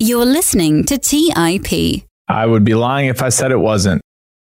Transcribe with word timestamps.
You're 0.00 0.26
listening 0.26 0.84
to 0.84 0.96
TIP. 0.96 2.04
I 2.28 2.46
would 2.46 2.62
be 2.62 2.76
lying 2.76 3.08
if 3.08 3.20
I 3.20 3.30
said 3.30 3.50
it 3.50 3.58
wasn't. 3.58 4.00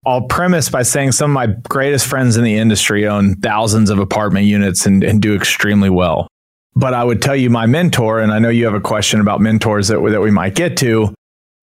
I'll 0.06 0.22
premise 0.22 0.70
by 0.70 0.84
saying 0.84 1.12
some 1.12 1.32
of 1.32 1.34
my 1.34 1.48
greatest 1.68 2.08
friends 2.08 2.38
in 2.38 2.46
the 2.46 2.56
industry 2.56 3.06
own 3.06 3.36
thousands 3.36 3.90
of 3.90 4.00
apartment 4.00 4.46
units 4.46 4.86
and, 4.86 5.04
and 5.04 5.22
do 5.22 5.36
extremely 5.36 5.90
well. 5.90 6.30
But 6.74 6.94
I 6.94 7.04
would 7.04 7.22
tell 7.22 7.36
you 7.36 7.50
my 7.50 7.66
mentor, 7.66 8.22
and 8.22 8.32
I 8.32 8.40
know 8.40 8.48
you 8.48 8.64
have 8.64 8.76
a 8.76 8.80
question 8.80 9.20
about 9.20 9.42
mentors 9.42 9.90
that, 9.90 10.00
that 10.12 10.22
we 10.22 10.32
might 10.32 10.56
get 10.56 10.78
to. 10.78 11.14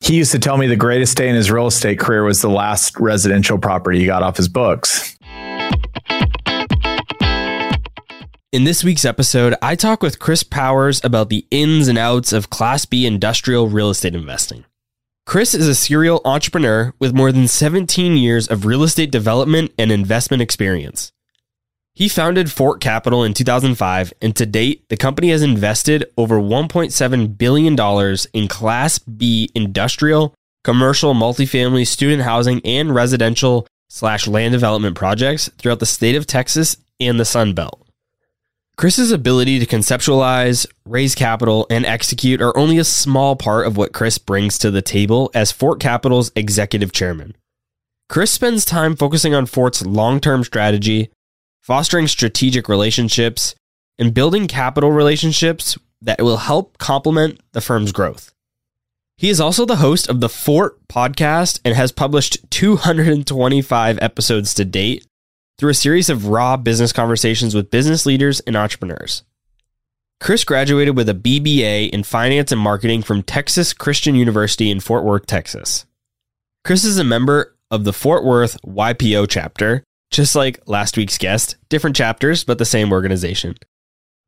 He 0.00 0.16
used 0.16 0.32
to 0.32 0.38
tell 0.38 0.58
me 0.58 0.66
the 0.66 0.76
greatest 0.76 1.16
day 1.16 1.30
in 1.30 1.34
his 1.34 1.50
real 1.50 1.68
estate 1.68 1.98
career 1.98 2.24
was 2.24 2.42
the 2.42 2.50
last 2.50 3.00
residential 3.00 3.56
property 3.56 4.00
he 4.00 4.06
got 4.06 4.22
off 4.22 4.36
his 4.36 4.48
books. 4.48 5.16
In 8.50 8.64
this 8.64 8.82
week's 8.82 9.04
episode, 9.04 9.54
I 9.60 9.74
talk 9.74 10.02
with 10.02 10.18
Chris 10.18 10.42
Powers 10.42 11.04
about 11.04 11.28
the 11.28 11.46
ins 11.50 11.86
and 11.86 11.98
outs 11.98 12.32
of 12.32 12.48
Class 12.48 12.86
B 12.86 13.04
industrial 13.04 13.68
real 13.68 13.90
estate 13.90 14.14
investing. 14.14 14.64
Chris 15.26 15.52
is 15.52 15.68
a 15.68 15.74
serial 15.74 16.22
entrepreneur 16.24 16.94
with 16.98 17.12
more 17.12 17.30
than 17.30 17.46
17 17.46 18.16
years 18.16 18.48
of 18.48 18.64
real 18.64 18.82
estate 18.84 19.10
development 19.10 19.72
and 19.78 19.92
investment 19.92 20.40
experience. 20.40 21.12
He 21.94 22.08
founded 22.08 22.50
Fort 22.50 22.80
Capital 22.80 23.22
in 23.22 23.34
2005, 23.34 24.14
and 24.22 24.34
to 24.34 24.46
date, 24.46 24.88
the 24.88 24.96
company 24.96 25.28
has 25.28 25.42
invested 25.42 26.06
over 26.16 26.40
$1.7 26.40 27.36
billion 27.36 28.16
in 28.32 28.48
Class 28.48 28.98
B 28.98 29.50
industrial, 29.54 30.34
commercial, 30.64 31.12
multifamily, 31.12 31.86
student 31.86 32.22
housing, 32.22 32.62
and 32.64 32.94
residential 32.94 33.66
slash 33.90 34.26
land 34.26 34.52
development 34.52 34.96
projects 34.96 35.50
throughout 35.58 35.80
the 35.80 35.84
state 35.84 36.16
of 36.16 36.26
Texas 36.26 36.78
and 36.98 37.20
the 37.20 37.26
Sun 37.26 37.52
Belt. 37.52 37.87
Chris's 38.78 39.10
ability 39.10 39.58
to 39.58 39.66
conceptualize, 39.66 40.64
raise 40.86 41.16
capital, 41.16 41.66
and 41.68 41.84
execute 41.84 42.40
are 42.40 42.56
only 42.56 42.78
a 42.78 42.84
small 42.84 43.34
part 43.34 43.66
of 43.66 43.76
what 43.76 43.92
Chris 43.92 44.18
brings 44.18 44.56
to 44.58 44.70
the 44.70 44.80
table 44.80 45.32
as 45.34 45.50
Fort 45.50 45.80
Capital's 45.80 46.30
executive 46.36 46.92
chairman. 46.92 47.34
Chris 48.08 48.30
spends 48.30 48.64
time 48.64 48.94
focusing 48.94 49.34
on 49.34 49.46
Fort's 49.46 49.84
long 49.84 50.20
term 50.20 50.44
strategy, 50.44 51.10
fostering 51.60 52.06
strategic 52.06 52.68
relationships, 52.68 53.56
and 53.98 54.14
building 54.14 54.46
capital 54.46 54.92
relationships 54.92 55.76
that 56.00 56.22
will 56.22 56.36
help 56.36 56.78
complement 56.78 57.40
the 57.54 57.60
firm's 57.60 57.90
growth. 57.90 58.32
He 59.16 59.28
is 59.28 59.40
also 59.40 59.66
the 59.66 59.76
host 59.76 60.08
of 60.08 60.20
the 60.20 60.28
Fort 60.28 60.78
podcast 60.86 61.58
and 61.64 61.74
has 61.74 61.90
published 61.90 62.48
225 62.52 63.98
episodes 64.00 64.54
to 64.54 64.64
date 64.64 65.04
through 65.58 65.70
a 65.70 65.74
series 65.74 66.08
of 66.08 66.28
raw 66.28 66.56
business 66.56 66.92
conversations 66.92 67.54
with 67.54 67.70
business 67.70 68.06
leaders 68.06 68.40
and 68.40 68.56
entrepreneurs. 68.56 69.24
Chris 70.20 70.44
graduated 70.44 70.96
with 70.96 71.08
a 71.08 71.14
BBA 71.14 71.90
in 71.90 72.02
finance 72.02 72.50
and 72.50 72.60
marketing 72.60 73.02
from 73.02 73.22
Texas 73.22 73.72
Christian 73.72 74.14
University 74.14 74.70
in 74.70 74.80
Fort 74.80 75.04
Worth, 75.04 75.26
Texas. 75.26 75.86
Chris 76.64 76.84
is 76.84 76.98
a 76.98 77.04
member 77.04 77.56
of 77.70 77.84
the 77.84 77.92
Fort 77.92 78.24
Worth 78.24 78.60
YPO 78.62 79.28
chapter, 79.28 79.84
just 80.10 80.34
like 80.34 80.60
last 80.66 80.96
week's 80.96 81.18
guest, 81.18 81.56
different 81.68 81.94
chapters, 81.94 82.42
but 82.42 82.58
the 82.58 82.64
same 82.64 82.92
organization. 82.92 83.54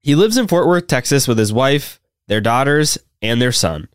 He 0.03 0.15
lives 0.15 0.37
in 0.37 0.47
Fort 0.47 0.67
Worth, 0.67 0.87
Texas 0.87 1.27
with 1.27 1.39
his 1.39 1.53
wife, 1.53 2.01
their 2.29 2.41
daughters, 2.41 2.99
and 3.21 3.43
their 3.43 3.53
son. 3.53 3.89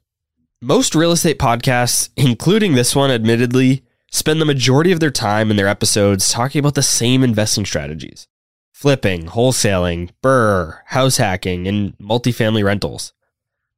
Most 0.62 0.96
real 0.96 1.12
estate 1.12 1.40
podcasts, 1.40 2.10
including 2.18 2.74
this 2.74 2.96
one, 2.96 3.10
admittedly, 3.10 3.85
spend 4.16 4.40
the 4.40 4.46
majority 4.46 4.94
of 4.94 5.02
their 5.02 5.12
time 5.12 5.52
in 5.52 5.58
their 5.58 5.68
episodes 5.68 6.30
talking 6.30 6.60
about 6.60 6.76
the 6.76 6.84
same 6.84 7.24
investing 7.24 7.66
strategies 7.66 8.28
flipping, 8.72 9.26
wholesaling, 9.28 10.10
BRRRR, 10.22 10.80
house 10.88 11.16
hacking, 11.16 11.66
and 11.66 11.98
multifamily 11.98 12.62
rentals. 12.62 13.14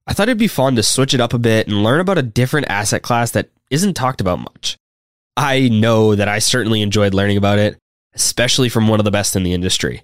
I 0.08 0.14
thought 0.14 0.28
it'd 0.28 0.40
be 0.40 0.48
fun 0.48 0.76
to 0.76 0.82
switch 0.82 1.14
it 1.14 1.22
up 1.22 1.36
a 1.36 1.40
bit 1.40 1.68
and 1.68 1.84
learn 1.84 2.00
about 2.00 2.18
a 2.18 2.24
different 2.24 2.68
asset 2.68 3.04
class 3.04 3.30
that 3.32 3.52
isn't 3.70 3.94
talked 3.94 4.22
about 4.22 4.40
much. 4.40 4.76
I 5.38 5.70
know 5.70 6.16
that 6.16 6.28
I 6.28 6.40
certainly 6.40 6.82
enjoyed 6.82 7.14
learning 7.14 7.38
about 7.38 7.60
it, 7.60 7.78
especially 8.16 8.70
from 8.70 8.88
one 8.88 9.00
of 9.00 9.06
the 9.06 9.12
best 9.12 9.36
in 9.36 9.44
the 9.44 9.54
industry. 9.54 10.02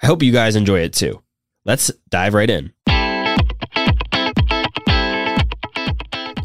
I 0.00 0.06
hope 0.06 0.22
you 0.22 0.30
guys 0.30 0.54
enjoy 0.54 0.80
it 0.80 0.92
too. 0.92 1.22
Let's 1.64 1.90
dive 2.08 2.34
right 2.34 2.48
in. 2.48 2.72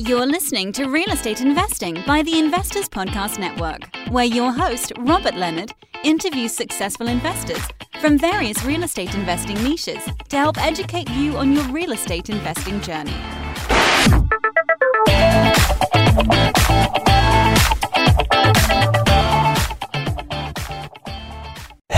You're 0.08 0.28
listening 0.28 0.72
to 0.74 0.86
Real 0.86 1.10
Estate 1.10 1.42
Investing 1.42 2.04
by 2.06 2.22
the 2.22 2.38
Investors 2.38 2.88
Podcast 2.88 3.40
Network, 3.40 3.90
where 4.12 4.24
your 4.24 4.52
host, 4.52 4.94
Robert 5.00 5.34
Leonard, 5.34 5.74
interviews 6.04 6.54
successful 6.54 7.08
investors 7.08 7.64
from 8.02 8.20
various 8.20 8.64
real 8.64 8.84
estate 8.84 9.16
investing 9.16 9.56
niches 9.64 10.04
to 10.30 10.38
help 10.38 10.64
educate 10.64 11.10
you 11.10 11.36
on 11.38 11.54
your 11.54 11.64
real 11.70 11.92
estate 11.92 12.30
investing 12.30 12.80
journey. 12.82 13.16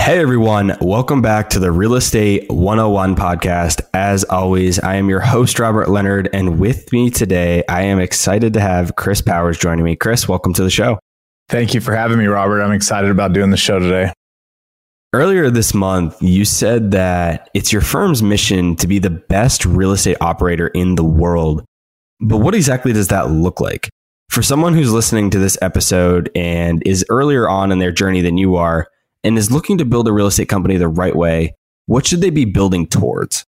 Hey 0.08 0.20
everyone, 0.20 0.74
welcome 0.80 1.20
back 1.20 1.50
to 1.50 1.58
the 1.58 1.70
Real 1.70 1.94
Estate 1.94 2.48
101 2.48 3.14
podcast. 3.14 3.82
As 3.92 4.24
always, 4.24 4.78
I 4.78 4.94
am 4.94 5.10
your 5.10 5.20
host, 5.20 5.58
Robert 5.58 5.90
Leonard, 5.90 6.30
and 6.32 6.58
with 6.58 6.90
me 6.94 7.10
today, 7.10 7.62
I 7.68 7.82
am 7.82 8.00
excited 8.00 8.54
to 8.54 8.60
have 8.60 8.96
Chris 8.96 9.20
Powers 9.20 9.58
joining 9.58 9.84
me. 9.84 9.96
Chris, 9.96 10.26
welcome 10.26 10.54
to 10.54 10.62
the 10.62 10.70
show. 10.70 10.98
Thank 11.50 11.74
you 11.74 11.82
for 11.82 11.94
having 11.94 12.16
me, 12.16 12.24
Robert. 12.24 12.62
I'm 12.62 12.72
excited 12.72 13.10
about 13.10 13.34
doing 13.34 13.50
the 13.50 13.58
show 13.58 13.78
today. 13.78 14.10
Earlier 15.12 15.50
this 15.50 15.74
month, 15.74 16.16
you 16.22 16.46
said 16.46 16.92
that 16.92 17.50
it's 17.52 17.70
your 17.70 17.82
firm's 17.82 18.22
mission 18.22 18.76
to 18.76 18.86
be 18.86 18.98
the 18.98 19.10
best 19.10 19.66
real 19.66 19.92
estate 19.92 20.16
operator 20.22 20.68
in 20.68 20.94
the 20.94 21.04
world. 21.04 21.66
But 22.18 22.38
what 22.38 22.54
exactly 22.54 22.94
does 22.94 23.08
that 23.08 23.30
look 23.30 23.60
like? 23.60 23.90
For 24.30 24.42
someone 24.42 24.72
who's 24.72 24.90
listening 24.90 25.28
to 25.32 25.38
this 25.38 25.58
episode 25.60 26.30
and 26.34 26.82
is 26.86 27.04
earlier 27.10 27.46
on 27.46 27.72
in 27.72 27.78
their 27.78 27.92
journey 27.92 28.22
than 28.22 28.38
you 28.38 28.56
are, 28.56 28.88
and 29.24 29.38
is 29.38 29.50
looking 29.50 29.78
to 29.78 29.84
build 29.84 30.08
a 30.08 30.12
real 30.12 30.26
estate 30.26 30.48
company 30.48 30.76
the 30.76 30.88
right 30.88 31.16
way, 31.16 31.54
what 31.86 32.06
should 32.06 32.20
they 32.20 32.30
be 32.30 32.44
building 32.44 32.86
towards? 32.86 33.44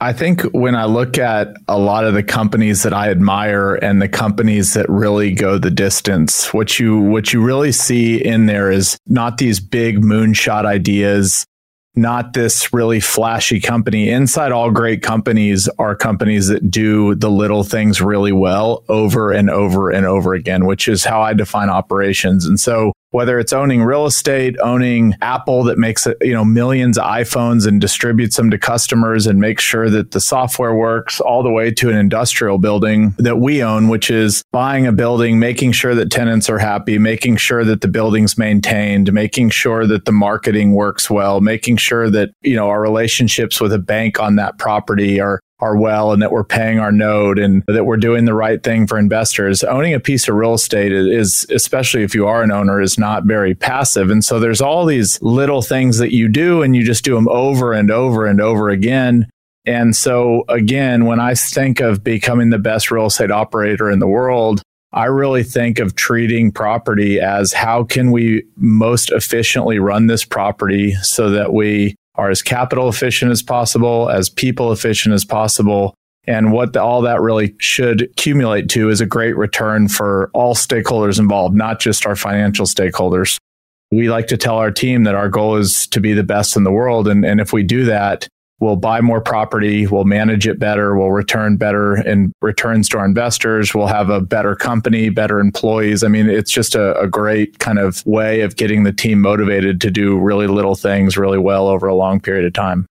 I 0.00 0.12
think 0.12 0.42
when 0.52 0.74
I 0.74 0.86
look 0.86 1.18
at 1.18 1.54
a 1.68 1.78
lot 1.78 2.04
of 2.04 2.14
the 2.14 2.22
companies 2.22 2.82
that 2.82 2.92
I 2.92 3.10
admire 3.10 3.74
and 3.76 4.02
the 4.02 4.08
companies 4.08 4.74
that 4.74 4.88
really 4.88 5.32
go 5.32 5.56
the 5.56 5.70
distance, 5.70 6.52
what 6.52 6.78
you 6.78 6.98
what 6.98 7.32
you 7.32 7.42
really 7.42 7.72
see 7.72 8.22
in 8.22 8.46
there 8.46 8.70
is 8.70 8.98
not 9.06 9.38
these 9.38 9.60
big 9.60 10.02
moonshot 10.02 10.66
ideas, 10.66 11.46
not 11.94 12.32
this 12.32 12.72
really 12.72 12.98
flashy 12.98 13.60
company. 13.60 14.10
Inside 14.10 14.52
all 14.52 14.70
great 14.70 15.00
companies 15.00 15.68
are 15.78 15.94
companies 15.94 16.48
that 16.48 16.70
do 16.70 17.14
the 17.14 17.30
little 17.30 17.62
things 17.62 18.02
really 18.02 18.32
well 18.32 18.84
over 18.88 19.30
and 19.30 19.48
over 19.48 19.90
and 19.90 20.04
over 20.04 20.34
again, 20.34 20.66
which 20.66 20.88
is 20.88 21.04
how 21.04 21.22
I 21.22 21.34
define 21.34 21.70
operations. 21.70 22.46
And 22.46 22.58
so 22.58 22.92
whether 23.14 23.38
it's 23.38 23.52
owning 23.52 23.80
real 23.80 24.06
estate, 24.06 24.56
owning 24.60 25.14
Apple 25.22 25.62
that 25.62 25.78
makes 25.78 26.04
you 26.20 26.32
know 26.32 26.44
millions 26.44 26.98
of 26.98 27.04
iPhones 27.04 27.64
and 27.64 27.80
distributes 27.80 28.36
them 28.36 28.50
to 28.50 28.58
customers 28.58 29.28
and 29.28 29.38
makes 29.38 29.62
sure 29.62 29.88
that 29.88 30.10
the 30.10 30.20
software 30.20 30.74
works 30.74 31.20
all 31.20 31.44
the 31.44 31.50
way 31.50 31.70
to 31.70 31.88
an 31.88 31.96
industrial 31.96 32.58
building 32.58 33.14
that 33.18 33.38
we 33.38 33.62
own, 33.62 33.86
which 33.86 34.10
is 34.10 34.42
buying 34.50 34.84
a 34.84 34.90
building, 34.90 35.38
making 35.38 35.70
sure 35.70 35.94
that 35.94 36.10
tenants 36.10 36.50
are 36.50 36.58
happy, 36.58 36.98
making 36.98 37.36
sure 37.36 37.64
that 37.64 37.82
the 37.82 37.88
building's 37.88 38.36
maintained, 38.36 39.12
making 39.12 39.48
sure 39.50 39.86
that 39.86 40.06
the 40.06 40.12
marketing 40.12 40.72
works 40.72 41.08
well, 41.08 41.40
making 41.40 41.76
sure 41.76 42.10
that, 42.10 42.30
you 42.42 42.56
know, 42.56 42.68
our 42.68 42.80
relationships 42.80 43.60
with 43.60 43.72
a 43.72 43.78
bank 43.78 44.18
on 44.18 44.34
that 44.34 44.58
property 44.58 45.20
are 45.20 45.40
are 45.60 45.76
well 45.76 46.12
and 46.12 46.20
that 46.20 46.32
we're 46.32 46.44
paying 46.44 46.78
our 46.78 46.92
node 46.92 47.38
and 47.38 47.62
that 47.68 47.84
we're 47.84 47.96
doing 47.96 48.24
the 48.24 48.34
right 48.34 48.62
thing 48.62 48.86
for 48.86 48.98
investors. 48.98 49.62
Owning 49.62 49.94
a 49.94 50.00
piece 50.00 50.28
of 50.28 50.34
real 50.34 50.54
estate 50.54 50.92
is, 50.92 51.46
especially 51.50 52.02
if 52.02 52.14
you 52.14 52.26
are 52.26 52.42
an 52.42 52.50
owner, 52.50 52.80
is 52.80 52.98
not 52.98 53.24
very 53.24 53.54
passive. 53.54 54.10
And 54.10 54.24
so 54.24 54.40
there's 54.40 54.60
all 54.60 54.84
these 54.84 55.20
little 55.22 55.62
things 55.62 55.98
that 55.98 56.12
you 56.12 56.28
do 56.28 56.62
and 56.62 56.74
you 56.74 56.84
just 56.84 57.04
do 57.04 57.14
them 57.14 57.28
over 57.28 57.72
and 57.72 57.90
over 57.90 58.26
and 58.26 58.40
over 58.40 58.68
again. 58.68 59.28
And 59.64 59.96
so 59.96 60.44
again, 60.48 61.06
when 61.06 61.20
I 61.20 61.34
think 61.34 61.80
of 61.80 62.04
becoming 62.04 62.50
the 62.50 62.58
best 62.58 62.90
real 62.90 63.06
estate 63.06 63.30
operator 63.30 63.90
in 63.90 64.00
the 64.00 64.08
world, 64.08 64.60
I 64.92 65.06
really 65.06 65.42
think 65.42 65.78
of 65.78 65.96
treating 65.96 66.52
property 66.52 67.20
as 67.20 67.52
how 67.52 67.84
can 67.84 68.12
we 68.12 68.44
most 68.56 69.10
efficiently 69.10 69.78
run 69.78 70.06
this 70.06 70.24
property 70.24 70.92
so 71.02 71.30
that 71.30 71.52
we 71.52 71.96
are 72.16 72.30
as 72.30 72.42
capital 72.42 72.88
efficient 72.88 73.32
as 73.32 73.42
possible, 73.42 74.08
as 74.08 74.28
people 74.28 74.72
efficient 74.72 75.14
as 75.14 75.24
possible. 75.24 75.94
And 76.26 76.52
what 76.52 76.72
the, 76.72 76.82
all 76.82 77.02
that 77.02 77.20
really 77.20 77.54
should 77.58 78.02
accumulate 78.02 78.68
to 78.70 78.88
is 78.88 79.00
a 79.00 79.06
great 79.06 79.36
return 79.36 79.88
for 79.88 80.30
all 80.32 80.54
stakeholders 80.54 81.18
involved, 81.18 81.54
not 81.54 81.80
just 81.80 82.06
our 82.06 82.16
financial 82.16 82.66
stakeholders. 82.66 83.38
We 83.90 84.08
like 84.08 84.28
to 84.28 84.36
tell 84.36 84.56
our 84.56 84.70
team 84.70 85.04
that 85.04 85.14
our 85.14 85.28
goal 85.28 85.56
is 85.56 85.86
to 85.88 86.00
be 86.00 86.14
the 86.14 86.22
best 86.22 86.56
in 86.56 86.64
the 86.64 86.72
world. 86.72 87.08
And, 87.08 87.24
and 87.24 87.40
if 87.40 87.52
we 87.52 87.62
do 87.62 87.84
that, 87.84 88.26
we'll 88.64 88.76
buy 88.76 89.02
more 89.02 89.20
property, 89.20 89.86
we'll 89.86 90.04
manage 90.04 90.48
it 90.48 90.58
better, 90.58 90.96
we'll 90.96 91.12
return 91.12 91.58
better 91.58 91.96
in 91.98 92.32
returns 92.40 92.88
to 92.88 92.98
our 92.98 93.04
investors, 93.04 93.74
we'll 93.74 93.86
have 93.86 94.08
a 94.08 94.22
better 94.22 94.56
company, 94.56 95.10
better 95.10 95.38
employees. 95.38 96.02
I 96.02 96.08
mean, 96.08 96.30
it's 96.30 96.50
just 96.50 96.74
a, 96.74 96.98
a, 96.98 97.06
great 97.06 97.58
kind 97.58 97.78
of 97.78 98.04
way 98.06 98.40
of 98.40 98.56
getting 98.56 98.84
the 98.84 98.92
team 98.92 99.20
motivated 99.20 99.82
to 99.82 99.90
do 99.90 100.18
really 100.18 100.46
little 100.46 100.74
things 100.74 101.18
really 101.18 101.38
well 101.38 101.68
over 101.68 101.86
a 101.86 101.94
long 101.94 102.20
period 102.20 102.46
of 102.46 102.54
time. 102.54 102.86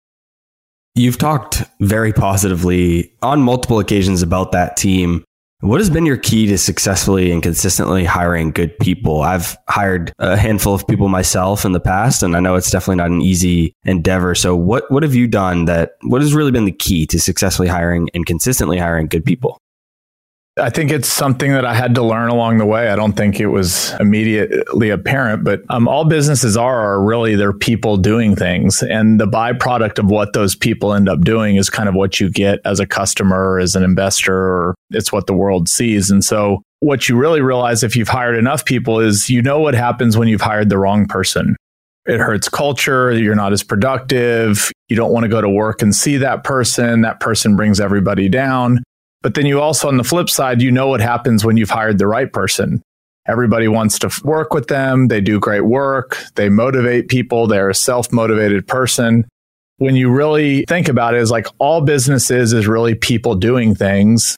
You've 0.94 1.18
talked 1.18 1.64
very 1.80 2.14
positively 2.14 3.12
on 3.24 3.42
multiple 3.42 3.80
occasions 3.80 4.22
about 4.22 4.52
that 4.52 4.78
team. 4.78 5.24
What 5.64 5.80
has 5.80 5.90
been 5.90 6.06
your 6.06 6.18
key 6.18 6.46
to 6.48 6.58
successfully 6.58 7.32
and 7.32 7.42
consistently 7.42 8.04
hiring 8.04 8.52
good 8.52 8.78
people? 8.80 9.22
I've 9.22 9.56
hired 9.70 10.12
a 10.20 10.36
handful 10.36 10.74
of 10.74 10.86
people 10.86 11.08
myself 11.08 11.64
in 11.64 11.72
the 11.72 11.80
past, 11.80 12.22
and 12.22 12.36
I 12.36 12.42
know 12.42 12.56
it's 12.56 12.70
definitely 12.70 12.98
not 12.98 13.12
an 13.12 13.22
easy 13.22 13.74
endeavor. 13.86 14.36
So, 14.36 14.58
what 14.58 14.92
what 14.92 15.04
have 15.04 15.16
you 15.16 15.26
done 15.26 15.64
that? 15.66 15.92
What 16.02 16.20
has 16.20 16.34
really 16.34 16.52
been 16.52 16.66
the 16.66 16.74
key 16.74 17.06
to 17.06 17.18
successfully 17.18 17.70
hiring 17.70 18.10
and 18.14 18.26
consistently 18.26 18.78
hiring 18.78 19.08
good 19.08 19.24
people? 19.24 19.58
I 20.56 20.70
think 20.70 20.92
it's 20.92 21.08
something 21.08 21.52
that 21.52 21.66
I 21.66 21.74
had 21.74 21.96
to 21.96 22.04
learn 22.04 22.30
along 22.30 22.60
the 22.60 22.66
way. 22.66 22.90
I 22.90 22.96
don't 22.96 23.14
think 23.14 23.40
it 23.40 23.48
was 23.48 23.92
immediately 24.00 24.92
apparent, 24.92 25.44
but 25.44 25.64
um, 25.70 25.88
all 25.88 26.06
businesses 26.06 26.56
are, 26.56 26.80
are 26.80 27.04
really 27.04 27.36
they're 27.36 27.54
people 27.54 27.98
doing 27.98 28.36
things. 28.36 28.84
And 28.84 29.20
the 29.20 29.26
byproduct 29.26 29.98
of 29.98 30.12
what 30.12 30.34
those 30.34 30.56
people 30.56 30.94
end 30.94 31.10
up 31.10 31.22
doing 31.22 31.56
is 31.56 31.72
kind 31.72 31.90
of 31.90 31.96
what 31.96 32.20
you 32.20 32.30
get 32.30 32.60
as 32.66 32.80
a 32.80 32.86
customer 32.86 33.58
as 33.58 33.76
an 33.76 33.84
investor, 33.84 34.36
or 34.36 34.76
it's 34.92 35.12
what 35.12 35.26
the 35.26 35.34
world 35.34 35.68
sees. 35.68 36.12
And 36.12 36.24
so 36.24 36.62
what 36.82 37.10
you 37.10 37.18
really 37.18 37.42
realize 37.42 37.82
if 37.82 37.96
you've 37.96 38.08
hired 38.08 38.38
enough 38.38 38.64
people 38.64 39.00
is 39.00 39.32
you 39.32 39.42
know 39.42 39.60
what 39.60 39.74
happens 39.74 40.18
when 40.18 40.28
you've 40.28 40.42
hired 40.42 40.70
the 40.70 40.78
wrong 40.78 41.08
person. 41.08 41.56
It 42.06 42.20
hurts 42.20 42.48
culture. 42.48 43.12
You're 43.12 43.34
not 43.34 43.54
as 43.54 43.64
productive. 43.64 44.72
You 44.88 44.98
don't 44.98 45.14
want 45.14 45.24
to 45.24 45.30
go 45.30 45.42
to 45.42 45.50
work 45.50 45.82
and 45.82 45.96
see 45.96 46.18
that 46.18 46.44
person. 46.44 47.02
That 47.02 47.22
person 47.22 47.56
brings 47.56 47.80
everybody 47.80 48.30
down. 48.30 48.84
But 49.24 49.34
then 49.34 49.46
you 49.46 49.60
also, 49.60 49.88
on 49.88 49.98
the 49.98 50.04
flip 50.04 50.30
side, 50.30 50.62
you 50.62 50.70
know 50.70 50.88
what 50.88 51.02
happens 51.02 51.44
when 51.44 51.58
you've 51.58 51.70
hired 51.70 51.98
the 51.98 52.08
right 52.08 52.32
person. 52.32 52.84
Everybody 53.26 53.70
wants 53.70 53.98
to 54.00 54.12
work 54.26 54.54
with 54.54 54.68
them. 54.68 55.08
They 55.08 55.22
do 55.22 55.40
great 55.40 55.66
work. 55.66 56.18
They 56.36 56.50
motivate 56.50 57.08
people. 57.08 57.48
They're 57.48 57.70
a 57.70 57.76
self 57.76 58.12
motivated 58.12 58.68
person. 58.68 59.26
When 59.78 59.96
you 59.96 60.12
really 60.12 60.66
think 60.68 60.90
about 60.90 61.16
it, 61.16 61.22
is 61.22 61.32
like 61.32 61.48
all 61.58 61.82
businesses 61.82 62.52
is 62.52 62.68
really 62.68 62.96
people 62.96 63.36
doing 63.36 63.74
things. 63.74 64.36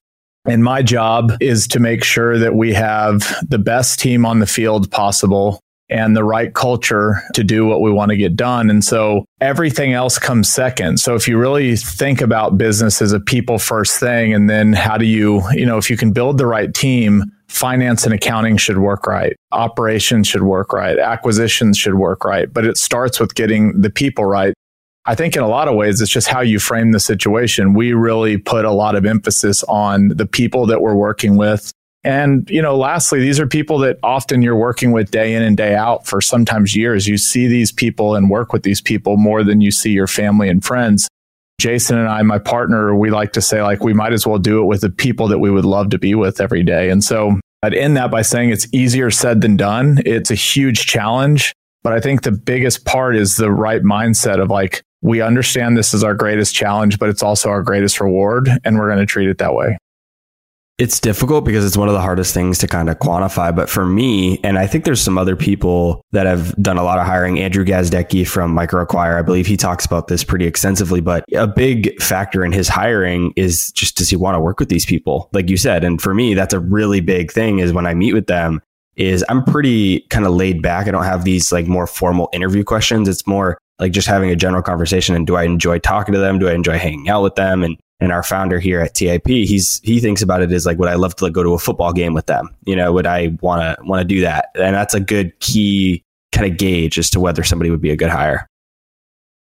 And 0.47 0.63
my 0.63 0.83
job 0.83 1.33
is 1.41 1.67
to 1.69 1.79
make 1.79 2.03
sure 2.03 2.37
that 2.37 2.53
we 2.53 2.71
have 2.73 3.35
the 3.47 3.57
best 3.57 3.99
team 3.99 4.23
on 4.23 4.39
the 4.39 4.45
field 4.45 4.91
possible 4.91 5.59
and 5.89 6.15
the 6.15 6.23
right 6.23 6.53
culture 6.53 7.21
to 7.33 7.43
do 7.43 7.65
what 7.65 7.81
we 7.81 7.91
want 7.91 8.09
to 8.09 8.17
get 8.17 8.35
done. 8.35 8.69
And 8.69 8.83
so 8.83 9.25
everything 9.39 9.93
else 9.93 10.17
comes 10.17 10.49
second. 10.49 10.99
So 10.99 11.15
if 11.15 11.27
you 11.27 11.37
really 11.37 11.75
think 11.75 12.21
about 12.21 12.57
business 12.57 13.01
as 13.01 13.11
a 13.11 13.19
people 13.19 13.59
first 13.59 13.99
thing, 13.99 14.33
and 14.33 14.49
then 14.49 14.73
how 14.73 14.97
do 14.97 15.05
you, 15.05 15.43
you 15.51 15.65
know, 15.65 15.77
if 15.77 15.89
you 15.89 15.97
can 15.97 16.11
build 16.11 16.37
the 16.37 16.47
right 16.47 16.73
team, 16.73 17.23
finance 17.47 18.03
and 18.03 18.13
accounting 18.13 18.57
should 18.57 18.79
work 18.79 19.05
right, 19.05 19.35
operations 19.51 20.27
should 20.27 20.43
work 20.43 20.73
right, 20.73 20.97
acquisitions 20.97 21.77
should 21.77 21.95
work 21.95 22.25
right. 22.25 22.51
But 22.51 22.65
it 22.65 22.77
starts 22.77 23.19
with 23.19 23.35
getting 23.35 23.79
the 23.79 23.91
people 23.91 24.25
right. 24.25 24.53
I 25.07 25.13
think 25.13 25.35
in 25.35 25.43
a 25.43 25.47
lot 25.47 25.67
of 25.67 25.75
ways, 25.75 26.01
it's 26.01 26.09
just 26.09 26.27
how 26.27 26.41
you 26.41 26.57
frame 26.57 26.91
the 26.91 26.99
situation. 26.99 27.75
We 27.75 27.93
really 27.93 28.37
put 28.37 28.65
a 28.65 28.71
lot 28.71 28.95
of 28.95 29.05
emphasis 29.05 29.63
on 29.65 30.07
the 30.07 30.25
people 30.25 30.65
that 30.65 30.81
we're 30.81 30.95
working 30.95 31.37
with, 31.37 31.71
and, 32.05 32.49
you 32.49 32.61
know, 32.61 32.77
lastly, 32.77 33.19
these 33.19 33.39
are 33.39 33.47
people 33.47 33.79
that 33.79 33.97
often 34.03 34.41
you're 34.41 34.55
working 34.55 34.91
with 34.91 35.11
day 35.11 35.33
in 35.33 35.41
and 35.41 35.57
day 35.57 35.75
out 35.75 36.05
for 36.05 36.21
sometimes 36.21 36.75
years. 36.75 37.07
You 37.07 37.17
see 37.17 37.47
these 37.47 37.71
people 37.71 38.15
and 38.15 38.29
work 38.29 38.53
with 38.53 38.63
these 38.63 38.79
people 38.79 39.17
more 39.17 39.43
than 39.43 39.59
you 39.59 39.71
see 39.71 39.91
your 39.91 40.07
family 40.07 40.47
and 40.47 40.63
friends. 40.63 41.07
Jason 41.59 41.97
and 41.97 42.07
I, 42.07 42.21
my 42.21 42.37
partner, 42.37 42.95
we 42.95 43.09
like 43.09 43.33
to 43.33 43.41
say, 43.41 43.61
like, 43.63 43.83
we 43.83 43.93
might 43.93 44.13
as 44.13 44.27
well 44.27 44.37
do 44.37 44.61
it 44.61 44.65
with 44.65 44.81
the 44.81 44.89
people 44.89 45.27
that 45.29 45.39
we 45.39 45.49
would 45.49 45.65
love 45.65 45.89
to 45.89 45.97
be 45.97 46.13
with 46.13 46.39
every 46.39 46.63
day. 46.63 46.89
And 46.89 47.03
so 47.03 47.39
I'd 47.63 47.73
end 47.73 47.97
that 47.97 48.11
by 48.11 48.21
saying 48.21 48.51
it's 48.51 48.67
easier 48.71 49.09
said 49.09 49.41
than 49.41 49.57
done. 49.57 49.99
It's 50.05 50.29
a 50.29 50.35
huge 50.35 50.85
challenge. 50.85 51.53
But 51.81 51.93
I 51.93 51.99
think 51.99 52.21
the 52.21 52.31
biggest 52.31 52.85
part 52.85 53.15
is 53.15 53.37
the 53.37 53.51
right 53.51 53.81
mindset 53.81 54.41
of 54.41 54.49
like, 54.49 54.81
we 55.01 55.21
understand 55.21 55.77
this 55.77 55.93
is 55.93 56.03
our 56.03 56.13
greatest 56.13 56.53
challenge, 56.53 56.99
but 56.99 57.09
it's 57.09 57.23
also 57.23 57.49
our 57.49 57.63
greatest 57.63 57.99
reward. 57.99 58.49
And 58.63 58.77
we're 58.77 58.87
going 58.87 58.99
to 58.99 59.05
treat 59.05 59.29
it 59.29 59.37
that 59.37 59.53
way. 59.53 59.77
It's 60.77 60.99
difficult 60.99 61.45
because 61.45 61.65
it's 61.65 61.77
one 61.77 61.87
of 61.87 61.93
the 61.93 62.01
hardest 62.01 62.33
things 62.33 62.57
to 62.57 62.67
kind 62.67 62.89
of 62.89 62.99
quantify. 62.99 63.55
But 63.55 63.69
for 63.69 63.85
me, 63.85 64.41
and 64.43 64.57
I 64.57 64.67
think 64.67 64.83
there's 64.83 64.99
some 64.99 65.17
other 65.17 65.37
people 65.37 66.01
that 66.11 66.25
have 66.25 66.53
done 66.61 66.77
a 66.77 66.83
lot 66.83 66.99
of 66.99 67.05
hiring. 67.05 67.39
Andrew 67.39 67.63
Gazdecki 67.63 68.27
from 68.27 68.53
MicroAcquire, 68.53 69.17
I 69.17 69.21
believe 69.21 69.47
he 69.47 69.55
talks 69.55 69.85
about 69.85 70.07
this 70.07 70.25
pretty 70.25 70.45
extensively. 70.45 70.99
But 70.99 71.23
a 71.33 71.47
big 71.47 72.01
factor 72.01 72.43
in 72.43 72.51
his 72.51 72.67
hiring 72.67 73.31
is 73.37 73.71
just 73.71 73.95
does 73.95 74.09
he 74.09 74.17
want 74.17 74.35
to 74.35 74.39
work 74.41 74.59
with 74.59 74.67
these 74.67 74.85
people, 74.85 75.29
like 75.31 75.49
you 75.49 75.55
said. 75.55 75.85
And 75.85 76.01
for 76.01 76.13
me, 76.13 76.33
that's 76.33 76.53
a 76.53 76.59
really 76.59 76.99
big 76.99 77.31
thing. 77.31 77.59
Is 77.59 77.71
when 77.71 77.87
I 77.87 77.93
meet 77.93 78.13
with 78.13 78.27
them, 78.27 78.61
is 78.97 79.23
I'm 79.29 79.45
pretty 79.45 80.01
kind 80.09 80.25
of 80.25 80.33
laid 80.33 80.61
back. 80.61 80.87
I 80.87 80.91
don't 80.91 81.05
have 81.05 81.23
these 81.23 81.53
like 81.53 81.67
more 81.67 81.87
formal 81.87 82.29
interview 82.33 82.65
questions. 82.65 83.07
It's 83.07 83.25
more 83.25 83.57
like 83.79 83.93
just 83.93 84.07
having 84.07 84.29
a 84.29 84.35
general 84.35 84.61
conversation. 84.61 85.15
And 85.15 85.25
do 85.25 85.37
I 85.37 85.43
enjoy 85.43 85.79
talking 85.79 86.13
to 86.13 86.19
them? 86.19 86.37
Do 86.37 86.49
I 86.49 86.53
enjoy 86.53 86.77
hanging 86.77 87.07
out 87.07 87.23
with 87.23 87.35
them? 87.35 87.63
And 87.63 87.77
and 87.99 88.11
our 88.11 88.23
founder 88.23 88.59
here 88.59 88.81
at 88.81 88.93
TIP, 88.93 89.27
he's 89.27 89.79
he 89.83 89.99
thinks 89.99 90.21
about 90.21 90.41
it 90.41 90.51
as 90.51 90.65
like, 90.65 90.77
would 90.77 90.89
I 90.89 90.95
love 90.95 91.15
to 91.15 91.23
like, 91.23 91.33
go 91.33 91.43
to 91.43 91.53
a 91.53 91.59
football 91.59 91.93
game 91.93 92.13
with 92.13 92.25
them? 92.25 92.49
You 92.65 92.75
know, 92.75 92.91
would 92.91 93.07
I 93.07 93.37
want 93.41 93.61
to 93.61 93.83
want 93.85 94.01
to 94.01 94.05
do 94.05 94.21
that? 94.21 94.49
And 94.55 94.75
that's 94.75 94.93
a 94.93 94.99
good 94.99 95.39
key 95.39 96.03
kind 96.31 96.51
of 96.51 96.57
gauge 96.57 96.99
as 96.99 97.09
to 97.11 97.19
whether 97.19 97.43
somebody 97.43 97.69
would 97.69 97.81
be 97.81 97.91
a 97.91 97.95
good 97.95 98.09
hire. 98.09 98.47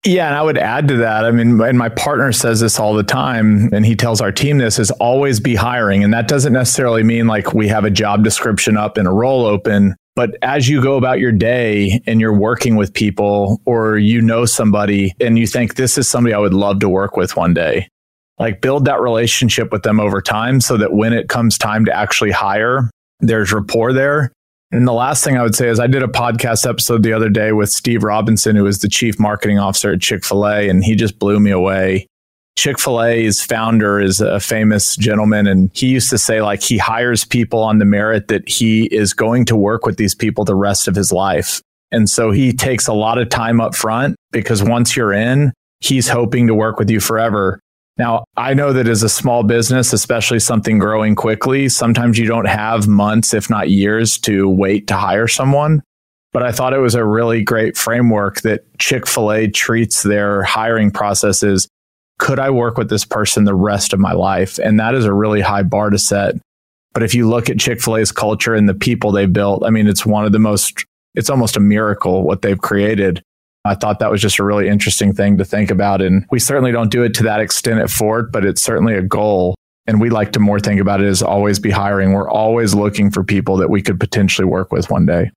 Yeah, 0.05 0.27
and 0.27 0.37
I 0.37 0.41
would 0.41 0.57
add 0.57 0.87
to 0.87 0.95
that. 0.97 1.25
I 1.25 1.31
mean, 1.31 1.59
and 1.59 1.77
my 1.77 1.89
partner 1.89 2.31
says 2.31 2.61
this 2.61 2.79
all 2.79 2.93
the 2.93 3.03
time, 3.03 3.69
and 3.73 3.85
he 3.85 3.95
tells 3.95 4.21
our 4.21 4.31
team 4.31 4.57
this 4.57 4.79
is 4.79 4.91
always 4.91 5.41
be 5.41 5.55
hiring. 5.55 6.05
And 6.05 6.13
that 6.13 6.29
doesn't 6.29 6.53
necessarily 6.53 7.03
mean 7.03 7.27
like 7.27 7.53
we 7.53 7.67
have 7.67 7.83
a 7.83 7.89
job 7.89 8.23
description 8.23 8.77
up 8.77 8.97
and 8.97 9.07
a 9.07 9.11
role 9.11 9.45
open. 9.45 9.95
But 10.15 10.37
as 10.41 10.69
you 10.69 10.81
go 10.81 10.95
about 10.95 11.19
your 11.19 11.33
day 11.33 12.01
and 12.07 12.21
you're 12.21 12.37
working 12.37 12.77
with 12.77 12.93
people 12.93 13.61
or 13.65 13.97
you 13.97 14.21
know 14.21 14.45
somebody 14.45 15.13
and 15.19 15.37
you 15.37 15.47
think 15.47 15.75
this 15.75 15.97
is 15.97 16.09
somebody 16.09 16.33
I 16.33 16.39
would 16.39 16.53
love 16.53 16.79
to 16.79 16.89
work 16.89 17.17
with 17.17 17.35
one 17.35 17.53
day, 17.53 17.89
like 18.39 18.61
build 18.61 18.85
that 18.85 19.01
relationship 19.01 19.71
with 19.71 19.83
them 19.83 19.99
over 19.99 20.21
time 20.21 20.61
so 20.61 20.77
that 20.77 20.93
when 20.93 21.13
it 21.13 21.29
comes 21.29 21.57
time 21.57 21.85
to 21.85 21.95
actually 21.95 22.31
hire, 22.31 22.89
there's 23.19 23.51
rapport 23.51 23.93
there. 23.93 24.31
And 24.71 24.87
the 24.87 24.93
last 24.93 25.23
thing 25.23 25.35
I 25.35 25.43
would 25.43 25.55
say 25.55 25.67
is 25.67 25.79
I 25.79 25.87
did 25.87 26.03
a 26.03 26.07
podcast 26.07 26.67
episode 26.67 27.03
the 27.03 27.13
other 27.13 27.29
day 27.29 27.51
with 27.51 27.69
Steve 27.69 28.03
Robinson, 28.03 28.55
who 28.55 28.67
is 28.67 28.79
the 28.79 28.87
chief 28.87 29.19
marketing 29.19 29.57
officer 29.57 29.91
at 29.91 30.01
Chick 30.01 30.23
fil 30.23 30.47
A, 30.47 30.69
and 30.69 30.83
he 30.83 30.95
just 30.95 31.17
blew 31.17 31.39
me 31.39 31.49
away. 31.49 32.05
Chick 32.55 32.77
fil 32.77 33.01
A's 33.01 33.43
founder 33.43 33.99
is 33.99 34.21
a 34.21 34.39
famous 34.39 34.95
gentleman, 34.95 35.47
and 35.47 35.71
he 35.73 35.87
used 35.87 36.09
to 36.11 36.19
say, 36.19 36.41
like, 36.41 36.61
he 36.61 36.77
hires 36.77 37.25
people 37.25 37.63
on 37.63 37.79
the 37.79 37.85
merit 37.85 38.27
that 38.27 38.47
he 38.47 38.85
is 38.85 39.13
going 39.13 39.45
to 39.45 39.55
work 39.55 39.85
with 39.85 39.97
these 39.97 40.13
people 40.13 40.45
the 40.45 40.55
rest 40.55 40.87
of 40.87 40.95
his 40.95 41.11
life. 41.11 41.61
And 41.91 42.07
so 42.07 42.29
he 42.29 42.53
takes 42.53 42.87
a 42.87 42.93
lot 42.93 43.17
of 43.17 43.29
time 43.29 43.59
up 43.59 43.73
front 43.73 44.15
because 44.31 44.61
once 44.61 44.95
you're 44.95 45.13
in, 45.13 45.51
he's 45.79 46.07
hoping 46.07 46.45
to 46.45 46.53
work 46.53 46.77
with 46.77 46.91
you 46.91 46.99
forever. 46.99 47.59
Now, 47.99 48.23
I 48.37 48.53
know 48.53 48.71
that 48.71 48.87
as 48.87 49.03
a 49.03 49.09
small 49.09 49.43
business, 49.43 49.91
especially 49.91 50.39
something 50.39 50.79
growing 50.79 51.15
quickly, 51.15 51.67
sometimes 51.67 52.17
you 52.17 52.27
don't 52.27 52.47
have 52.47 52.87
months, 52.87 53.33
if 53.33 53.49
not 53.49 53.69
years, 53.69 54.17
to 54.19 54.47
wait 54.47 54.87
to 54.87 54.95
hire 54.95 55.27
someone. 55.27 55.83
But 56.31 56.43
I 56.43 56.53
thought 56.53 56.73
it 56.73 56.79
was 56.79 56.95
a 56.95 57.03
really 57.03 57.43
great 57.43 57.75
framework 57.75 58.39
that 58.41 58.61
Chick 58.79 59.05
fil 59.05 59.33
A 59.33 59.49
treats 59.49 60.03
their 60.03 60.43
hiring 60.43 60.91
processes. 60.91 61.67
Could 62.19 62.39
I 62.39 62.51
work 62.51 62.77
with 62.77 62.89
this 62.89 63.03
person 63.03 63.43
the 63.43 63.53
rest 63.53 63.91
of 63.91 63.99
my 63.99 64.13
life? 64.13 64.59
And 64.59 64.79
that 64.79 64.95
is 64.95 65.03
a 65.03 65.13
really 65.13 65.41
high 65.41 65.63
bar 65.63 65.89
to 65.89 65.99
set. 65.99 66.35
But 66.93 67.03
if 67.03 67.13
you 67.13 67.27
look 67.27 67.49
at 67.49 67.59
Chick 67.59 67.81
fil 67.81 67.97
A's 67.97 68.13
culture 68.13 68.55
and 68.55 68.69
the 68.69 68.73
people 68.73 69.11
they 69.11 69.25
built, 69.25 69.65
I 69.65 69.71
mean, 69.71 69.87
it's 69.87 70.05
one 70.05 70.23
of 70.23 70.31
the 70.31 70.39
most, 70.39 70.85
it's 71.15 71.29
almost 71.29 71.57
a 71.57 71.61
miracle 71.61 72.23
what 72.23 72.43
they've 72.43 72.61
created. 72.61 73.21
I 73.65 73.75
thought 73.75 73.99
that 73.99 74.11
was 74.11 74.21
just 74.21 74.39
a 74.39 74.43
really 74.43 74.67
interesting 74.67 75.13
thing 75.13 75.37
to 75.37 75.45
think 75.45 75.69
about. 75.69 76.01
And 76.01 76.25
we 76.31 76.39
certainly 76.39 76.71
don't 76.71 76.91
do 76.91 77.03
it 77.03 77.13
to 77.15 77.23
that 77.23 77.41
extent 77.41 77.79
at 77.79 77.89
Fort, 77.89 78.31
but 78.31 78.45
it's 78.45 78.61
certainly 78.61 78.95
a 78.95 79.01
goal. 79.01 79.55
And 79.85 79.99
we 79.99 80.09
like 80.09 80.31
to 80.33 80.39
more 80.39 80.59
think 80.59 80.79
about 80.79 81.01
it 81.01 81.07
as 81.07 81.21
always 81.21 81.59
be 81.59 81.71
hiring. 81.71 82.13
We're 82.13 82.29
always 82.29 82.73
looking 82.73 83.09
for 83.09 83.23
people 83.23 83.57
that 83.57 83.69
we 83.69 83.81
could 83.81 83.99
potentially 83.99 84.45
work 84.45 84.71
with 84.71 84.89
one 84.89 85.05
day. 85.05 85.31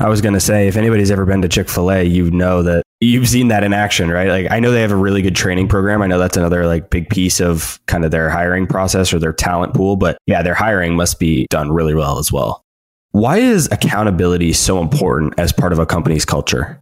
I 0.00 0.08
was 0.08 0.20
going 0.20 0.34
to 0.34 0.40
say, 0.40 0.66
if 0.66 0.76
anybody's 0.76 1.12
ever 1.12 1.24
been 1.24 1.40
to 1.42 1.48
Chick 1.48 1.68
fil 1.68 1.90
A, 1.92 2.02
you 2.02 2.28
know 2.32 2.62
that 2.62 2.82
you've 3.00 3.28
seen 3.28 3.48
that 3.48 3.62
in 3.62 3.72
action, 3.72 4.10
right? 4.10 4.28
Like, 4.28 4.50
I 4.50 4.58
know 4.58 4.72
they 4.72 4.80
have 4.80 4.90
a 4.90 4.96
really 4.96 5.22
good 5.22 5.36
training 5.36 5.68
program. 5.68 6.02
I 6.02 6.08
know 6.08 6.18
that's 6.18 6.36
another 6.36 6.66
like 6.66 6.90
big 6.90 7.08
piece 7.10 7.40
of 7.40 7.78
kind 7.86 8.04
of 8.04 8.10
their 8.10 8.28
hiring 8.28 8.66
process 8.66 9.12
or 9.12 9.20
their 9.20 9.32
talent 9.32 9.72
pool. 9.72 9.94
But 9.94 10.18
yeah, 10.26 10.42
their 10.42 10.54
hiring 10.54 10.96
must 10.96 11.20
be 11.20 11.46
done 11.48 11.70
really 11.70 11.94
well 11.94 12.18
as 12.18 12.32
well. 12.32 12.60
Why 13.12 13.36
is 13.36 13.68
accountability 13.70 14.52
so 14.52 14.80
important 14.80 15.34
as 15.38 15.52
part 15.52 15.72
of 15.72 15.78
a 15.78 15.86
company's 15.86 16.24
culture? 16.24 16.80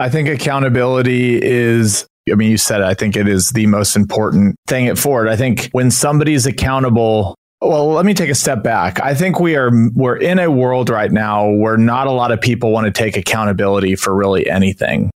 I 0.00 0.08
think 0.08 0.28
accountability 0.28 1.42
is 1.42 2.06
I 2.30 2.34
mean, 2.36 2.50
you 2.50 2.56
said 2.56 2.80
it. 2.80 2.84
I 2.84 2.94
think 2.94 3.16
it 3.16 3.28
is 3.28 3.50
the 3.50 3.66
most 3.66 3.96
important 3.96 4.56
thing 4.66 4.88
at 4.88 4.96
Fort. 4.96 5.28
I 5.28 5.36
think 5.36 5.68
when 5.72 5.90
somebody's 5.90 6.46
accountable, 6.46 7.34
well, 7.60 7.88
let 7.88 8.06
me 8.06 8.14
take 8.14 8.30
a 8.30 8.34
step 8.34 8.62
back. 8.62 9.00
I 9.00 9.14
think 9.14 9.40
we 9.40 9.56
are 9.56 9.70
we're 9.94 10.16
in 10.16 10.38
a 10.38 10.50
world 10.50 10.88
right 10.88 11.12
now 11.12 11.50
where 11.50 11.76
not 11.76 12.06
a 12.06 12.12
lot 12.12 12.32
of 12.32 12.40
people 12.40 12.70
want 12.70 12.86
to 12.86 12.90
take 12.90 13.16
accountability 13.16 13.94
for 13.96 14.14
really 14.14 14.48
anything. 14.48 15.10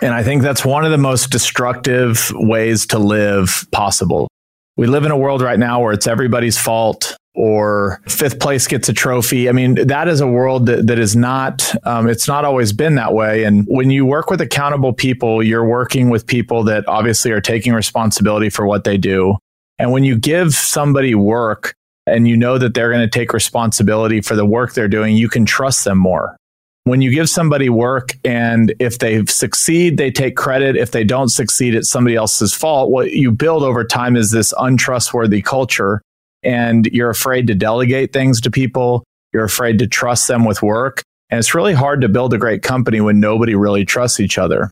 And 0.00 0.12
I 0.12 0.22
think 0.22 0.42
that's 0.42 0.64
one 0.64 0.84
of 0.84 0.90
the 0.90 0.98
most 0.98 1.30
destructive 1.30 2.32
ways 2.34 2.86
to 2.86 2.98
live 2.98 3.66
possible. 3.70 4.28
We 4.76 4.86
live 4.86 5.04
in 5.04 5.12
a 5.12 5.16
world 5.16 5.40
right 5.40 5.58
now 5.58 5.82
where 5.82 5.92
it's 5.92 6.06
everybody's 6.06 6.58
fault 6.58 7.16
or 7.34 8.00
fifth 8.08 8.38
place 8.38 8.66
gets 8.66 8.88
a 8.88 8.92
trophy. 8.92 9.48
I 9.48 9.52
mean, 9.52 9.74
that 9.86 10.08
is 10.08 10.20
a 10.20 10.26
world 10.26 10.66
that, 10.66 10.86
that 10.86 10.98
is 10.98 11.16
not, 11.16 11.74
um, 11.84 12.08
it's 12.08 12.28
not 12.28 12.44
always 12.44 12.72
been 12.72 12.94
that 12.94 13.12
way. 13.12 13.44
And 13.44 13.66
when 13.66 13.90
you 13.90 14.06
work 14.06 14.30
with 14.30 14.40
accountable 14.40 14.92
people, 14.92 15.42
you're 15.42 15.66
working 15.66 16.10
with 16.10 16.26
people 16.26 16.62
that 16.64 16.86
obviously 16.86 17.32
are 17.32 17.40
taking 17.40 17.72
responsibility 17.72 18.50
for 18.50 18.66
what 18.66 18.84
they 18.84 18.96
do. 18.96 19.36
And 19.78 19.90
when 19.90 20.04
you 20.04 20.16
give 20.16 20.54
somebody 20.54 21.14
work, 21.14 21.74
and 22.06 22.28
you 22.28 22.36
know 22.36 22.58
that 22.58 22.74
they're 22.74 22.90
going 22.90 23.00
to 23.00 23.08
take 23.08 23.32
responsibility 23.32 24.20
for 24.20 24.36
the 24.36 24.44
work 24.44 24.74
they're 24.74 24.88
doing, 24.88 25.16
you 25.16 25.28
can 25.28 25.46
trust 25.46 25.84
them 25.84 25.98
more. 25.98 26.36
When 26.84 27.00
you 27.00 27.10
give 27.10 27.30
somebody 27.30 27.70
work 27.70 28.10
and 28.24 28.74
if 28.78 28.98
they 28.98 29.24
succeed, 29.24 29.96
they 29.96 30.10
take 30.10 30.36
credit. 30.36 30.76
If 30.76 30.90
they 30.90 31.02
don't 31.02 31.30
succeed, 31.30 31.74
it's 31.74 31.88
somebody 31.88 32.14
else's 32.14 32.52
fault. 32.52 32.90
What 32.90 33.12
you 33.12 33.30
build 33.30 33.62
over 33.62 33.84
time 33.84 34.16
is 34.16 34.30
this 34.30 34.52
untrustworthy 34.58 35.40
culture 35.40 36.02
and 36.44 36.86
you're 36.86 37.10
afraid 37.10 37.46
to 37.48 37.54
delegate 37.54 38.12
things 38.12 38.40
to 38.42 38.50
people. 38.50 39.04
You're 39.32 39.44
afraid 39.44 39.78
to 39.80 39.86
trust 39.86 40.28
them 40.28 40.44
with 40.44 40.62
work. 40.62 41.02
And 41.30 41.38
it's 41.38 41.54
really 41.54 41.72
hard 41.72 42.00
to 42.02 42.08
build 42.08 42.34
a 42.34 42.38
great 42.38 42.62
company 42.62 43.00
when 43.00 43.18
nobody 43.18 43.54
really 43.54 43.84
trusts 43.84 44.20
each 44.20 44.38
other. 44.38 44.70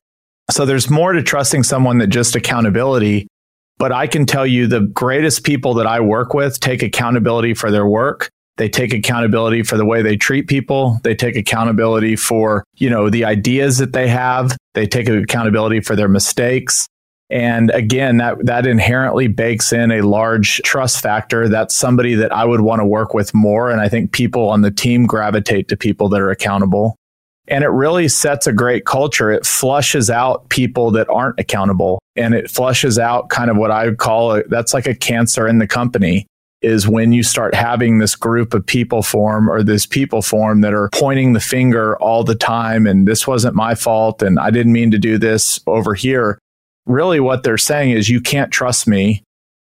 So 0.51 0.65
there's 0.65 0.91
more 0.91 1.13
to 1.13 1.23
trusting 1.23 1.63
someone 1.63 1.99
than 1.99 2.11
just 2.11 2.37
accountability. 2.37 3.27
But 3.79 3.91
I 3.91 4.07
can 4.07 4.27
tell 4.27 4.47
you 4.47 4.67
the 4.67 4.81
greatest 4.81 5.45
people 5.45 5.75
that 5.75 5.87
I 5.87 6.01
work 6.01 6.35
with 6.35 6.61
take 6.61 6.83
accountability 6.83 7.55
for 7.55 7.71
their 7.71 7.87
work. 7.87 8.29
They 8.59 8.69
take 8.69 8.93
accountability 8.93 9.63
for 9.63 9.77
the 9.77 9.85
way 9.85 10.03
they 10.03 10.17
treat 10.17 10.47
people. 10.47 11.01
They 11.03 11.15
take 11.15 11.37
accountability 11.37 12.17
for, 12.17 12.65
you 12.77 12.91
know, 12.91 13.09
the 13.09 13.25
ideas 13.25 13.79
that 13.79 13.95
they 13.95 14.09
have. 14.09 14.57
They 14.75 14.87
take 14.87 15.09
accountability 15.09 15.81
for 15.81 15.97
their 15.97 16.09
mistakes. 16.09 16.87
And 17.33 17.71
again, 17.71 18.19
that, 18.19 18.45
that 18.45 18.67
inherently 18.67 19.27
bakes 19.27 19.73
in 19.73 19.91
a 19.91 20.03
large 20.03 20.61
trust 20.67 21.01
factor. 21.01 21.49
That's 21.49 21.75
somebody 21.75 22.15
that 22.17 22.31
I 22.31 22.45
would 22.45 22.61
want 22.61 22.81
to 22.81 22.87
work 22.87 23.15
with 23.15 23.33
more. 23.33 23.71
And 23.71 23.81
I 23.81 23.89
think 23.89 24.13
people 24.13 24.51
on 24.51 24.61
the 24.61 24.71
team 24.71 25.07
gravitate 25.07 25.69
to 25.69 25.77
people 25.77 26.11
that 26.11 26.21
are 26.21 26.31
accountable. 26.31 26.95
And 27.49 27.65
it 27.65 27.69
really 27.69 28.07
sets 28.09 28.47
a 28.47 28.53
great 28.53 28.85
culture. 28.85 29.31
It 29.31 29.47
flushes 29.47 30.11
out 30.11 30.51
people 30.51 30.91
that 30.91 31.09
aren't 31.09 31.41
accountable 31.41 32.01
and 32.17 32.35
it 32.35 32.51
flushes 32.51 32.99
out 32.99 33.31
kind 33.31 33.51
of 33.51 33.57
what 33.57 33.71
I 33.71 33.87
would 33.87 33.99
call 33.99 34.33
it. 34.33 34.51
That's 34.51 34.75
like 34.75 34.87
a 34.87 34.95
cancer 34.95 35.49
in 35.49 35.59
the 35.59 35.67
company 35.67 36.27
is 36.61 36.87
when 36.87 37.13
you 37.13 37.23
start 37.23 37.55
having 37.55 37.99
this 37.99 38.15
group 38.15 38.53
of 38.53 38.65
people 38.65 39.03
form 39.03 39.51
or 39.51 39.63
this 39.63 39.87
people 39.87 40.21
form 40.21 40.61
that 40.61 40.75
are 40.75 40.91
pointing 40.93 41.33
the 41.33 41.41
finger 41.41 41.97
all 41.97 42.25
the 42.25 42.35
time. 42.35 42.87
And 42.87 43.09
this 43.09 43.27
wasn't 43.27 43.57
my 43.57 43.75
fault. 43.75 44.23
And 44.23 44.39
I 44.39 44.51
didn't 44.51 44.73
mean 44.73 44.91
to 44.91 44.99
do 44.99 45.17
this 45.17 45.59
over 45.67 45.95
here 45.95 46.39
really 46.87 47.21
what 47.21 47.43
they're 47.43 47.59
saying 47.59 47.93
is 47.93 48.09
you 48.09 48.21
can't 48.21 48.53
trust 48.53 48.87
me. 48.87 49.23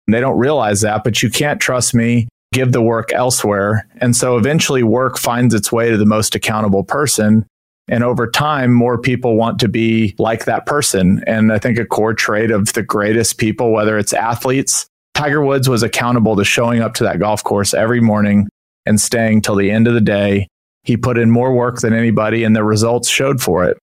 And 0.07 0.13
they 0.13 0.21
don't 0.21 0.37
realize 0.37 0.81
that, 0.81 1.03
but 1.03 1.21
you 1.21 1.29
can't 1.29 1.59
trust 1.59 1.93
me. 1.93 2.27
Give 2.53 2.71
the 2.71 2.81
work 2.81 3.11
elsewhere. 3.11 3.87
And 3.97 4.15
so 4.15 4.37
eventually 4.37 4.83
work 4.83 5.17
finds 5.17 5.53
its 5.53 5.71
way 5.71 5.89
to 5.89 5.97
the 5.97 6.05
most 6.05 6.33
accountable 6.33 6.83
person. 6.83 7.45
And 7.89 8.03
over 8.03 8.29
time, 8.29 8.73
more 8.73 8.97
people 8.97 9.35
want 9.35 9.59
to 9.59 9.67
be 9.67 10.15
like 10.17 10.45
that 10.45 10.65
person. 10.65 11.23
And 11.27 11.51
I 11.51 11.59
think 11.59 11.77
a 11.77 11.85
core 11.85 12.13
trait 12.13 12.51
of 12.51 12.73
the 12.73 12.83
greatest 12.83 13.37
people, 13.37 13.71
whether 13.71 13.97
it's 13.97 14.13
athletes, 14.13 14.87
Tiger 15.13 15.41
Woods 15.41 15.67
was 15.67 15.83
accountable 15.83 16.35
to 16.35 16.45
showing 16.45 16.81
up 16.81 16.93
to 16.95 17.03
that 17.03 17.19
golf 17.19 17.43
course 17.43 17.73
every 17.73 18.01
morning 18.01 18.47
and 18.85 19.01
staying 19.01 19.41
till 19.41 19.55
the 19.55 19.71
end 19.71 19.87
of 19.87 19.93
the 19.93 20.01
day. 20.01 20.47
He 20.83 20.95
put 20.95 21.17
in 21.17 21.31
more 21.31 21.53
work 21.53 21.79
than 21.81 21.93
anybody, 21.93 22.43
and 22.43 22.55
the 22.55 22.63
results 22.63 23.09
showed 23.09 23.41
for 23.41 23.65
it. 23.65 23.77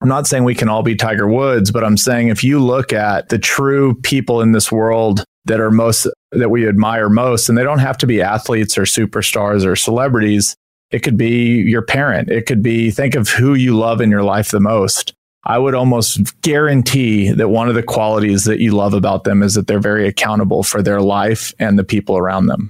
I'm 0.00 0.08
not 0.08 0.26
saying 0.26 0.44
we 0.44 0.54
can 0.54 0.68
all 0.68 0.82
be 0.82 0.96
Tiger 0.96 1.28
Woods, 1.28 1.70
but 1.70 1.84
I'm 1.84 1.96
saying 1.96 2.28
if 2.28 2.42
you 2.42 2.58
look 2.58 2.92
at 2.92 3.28
the 3.28 3.38
true 3.38 3.94
people 4.02 4.40
in 4.40 4.52
this 4.52 4.72
world 4.72 5.24
that 5.44 5.60
are 5.60 5.70
most 5.70 6.06
that 6.32 6.50
we 6.50 6.68
admire 6.68 7.08
most, 7.08 7.48
and 7.48 7.58
they 7.58 7.62
don't 7.62 7.78
have 7.78 7.98
to 7.98 8.06
be 8.06 8.22
athletes 8.22 8.78
or 8.78 8.82
superstars 8.82 9.66
or 9.66 9.76
celebrities. 9.76 10.56
It 10.90 11.00
could 11.00 11.16
be 11.16 11.62
your 11.62 11.82
parent. 11.82 12.30
It 12.30 12.46
could 12.46 12.62
be 12.62 12.90
think 12.90 13.14
of 13.14 13.28
who 13.28 13.54
you 13.54 13.76
love 13.76 14.00
in 14.00 14.10
your 14.10 14.22
life 14.22 14.50
the 14.50 14.60
most. 14.60 15.14
I 15.44 15.56
would 15.58 15.74
almost 15.74 16.40
guarantee 16.42 17.30
that 17.32 17.48
one 17.48 17.68
of 17.68 17.74
the 17.74 17.82
qualities 17.82 18.44
that 18.44 18.60
you 18.60 18.72
love 18.72 18.92
about 18.92 19.24
them 19.24 19.42
is 19.42 19.54
that 19.54 19.66
they're 19.66 19.80
very 19.80 20.06
accountable 20.06 20.62
for 20.62 20.82
their 20.82 21.00
life 21.00 21.54
and 21.58 21.78
the 21.78 21.84
people 21.84 22.18
around 22.18 22.46
them. 22.46 22.68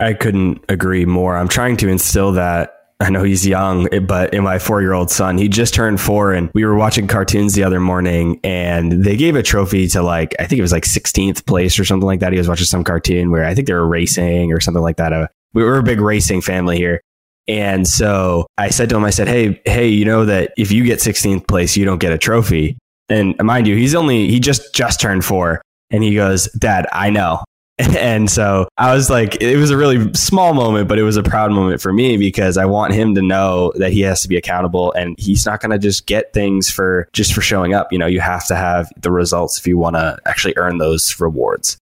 I 0.00 0.14
couldn't 0.14 0.64
agree 0.68 1.04
more. 1.04 1.36
I'm 1.36 1.48
trying 1.48 1.76
to 1.78 1.88
instill 1.88 2.32
that 2.32 2.79
I 3.00 3.08
know 3.08 3.22
he's 3.22 3.46
young, 3.46 3.88
but 4.06 4.34
in 4.34 4.44
my 4.44 4.58
four 4.58 4.82
year 4.82 4.92
old 4.92 5.10
son, 5.10 5.38
he 5.38 5.48
just 5.48 5.72
turned 5.72 6.00
four 6.00 6.34
and 6.34 6.50
we 6.52 6.66
were 6.66 6.74
watching 6.74 7.06
cartoons 7.06 7.54
the 7.54 7.64
other 7.64 7.80
morning 7.80 8.38
and 8.44 9.04
they 9.04 9.16
gave 9.16 9.36
a 9.36 9.42
trophy 9.42 9.88
to 9.88 10.02
like, 10.02 10.34
I 10.38 10.46
think 10.46 10.58
it 10.58 10.62
was 10.62 10.72
like 10.72 10.84
16th 10.84 11.46
place 11.46 11.78
or 11.78 11.86
something 11.86 12.06
like 12.06 12.20
that. 12.20 12.32
He 12.32 12.38
was 12.38 12.48
watching 12.48 12.66
some 12.66 12.84
cartoon 12.84 13.30
where 13.30 13.46
I 13.46 13.54
think 13.54 13.68
they 13.68 13.72
were 13.72 13.88
racing 13.88 14.52
or 14.52 14.60
something 14.60 14.82
like 14.82 14.98
that. 14.98 15.14
Uh, 15.14 15.28
we 15.54 15.64
were 15.64 15.78
a 15.78 15.82
big 15.82 16.00
racing 16.00 16.42
family 16.42 16.76
here. 16.76 17.00
And 17.48 17.88
so 17.88 18.46
I 18.58 18.68
said 18.68 18.90
to 18.90 18.96
him, 18.96 19.04
I 19.04 19.10
said, 19.10 19.28
Hey, 19.28 19.60
hey, 19.64 19.88
you 19.88 20.04
know 20.04 20.26
that 20.26 20.52
if 20.58 20.70
you 20.70 20.84
get 20.84 20.98
16th 20.98 21.48
place, 21.48 21.76
you 21.78 21.86
don't 21.86 22.00
get 22.00 22.12
a 22.12 22.18
trophy. 22.18 22.76
And 23.08 23.34
mind 23.42 23.66
you, 23.66 23.76
he's 23.76 23.94
only, 23.94 24.28
he 24.28 24.40
just, 24.40 24.74
just 24.74 25.00
turned 25.00 25.24
four. 25.24 25.62
And 25.90 26.04
he 26.04 26.14
goes, 26.14 26.50
Dad, 26.52 26.86
I 26.92 27.08
know. 27.10 27.42
And 28.00 28.30
so 28.30 28.68
I 28.78 28.94
was 28.94 29.10
like, 29.10 29.40
it 29.40 29.56
was 29.56 29.70
a 29.70 29.76
really 29.76 30.12
small 30.14 30.54
moment, 30.54 30.88
but 30.88 30.98
it 30.98 31.02
was 31.02 31.16
a 31.16 31.22
proud 31.22 31.50
moment 31.52 31.80
for 31.80 31.92
me 31.92 32.16
because 32.16 32.56
I 32.56 32.64
want 32.64 32.94
him 32.94 33.14
to 33.14 33.22
know 33.22 33.72
that 33.76 33.92
he 33.92 34.00
has 34.02 34.22
to 34.22 34.28
be 34.28 34.36
accountable 34.36 34.92
and 34.92 35.14
he's 35.18 35.46
not 35.46 35.60
going 35.60 35.70
to 35.70 35.78
just 35.78 36.06
get 36.06 36.32
things 36.32 36.70
for 36.70 37.08
just 37.12 37.32
for 37.32 37.40
showing 37.40 37.74
up. 37.74 37.92
You 37.92 37.98
know, 37.98 38.06
you 38.06 38.20
have 38.20 38.46
to 38.46 38.56
have 38.56 38.90
the 39.00 39.10
results 39.10 39.58
if 39.58 39.66
you 39.66 39.78
want 39.78 39.96
to 39.96 40.18
actually 40.26 40.54
earn 40.56 40.78
those 40.78 41.18
rewards. 41.20 41.78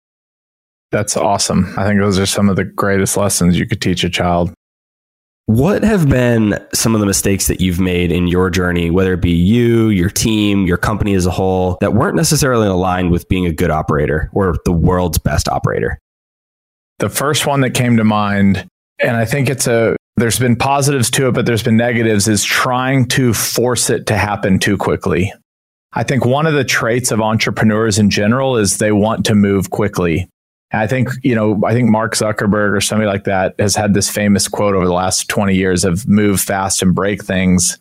That's 0.90 1.16
awesome. 1.16 1.74
I 1.76 1.84
think 1.86 2.00
those 2.00 2.18
are 2.18 2.26
some 2.26 2.48
of 2.48 2.56
the 2.56 2.64
greatest 2.64 3.16
lessons 3.16 3.58
you 3.58 3.66
could 3.66 3.82
teach 3.82 4.04
a 4.04 4.10
child. 4.10 4.52
What 5.46 5.84
have 5.84 6.08
been 6.08 6.58
some 6.72 6.94
of 6.94 7.00
the 7.00 7.06
mistakes 7.06 7.48
that 7.48 7.60
you've 7.60 7.78
made 7.78 8.10
in 8.10 8.28
your 8.28 8.48
journey, 8.48 8.90
whether 8.90 9.12
it 9.12 9.20
be 9.20 9.30
you, 9.30 9.90
your 9.90 10.08
team, 10.08 10.66
your 10.66 10.78
company 10.78 11.14
as 11.14 11.26
a 11.26 11.30
whole, 11.30 11.76
that 11.82 11.92
weren't 11.92 12.16
necessarily 12.16 12.66
aligned 12.66 13.10
with 13.10 13.28
being 13.28 13.44
a 13.44 13.52
good 13.52 13.70
operator 13.70 14.30
or 14.32 14.56
the 14.64 14.72
world's 14.72 15.18
best 15.18 15.46
operator? 15.48 15.98
The 16.98 17.10
first 17.10 17.46
one 17.46 17.60
that 17.60 17.74
came 17.74 17.98
to 17.98 18.04
mind, 18.04 18.66
and 18.98 19.16
I 19.16 19.26
think 19.26 19.50
it's 19.50 19.66
a, 19.66 19.96
there's 20.16 20.38
been 20.38 20.56
positives 20.56 21.10
to 21.10 21.28
it, 21.28 21.32
but 21.32 21.44
there's 21.44 21.62
been 21.62 21.76
negatives, 21.76 22.26
is 22.26 22.42
trying 22.42 23.06
to 23.08 23.34
force 23.34 23.90
it 23.90 24.06
to 24.06 24.16
happen 24.16 24.58
too 24.58 24.78
quickly. 24.78 25.30
I 25.92 26.04
think 26.04 26.24
one 26.24 26.46
of 26.46 26.54
the 26.54 26.64
traits 26.64 27.12
of 27.12 27.20
entrepreneurs 27.20 27.98
in 27.98 28.08
general 28.08 28.56
is 28.56 28.78
they 28.78 28.92
want 28.92 29.26
to 29.26 29.34
move 29.34 29.68
quickly. 29.70 30.26
I 30.80 30.86
think, 30.86 31.08
you 31.22 31.34
know, 31.34 31.60
I 31.64 31.72
think 31.72 31.90
Mark 31.90 32.14
Zuckerberg 32.14 32.76
or 32.76 32.80
somebody 32.80 33.08
like 33.08 33.24
that 33.24 33.54
has 33.58 33.76
had 33.76 33.94
this 33.94 34.10
famous 34.10 34.48
quote 34.48 34.74
over 34.74 34.86
the 34.86 34.92
last 34.92 35.28
20 35.28 35.54
years 35.54 35.84
of 35.84 36.08
move 36.08 36.40
fast 36.40 36.82
and 36.82 36.94
break 36.94 37.24
things. 37.24 37.78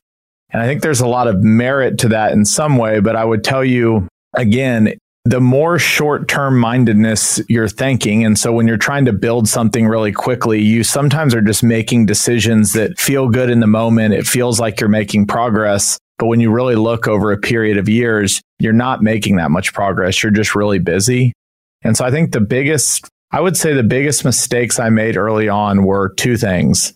And 0.51 0.61
I 0.61 0.65
think 0.65 0.81
there's 0.81 1.01
a 1.01 1.07
lot 1.07 1.27
of 1.27 1.41
merit 1.41 1.97
to 1.99 2.09
that 2.09 2.33
in 2.33 2.45
some 2.45 2.77
way. 2.77 2.99
But 2.99 3.15
I 3.15 3.25
would 3.25 3.43
tell 3.43 3.63
you 3.63 4.07
again, 4.35 4.93
the 5.25 5.39
more 5.39 5.79
short 5.79 6.27
term 6.27 6.59
mindedness 6.59 7.39
you're 7.47 7.69
thinking. 7.69 8.25
And 8.25 8.37
so 8.37 8.51
when 8.51 8.67
you're 8.67 8.77
trying 8.77 9.05
to 9.05 9.13
build 9.13 9.47
something 9.47 9.87
really 9.87 10.11
quickly, 10.11 10.61
you 10.61 10.83
sometimes 10.83 11.33
are 11.33 11.41
just 11.41 11.63
making 11.63 12.05
decisions 12.05 12.73
that 12.73 12.99
feel 12.99 13.29
good 13.29 13.49
in 13.49 13.61
the 13.61 13.67
moment. 13.67 14.13
It 14.13 14.27
feels 14.27 14.59
like 14.59 14.79
you're 14.79 14.89
making 14.89 15.27
progress. 15.27 15.97
But 16.19 16.27
when 16.27 16.41
you 16.41 16.51
really 16.51 16.75
look 16.75 17.07
over 17.07 17.31
a 17.31 17.37
period 17.37 17.77
of 17.77 17.87
years, 17.87 18.41
you're 18.59 18.73
not 18.73 19.01
making 19.01 19.37
that 19.37 19.49
much 19.49 19.73
progress. 19.73 20.21
You're 20.21 20.31
just 20.31 20.55
really 20.55 20.79
busy. 20.79 21.31
And 21.83 21.97
so 21.97 22.05
I 22.05 22.11
think 22.11 22.31
the 22.31 22.41
biggest, 22.41 23.07
I 23.31 23.41
would 23.41 23.57
say 23.57 23.73
the 23.73 23.83
biggest 23.83 24.25
mistakes 24.25 24.79
I 24.79 24.89
made 24.89 25.17
early 25.17 25.49
on 25.49 25.83
were 25.83 26.13
two 26.15 26.37
things. 26.37 26.93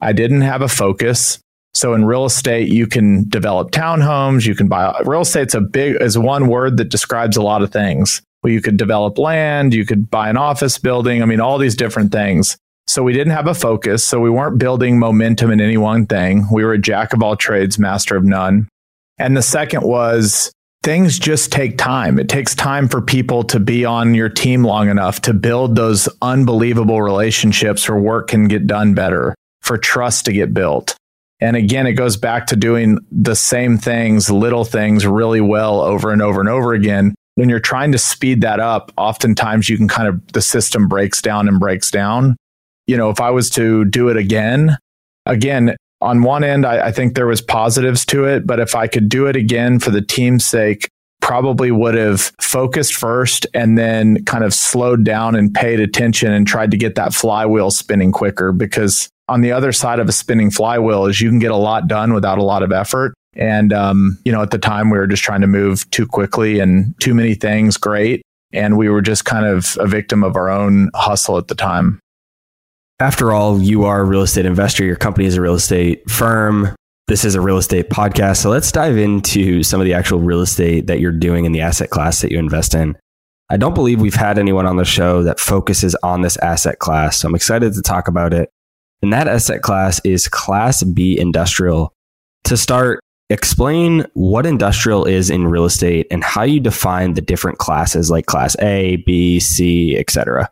I 0.00 0.12
didn't 0.12 0.42
have 0.42 0.62
a 0.62 0.68
focus. 0.68 1.40
So 1.74 1.94
in 1.94 2.04
real 2.04 2.24
estate, 2.24 2.68
you 2.68 2.86
can 2.86 3.28
develop 3.28 3.70
townhomes, 3.70 4.46
you 4.46 4.54
can 4.54 4.68
buy 4.68 5.00
real 5.04 5.20
estate's 5.20 5.54
a 5.54 5.60
big 5.60 6.00
is 6.00 6.16
one 6.16 6.48
word 6.48 6.76
that 6.78 6.88
describes 6.88 7.36
a 7.36 7.42
lot 7.42 7.62
of 7.62 7.70
things. 7.70 8.22
Well, 8.42 8.52
you 8.52 8.62
could 8.62 8.76
develop 8.76 9.18
land, 9.18 9.74
you 9.74 9.84
could 9.84 10.10
buy 10.10 10.30
an 10.30 10.36
office 10.36 10.78
building, 10.78 11.22
I 11.22 11.26
mean 11.26 11.40
all 11.40 11.58
these 11.58 11.76
different 11.76 12.12
things. 12.12 12.56
So 12.86 13.02
we 13.02 13.12
didn't 13.12 13.34
have 13.34 13.46
a 13.46 13.54
focus, 13.54 14.02
so 14.02 14.18
we 14.18 14.30
weren't 14.30 14.58
building 14.58 14.98
momentum 14.98 15.50
in 15.50 15.60
any 15.60 15.76
one 15.76 16.06
thing. 16.06 16.46
We 16.50 16.64
were 16.64 16.72
a 16.72 16.80
jack 16.80 17.12
of 17.12 17.22
all 17.22 17.36
trades, 17.36 17.78
master 17.78 18.16
of 18.16 18.24
none. 18.24 18.66
And 19.18 19.36
the 19.36 19.42
second 19.42 19.82
was 19.82 20.50
things 20.82 21.18
just 21.18 21.52
take 21.52 21.76
time. 21.76 22.18
It 22.18 22.28
takes 22.28 22.54
time 22.54 22.88
for 22.88 23.00
people 23.00 23.42
to 23.44 23.60
be 23.60 23.84
on 23.84 24.14
your 24.14 24.28
team 24.28 24.64
long 24.64 24.88
enough 24.88 25.20
to 25.22 25.34
build 25.34 25.76
those 25.76 26.08
unbelievable 26.22 27.02
relationships 27.02 27.88
where 27.88 27.98
work 27.98 28.28
can 28.28 28.48
get 28.48 28.66
done 28.66 28.94
better, 28.94 29.34
for 29.62 29.76
trust 29.76 30.24
to 30.26 30.32
get 30.32 30.54
built. 30.54 30.96
And 31.40 31.56
again, 31.56 31.86
it 31.86 31.92
goes 31.92 32.16
back 32.16 32.46
to 32.48 32.56
doing 32.56 32.98
the 33.12 33.36
same 33.36 33.78
things, 33.78 34.30
little 34.30 34.64
things 34.64 35.06
really 35.06 35.40
well 35.40 35.80
over 35.80 36.12
and 36.12 36.20
over 36.20 36.40
and 36.40 36.48
over 36.48 36.72
again. 36.72 37.14
When 37.36 37.48
you're 37.48 37.60
trying 37.60 37.92
to 37.92 37.98
speed 37.98 38.40
that 38.40 38.58
up, 38.58 38.90
oftentimes 38.96 39.68
you 39.68 39.76
can 39.76 39.86
kind 39.86 40.08
of, 40.08 40.26
the 40.32 40.42
system 40.42 40.88
breaks 40.88 41.22
down 41.22 41.46
and 41.46 41.60
breaks 41.60 41.90
down. 41.90 42.36
You 42.88 42.96
know, 42.96 43.10
if 43.10 43.20
I 43.20 43.30
was 43.30 43.50
to 43.50 43.84
do 43.84 44.08
it 44.08 44.16
again, 44.16 44.78
again, 45.26 45.76
on 46.00 46.22
one 46.22 46.44
end, 46.44 46.64
I, 46.64 46.86
I, 46.86 46.92
think 46.92 47.14
there 47.14 47.26
was 47.26 47.40
positives 47.40 48.06
to 48.06 48.24
it, 48.24 48.46
but 48.46 48.60
if 48.60 48.74
I 48.74 48.86
could 48.86 49.08
do 49.08 49.26
it 49.26 49.34
again 49.34 49.80
for 49.80 49.90
the 49.90 50.00
team's 50.00 50.44
sake, 50.44 50.88
probably 51.20 51.70
would 51.70 51.94
have 51.94 52.32
focused 52.40 52.94
first 52.94 53.46
and 53.52 53.76
then 53.76 54.24
kind 54.24 54.44
of 54.44 54.54
slowed 54.54 55.04
down 55.04 55.34
and 55.34 55.52
paid 55.52 55.80
attention 55.80 56.32
and 56.32 56.46
tried 56.46 56.70
to 56.70 56.76
get 56.76 56.94
that 56.94 57.12
flywheel 57.12 57.70
spinning 57.70 58.12
quicker 58.12 58.52
because 58.52 59.08
on 59.28 59.40
the 59.40 59.52
other 59.52 59.72
side 59.72 59.98
of 59.98 60.08
a 60.08 60.12
spinning 60.12 60.50
flywheel 60.50 61.06
is 61.06 61.20
you 61.20 61.28
can 61.28 61.38
get 61.38 61.50
a 61.50 61.56
lot 61.56 61.88
done 61.88 62.14
without 62.14 62.38
a 62.38 62.42
lot 62.42 62.62
of 62.62 62.72
effort. 62.72 63.14
And, 63.34 63.72
um, 63.72 64.18
you 64.24 64.32
know, 64.32 64.42
at 64.42 64.50
the 64.50 64.58
time 64.58 64.90
we 64.90 64.98
were 64.98 65.06
just 65.06 65.22
trying 65.22 65.42
to 65.42 65.46
move 65.46 65.88
too 65.90 66.06
quickly 66.06 66.60
and 66.60 66.94
too 67.00 67.14
many 67.14 67.34
things 67.34 67.76
great. 67.76 68.22
And 68.52 68.78
we 68.78 68.88
were 68.88 69.02
just 69.02 69.24
kind 69.24 69.44
of 69.44 69.76
a 69.78 69.86
victim 69.86 70.24
of 70.24 70.34
our 70.34 70.48
own 70.48 70.90
hustle 70.94 71.36
at 71.36 71.48
the 71.48 71.54
time. 71.54 72.00
After 73.00 73.32
all, 73.32 73.62
you 73.62 73.84
are 73.84 74.00
a 74.00 74.04
real 74.04 74.22
estate 74.22 74.44
investor, 74.44 74.84
your 74.84 74.96
company 74.96 75.26
is 75.26 75.36
a 75.36 75.40
real 75.40 75.54
estate 75.54 76.10
firm. 76.10 76.74
This 77.06 77.24
is 77.24 77.36
a 77.36 77.40
real 77.40 77.56
estate 77.56 77.90
podcast. 77.90 78.38
So 78.38 78.50
let's 78.50 78.72
dive 78.72 78.98
into 78.98 79.62
some 79.62 79.80
of 79.80 79.84
the 79.84 79.94
actual 79.94 80.18
real 80.18 80.40
estate 80.40 80.88
that 80.88 80.98
you're 80.98 81.12
doing 81.12 81.44
in 81.44 81.52
the 81.52 81.60
asset 81.60 81.90
class 81.90 82.20
that 82.22 82.32
you 82.32 82.40
invest 82.40 82.74
in. 82.74 82.98
I 83.50 83.56
don't 83.56 83.74
believe 83.74 84.00
we've 84.00 84.14
had 84.14 84.36
anyone 84.36 84.66
on 84.66 84.78
the 84.78 84.84
show 84.84 85.22
that 85.22 85.38
focuses 85.38 85.94
on 86.02 86.22
this 86.22 86.36
asset 86.38 86.80
class. 86.80 87.18
So 87.18 87.28
I'm 87.28 87.36
excited 87.36 87.72
to 87.74 87.82
talk 87.82 88.08
about 88.08 88.34
it. 88.34 88.50
And 89.00 89.12
that 89.12 89.28
asset 89.28 89.62
class 89.62 90.00
is 90.04 90.26
Class 90.26 90.82
B 90.82 91.18
industrial. 91.20 91.92
To 92.44 92.56
start, 92.56 92.98
explain 93.30 94.06
what 94.14 94.44
industrial 94.44 95.04
is 95.04 95.30
in 95.30 95.46
real 95.46 95.66
estate 95.66 96.08
and 96.10 96.24
how 96.24 96.42
you 96.42 96.58
define 96.58 97.14
the 97.14 97.20
different 97.20 97.58
classes 97.58 98.10
like 98.10 98.26
Class 98.26 98.56
A, 98.58 98.96
B, 99.06 99.38
C, 99.38 99.96
etc. 99.96 100.50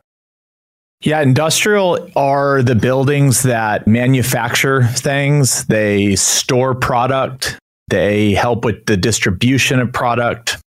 Yeah, 1.02 1.20
industrial 1.20 2.08
are 2.16 2.62
the 2.62 2.74
buildings 2.74 3.42
that 3.42 3.86
manufacture 3.86 4.84
things, 4.84 5.66
they 5.66 6.16
store 6.16 6.74
product, 6.74 7.58
they 7.88 8.32
help 8.32 8.64
with 8.64 8.86
the 8.86 8.96
distribution 8.96 9.78
of 9.78 9.92
product, 9.92 10.58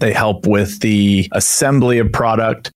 they 0.00 0.12
help 0.12 0.46
with 0.46 0.80
the 0.80 1.28
assembly 1.32 1.98
of 1.98 2.12
product. 2.12 2.72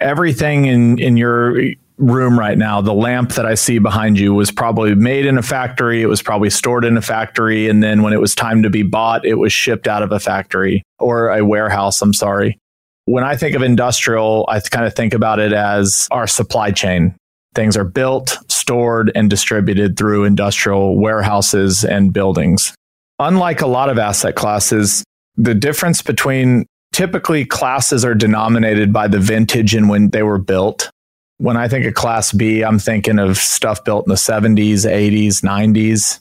Everything 0.00 0.66
in, 0.66 0.98
in 0.98 1.16
your 1.16 1.60
room 1.98 2.38
right 2.38 2.58
now, 2.58 2.80
the 2.80 2.92
lamp 2.92 3.32
that 3.32 3.46
I 3.46 3.54
see 3.54 3.78
behind 3.78 4.18
you 4.18 4.34
was 4.34 4.50
probably 4.50 4.94
made 4.94 5.26
in 5.26 5.38
a 5.38 5.42
factory. 5.42 6.02
It 6.02 6.06
was 6.06 6.22
probably 6.22 6.50
stored 6.50 6.84
in 6.84 6.96
a 6.96 7.02
factory. 7.02 7.68
And 7.68 7.82
then 7.82 8.02
when 8.02 8.12
it 8.12 8.20
was 8.20 8.34
time 8.34 8.62
to 8.62 8.70
be 8.70 8.82
bought, 8.82 9.24
it 9.24 9.34
was 9.34 9.52
shipped 9.52 9.88
out 9.88 10.02
of 10.02 10.12
a 10.12 10.20
factory 10.20 10.82
or 10.98 11.30
a 11.30 11.44
warehouse. 11.44 12.02
I'm 12.02 12.12
sorry. 12.12 12.58
When 13.06 13.22
I 13.22 13.36
think 13.36 13.54
of 13.54 13.62
industrial, 13.62 14.44
I 14.48 14.60
kind 14.60 14.84
of 14.84 14.94
think 14.94 15.14
about 15.14 15.38
it 15.38 15.52
as 15.52 16.08
our 16.10 16.26
supply 16.26 16.72
chain. 16.72 17.14
Things 17.54 17.76
are 17.76 17.84
built, 17.84 18.36
stored, 18.48 19.12
and 19.14 19.30
distributed 19.30 19.96
through 19.96 20.24
industrial 20.24 20.96
warehouses 20.96 21.84
and 21.84 22.12
buildings. 22.12 22.74
Unlike 23.20 23.60
a 23.62 23.66
lot 23.68 23.88
of 23.88 23.98
asset 23.98 24.34
classes, 24.34 25.04
the 25.36 25.54
difference 25.54 26.02
between 26.02 26.66
typically 26.92 27.44
classes 27.44 28.04
are 28.04 28.14
denominated 28.14 28.92
by 28.92 29.06
the 29.06 29.20
vintage 29.20 29.74
and 29.74 29.88
when 29.88 30.10
they 30.10 30.24
were 30.24 30.38
built. 30.38 30.90
When 31.38 31.56
I 31.56 31.68
think 31.68 31.86
of 31.86 31.94
class 31.94 32.32
B, 32.32 32.62
I'm 32.62 32.78
thinking 32.80 33.20
of 33.20 33.36
stuff 33.36 33.84
built 33.84 34.06
in 34.06 34.10
the 34.10 34.16
70s, 34.16 34.84
80s, 34.84 35.42
90s. 35.42 36.18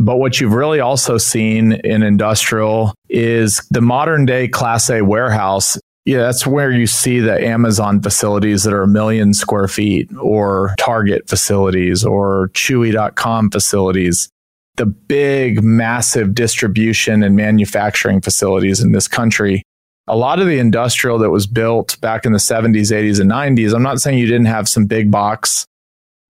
But 0.00 0.16
what 0.16 0.40
you've 0.40 0.52
really 0.52 0.80
also 0.80 1.16
seen 1.16 1.72
in 1.72 2.02
industrial 2.02 2.92
is 3.08 3.62
the 3.70 3.80
modern 3.80 4.26
day 4.26 4.48
class 4.48 4.90
A 4.90 5.02
warehouse 5.02 5.78
yeah, 6.04 6.18
that's 6.18 6.46
where 6.46 6.70
you 6.70 6.86
see 6.86 7.20
the 7.20 7.42
Amazon 7.42 8.02
facilities 8.02 8.64
that 8.64 8.74
are 8.74 8.82
a 8.82 8.88
million 8.88 9.32
square 9.32 9.68
feet 9.68 10.10
or 10.20 10.74
Target 10.78 11.28
facilities 11.28 12.04
or 12.04 12.50
Chewy.com 12.50 13.50
facilities. 13.50 14.28
The 14.76 14.86
big, 14.86 15.62
massive 15.62 16.34
distribution 16.34 17.22
and 17.22 17.36
manufacturing 17.36 18.20
facilities 18.20 18.80
in 18.80 18.92
this 18.92 19.08
country. 19.08 19.62
A 20.06 20.16
lot 20.16 20.40
of 20.40 20.46
the 20.46 20.58
industrial 20.58 21.16
that 21.18 21.30
was 21.30 21.46
built 21.46 21.98
back 22.02 22.26
in 22.26 22.32
the 22.32 22.38
70s, 22.38 22.92
80s, 22.92 23.18
and 23.18 23.30
90s, 23.30 23.74
I'm 23.74 23.82
not 23.82 24.00
saying 24.00 24.18
you 24.18 24.26
didn't 24.26 24.46
have 24.46 24.68
some 24.68 24.84
big 24.84 25.10
box, 25.10 25.64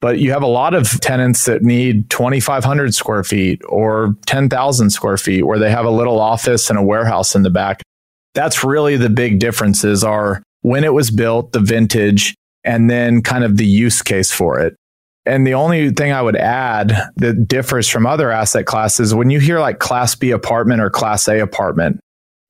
but 0.01 0.21
you 0.21 0.31
have 0.31 0.45
a 0.45 0.47
lot 0.47 0.75
of 0.75 1.01
tenants 1.01 1.47
that 1.47 1.63
need 1.63 2.09
2,500 2.11 2.95
square 2.95 3.25
feet 3.25 3.61
or 3.69 4.15
10,000 4.27 4.91
square 4.91 5.17
feet 5.17 5.45
where 5.45 5.59
they 5.59 5.71
have 5.71 5.87
a 5.87 5.91
little 5.91 6.21
office 6.21 6.71
and 6.71 6.79
a 6.79 6.83
warehouse 6.83 7.35
in 7.35 7.43
the 7.43 7.51
back 7.51 7.83
that's 8.35 8.65
really 8.65 8.97
the 8.97 9.11
big 9.11 9.39
differences 9.39 10.05
are 10.05 10.43
when 10.63 10.85
it 10.85 10.93
was 10.93 11.11
built, 11.11 11.53
the 11.53 11.61
vintage, 11.61 12.35
and 12.65 12.91
then 12.91 13.23
kind 13.23 13.45
of 13.45 13.57
the 13.57 13.67
use 13.67 14.03
case 14.03 14.33
for 14.33 14.59
it. 14.59 14.77
And 15.27 15.47
the 15.47 15.55
only 15.55 15.91
thing 15.91 16.13
I 16.13 16.21
would 16.21 16.37
add 16.37 16.93
that 17.17 17.49
differs 17.49 17.89
from 17.89 18.07
other 18.07 18.31
asset 18.31 18.67
classes, 18.67 19.15
when 19.15 19.31
you 19.31 19.41
hear 19.41 19.61
like 19.61 19.79
Class 19.79 20.15
B 20.15 20.31
apartment 20.31 20.83
or 20.83 20.91
Class 20.91 21.29
A 21.29 21.41
apartment, 21.41 22.01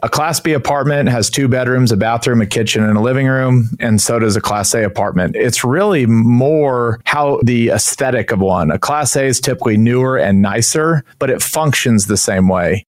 a 0.03 0.09
Class 0.09 0.40
B 0.40 0.53
apartment 0.53 1.09
has 1.09 1.31
two 1.31 1.49
bedrooms, 1.49 1.92
a 1.92 1.97
bathroom, 1.97 2.40
a 2.40 2.47
kitchen, 2.47 2.83
and 2.83 2.99
a 2.99 3.01
living 3.01 3.27
room, 3.27 3.70
and 3.79 4.01
so 4.01 4.18
does 4.18 4.37
a 4.37 4.40
Class 4.40 4.75
A 4.75 4.85
apartment. 4.85 5.37
It's 5.37 5.64
really 5.64 6.05
more 6.07 7.01
how 7.05 7.40
the 7.44 7.68
aesthetic 7.68 8.33
of 8.33 8.40
one. 8.40 8.70
A 8.70 8.79
Class 8.79 9.16
A 9.16 9.25
is 9.25 9.40
typically 9.40 9.77
newer 9.77 10.18
and 10.18 10.42
nicer, 10.42 11.05
but 11.18 11.31
it 11.31 11.42
functions 11.42 12.07
the 12.07 12.16
same 12.16 12.49
way 12.49 12.85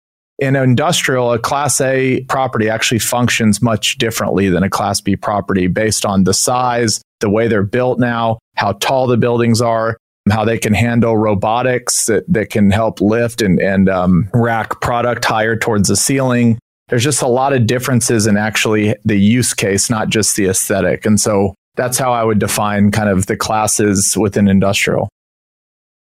in 0.40 0.56
industrial, 0.56 1.32
a 1.32 1.38
class 1.38 1.80
A 1.80 2.22
property 2.24 2.68
actually 2.68 2.98
functions 2.98 3.60
much 3.60 3.98
differently 3.98 4.48
than 4.48 4.62
a 4.62 4.70
class 4.70 5.00
B 5.00 5.14
property 5.14 5.66
based 5.66 6.06
on 6.06 6.24
the 6.24 6.34
size, 6.34 7.02
the 7.20 7.30
way 7.30 7.46
they're 7.46 7.62
built 7.62 7.98
now, 7.98 8.38
how 8.56 8.72
tall 8.72 9.06
the 9.06 9.18
buildings 9.18 9.60
are, 9.60 9.98
how 10.30 10.44
they 10.44 10.58
can 10.58 10.72
handle 10.72 11.16
robotics 11.16 12.06
that, 12.06 12.24
that 12.28 12.50
can 12.50 12.70
help 12.70 13.00
lift 13.00 13.42
and, 13.42 13.60
and 13.60 13.88
um, 13.88 14.28
rack 14.32 14.80
product 14.80 15.24
higher 15.24 15.56
towards 15.56 15.88
the 15.88 15.96
ceiling. 15.96 16.58
There's 16.88 17.04
just 17.04 17.22
a 17.22 17.28
lot 17.28 17.52
of 17.52 17.66
differences 17.66 18.26
in 18.26 18.36
actually 18.36 18.96
the 19.04 19.16
use 19.16 19.54
case, 19.54 19.90
not 19.90 20.08
just 20.08 20.36
the 20.36 20.46
aesthetic. 20.46 21.06
And 21.06 21.20
so 21.20 21.54
that's 21.76 21.98
how 21.98 22.12
I 22.12 22.24
would 22.24 22.38
define 22.38 22.90
kind 22.90 23.08
of 23.08 23.26
the 23.26 23.36
classes 23.36 24.16
within 24.16 24.48
industrial. 24.48 25.08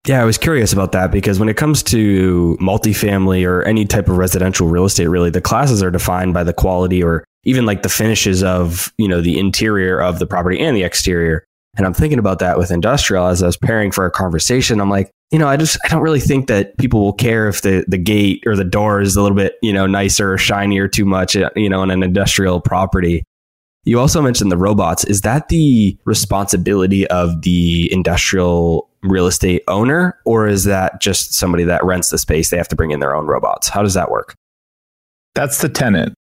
Yeah, 0.06 0.22
I 0.22 0.26
was 0.26 0.38
curious 0.38 0.72
about 0.72 0.92
that 0.92 1.12
because 1.12 1.40
when 1.40 1.50
it 1.50 1.58
comes 1.58 1.82
to 1.84 2.58
multifamily 2.62 3.48
or 3.48 3.64
any 3.64 3.86
type 3.86 4.08
of 4.08 4.18
residential 4.18 4.68
real 4.68 4.86
estate, 4.86 5.08
really, 5.08 5.32
the 5.32 5.42
classes 5.42 5.82
are 5.82 5.90
defined 5.90 6.34
by 6.34 6.44
the 6.44 6.54
quality 6.54 7.04
or 7.04 7.24
even 7.44 7.66
like 7.66 7.82
the 7.82 7.90
finishes 7.90 8.44
of, 8.44 8.94
you 9.00 9.08
know, 9.08 9.20
the 9.20 9.40
interior 9.40 10.00
of 10.00 10.20
the 10.20 10.28
property 10.28 10.60
and 10.60 10.78
the 10.78 10.84
exterior. 10.84 11.44
And 11.76 11.88
I'm 11.88 11.94
thinking 11.94 12.20
about 12.20 12.40
that 12.40 12.58
with 12.58 12.72
industrial 12.72 13.26
as 13.28 13.42
I 13.42 13.48
was 13.48 13.58
preparing 13.58 13.92
for 13.92 14.06
a 14.06 14.12
conversation. 14.12 14.80
I'm 14.80 14.92
like, 14.92 15.10
you 15.32 15.40
know, 15.40 15.48
I 15.48 15.58
just 15.58 15.78
I 15.84 15.88
don't 15.90 16.04
really 16.04 16.20
think 16.20 16.48
that 16.48 16.78
people 16.78 17.02
will 17.02 17.14
care 17.14 17.48
if 17.48 17.64
the 17.64 17.84
the 17.88 17.98
gate 17.98 18.44
or 18.46 18.56
the 18.56 18.64
door 18.64 19.02
is 19.02 19.16
a 19.16 19.22
little 19.22 19.36
bit, 19.36 19.56
you 19.64 19.74
know, 19.74 19.88
nicer 19.88 20.34
or 20.34 20.38
shinier 20.38 20.88
too 20.88 21.06
much, 21.06 21.36
you 21.36 21.70
know, 21.70 21.82
in 21.82 21.90
an 21.90 22.04
industrial 22.04 22.62
property. 22.62 23.24
You 23.86 24.00
also 24.00 24.22
mentioned 24.22 24.52
the 24.52 24.58
robots. 24.58 25.04
Is 25.06 25.22
that 25.22 25.50
the 25.50 25.98
responsibility 26.06 27.08
of 27.08 27.44
the 27.44 27.92
industrial 27.94 28.90
real 29.04 29.28
estate 29.28 29.64
owner, 29.68 30.20
or 30.26 30.48
is 30.48 30.64
that 30.64 31.00
just 31.00 31.36
somebody 31.36 31.64
that 31.66 31.86
rents 31.86 32.10
the 32.10 32.18
space? 32.18 32.50
They 32.50 32.58
have 32.58 32.68
to 32.70 32.76
bring 32.76 32.92
in 32.92 33.00
their 33.00 33.16
own 33.16 33.28
robots. 33.28 33.70
How 33.70 33.84
does 33.84 33.94
that 33.94 34.10
work? 34.10 34.36
That's 35.36 35.62
the 35.62 35.70
tenant. 35.70 36.16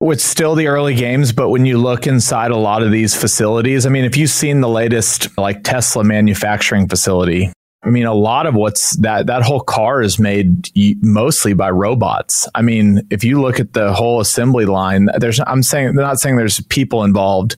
It's 0.00 0.24
still 0.24 0.54
the 0.54 0.68
early 0.68 0.94
games, 0.94 1.30
but 1.30 1.50
when 1.50 1.66
you 1.66 1.76
look 1.76 2.06
inside 2.06 2.52
a 2.52 2.56
lot 2.56 2.82
of 2.82 2.90
these 2.90 3.14
facilities, 3.14 3.84
I 3.84 3.90
mean, 3.90 4.04
if 4.04 4.16
you've 4.16 4.30
seen 4.30 4.62
the 4.62 4.68
latest 4.68 5.36
like 5.36 5.62
Tesla 5.62 6.02
manufacturing 6.04 6.88
facility, 6.88 7.52
I 7.82 7.88
mean, 7.88 8.04
a 8.04 8.14
lot 8.14 8.46
of 8.46 8.54
what's 8.54 8.96
that 8.98 9.26
that 9.26 9.42
whole 9.42 9.60
car 9.60 10.02
is 10.02 10.18
made 10.18 10.68
mostly 11.02 11.54
by 11.54 11.70
robots. 11.70 12.46
I 12.54 12.60
mean, 12.62 13.06
if 13.10 13.24
you 13.24 13.40
look 13.40 13.58
at 13.58 13.72
the 13.72 13.92
whole 13.94 14.20
assembly 14.20 14.66
line, 14.66 15.08
there's 15.16 15.40
I'm 15.46 15.62
saying 15.62 15.94
not 15.94 16.20
saying 16.20 16.36
there's 16.36 16.60
people 16.64 17.04
involved, 17.04 17.56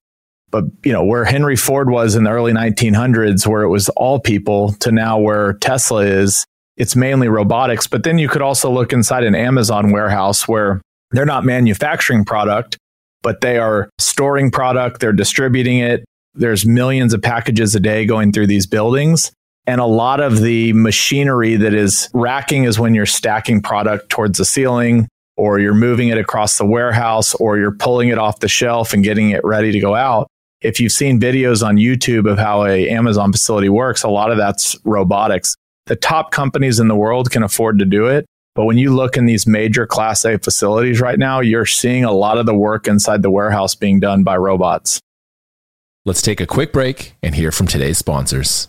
but 0.50 0.64
you 0.85 0.92
know 0.92 1.04
where 1.04 1.24
Henry 1.24 1.56
Ford 1.56 1.90
was 1.90 2.14
in 2.14 2.24
the 2.24 2.30
early 2.30 2.52
1900s, 2.52 3.46
where 3.48 3.62
it 3.62 3.68
was 3.68 3.88
all 3.90 4.20
people, 4.20 4.74
to 4.74 4.92
now 4.92 5.18
where 5.18 5.54
Tesla 5.54 6.04
is, 6.04 6.46
it's 6.76 6.94
mainly 6.94 7.28
robotics. 7.28 7.88
But 7.88 8.04
then 8.04 8.18
you 8.18 8.28
could 8.28 8.42
also 8.42 8.70
look 8.70 8.92
inside 8.92 9.24
an 9.24 9.35
Amazon 9.35 9.90
warehouse 9.90 10.46
where 10.46 10.80
they're 11.11 11.26
not 11.26 11.44
manufacturing 11.44 12.24
product, 12.24 12.78
but 13.22 13.40
they 13.40 13.58
are 13.58 13.90
storing 13.98 14.52
product, 14.52 15.00
they're 15.00 15.12
distributing 15.12 15.78
it. 15.78 16.04
There's 16.35 16.64
millions 16.64 17.12
of 17.12 17.20
packages 17.20 17.74
a 17.74 17.80
day 17.80 18.06
going 18.06 18.32
through 18.32 18.46
these 18.46 18.66
buildings. 18.66 19.32
And 19.66 19.81
a 19.81 19.87
lot 19.87 20.20
of 20.20 20.40
the 20.40 20.72
machinery 20.72 21.57
that 21.57 21.72
is 21.72 22.09
racking 22.12 22.64
is 22.64 22.81
when 22.81 22.94
you're 22.94 23.07
stacking 23.07 23.62
product 23.62 24.09
towards 24.09 24.38
the 24.38 24.44
ceiling 24.44 25.09
or 25.37 25.61
you're 25.61 25.75
moving 25.75 26.09
it 26.09 26.18
across 26.18 26.59
the 26.59 26.66
warehouse 26.66 27.35
or 27.35 27.59
you're 27.59 27.72
pulling 27.72 28.09
it 28.09 28.18
off 28.18 28.40
the 28.40 28.48
shelf 28.48 28.92
and 28.92 29.05
getting 29.05 29.31
it 29.31 29.44
ready 29.44 29.70
to 29.72 29.81
go 29.81 29.94
out 29.94 30.29
if 30.62 30.81
you've 30.81 30.92
seen 30.92 31.20
videos 31.20 31.66
on 31.66 31.77
YouTube 31.77 32.31
of 32.31 32.38
how 32.38 32.64
a 32.64 32.88
Amazon 32.88 33.33
facility 33.33 33.68
works, 33.68 34.03
a 34.03 34.09
lot 34.09 34.31
of 34.31 34.37
that's 34.37 34.77
robotics. 34.85 35.57
The 35.87 35.96
top 35.96 36.31
companies 36.31 36.79
in 36.79 36.88
the 36.88 36.96
world 36.96 37.31
can 37.31 37.42
afford 37.42 37.79
to 37.81 37.85
do 37.85 38.07
it. 38.07 38.27
But 38.55 38.66
when 38.66 38.79
you 38.79 38.94
look 38.94 39.16
in 39.16 39.27
these 39.27 39.46
major 39.46 39.87
class 39.87 40.25
A 40.25 40.38
facilities 40.38 41.01
right 41.01 41.18
now, 41.18 41.40
you're 41.40 41.66
seeing 41.66 42.05
a 42.05 42.12
lot 42.12 42.38
of 42.38 42.46
the 42.46 42.55
work 42.55 42.87
inside 42.87 43.22
the 43.22 43.31
warehouse 43.31 43.75
being 43.75 43.98
done 43.98 44.25
by 44.25 44.37
robots. 44.37 45.01
Let's 46.05 46.22
take 46.22 46.40
a 46.40 46.46
quick 46.46 46.72
break 46.72 47.14
and 47.22 47.35
hear 47.35 47.51
from 47.51 47.66
today's 47.66 47.98
sponsors. 47.98 48.68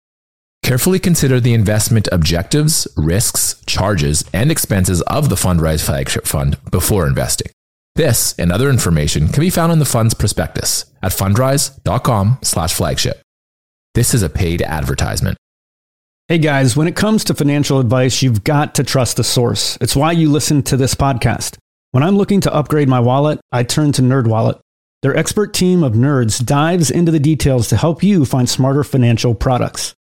Carefully 0.63 0.99
consider 0.99 1.39
the 1.39 1.53
investment 1.53 2.07
objectives, 2.11 2.87
risks, 2.95 3.61
charges, 3.65 4.23
and 4.33 4.51
expenses 4.51 5.01
of 5.03 5.29
the 5.29 5.35
Fundrise 5.35 5.83
flagship 5.83 6.25
fund 6.27 6.57
before 6.69 7.07
investing. 7.07 7.51
This 7.95 8.33
and 8.39 8.51
other 8.51 8.69
information 8.69 9.27
can 9.27 9.41
be 9.41 9.49
found 9.49 9.73
in 9.73 9.79
the 9.79 9.85
fund's 9.85 10.13
prospectus 10.13 10.85
at 11.03 11.11
fundrise.com 11.11 12.39
slash 12.41 12.73
flagship. 12.73 13.21
This 13.95 14.13
is 14.13 14.23
a 14.23 14.29
paid 14.29 14.61
advertisement. 14.61 15.37
Hey 16.29 16.37
guys, 16.37 16.77
when 16.77 16.87
it 16.87 16.95
comes 16.95 17.25
to 17.25 17.33
financial 17.33 17.79
advice, 17.79 18.21
you've 18.21 18.45
got 18.45 18.75
to 18.75 18.85
trust 18.85 19.17
the 19.17 19.23
source. 19.25 19.77
It's 19.81 19.97
why 19.97 20.13
you 20.13 20.31
listen 20.31 20.63
to 20.63 20.77
this 20.77 20.95
podcast. 20.95 21.57
When 21.91 22.03
I'm 22.03 22.15
looking 22.15 22.39
to 22.41 22.53
upgrade 22.53 22.87
my 22.87 23.01
wallet, 23.01 23.41
I 23.51 23.63
turn 23.63 23.91
to 23.93 24.01
NerdWallet. 24.01 24.61
Their 25.01 25.17
expert 25.17 25.53
team 25.53 25.83
of 25.83 25.91
nerds 25.93 26.45
dives 26.45 26.89
into 26.89 27.11
the 27.11 27.19
details 27.19 27.67
to 27.67 27.75
help 27.75 28.01
you 28.01 28.23
find 28.23 28.47
smarter 28.47 28.85
financial 28.85 29.35
products. 29.35 29.93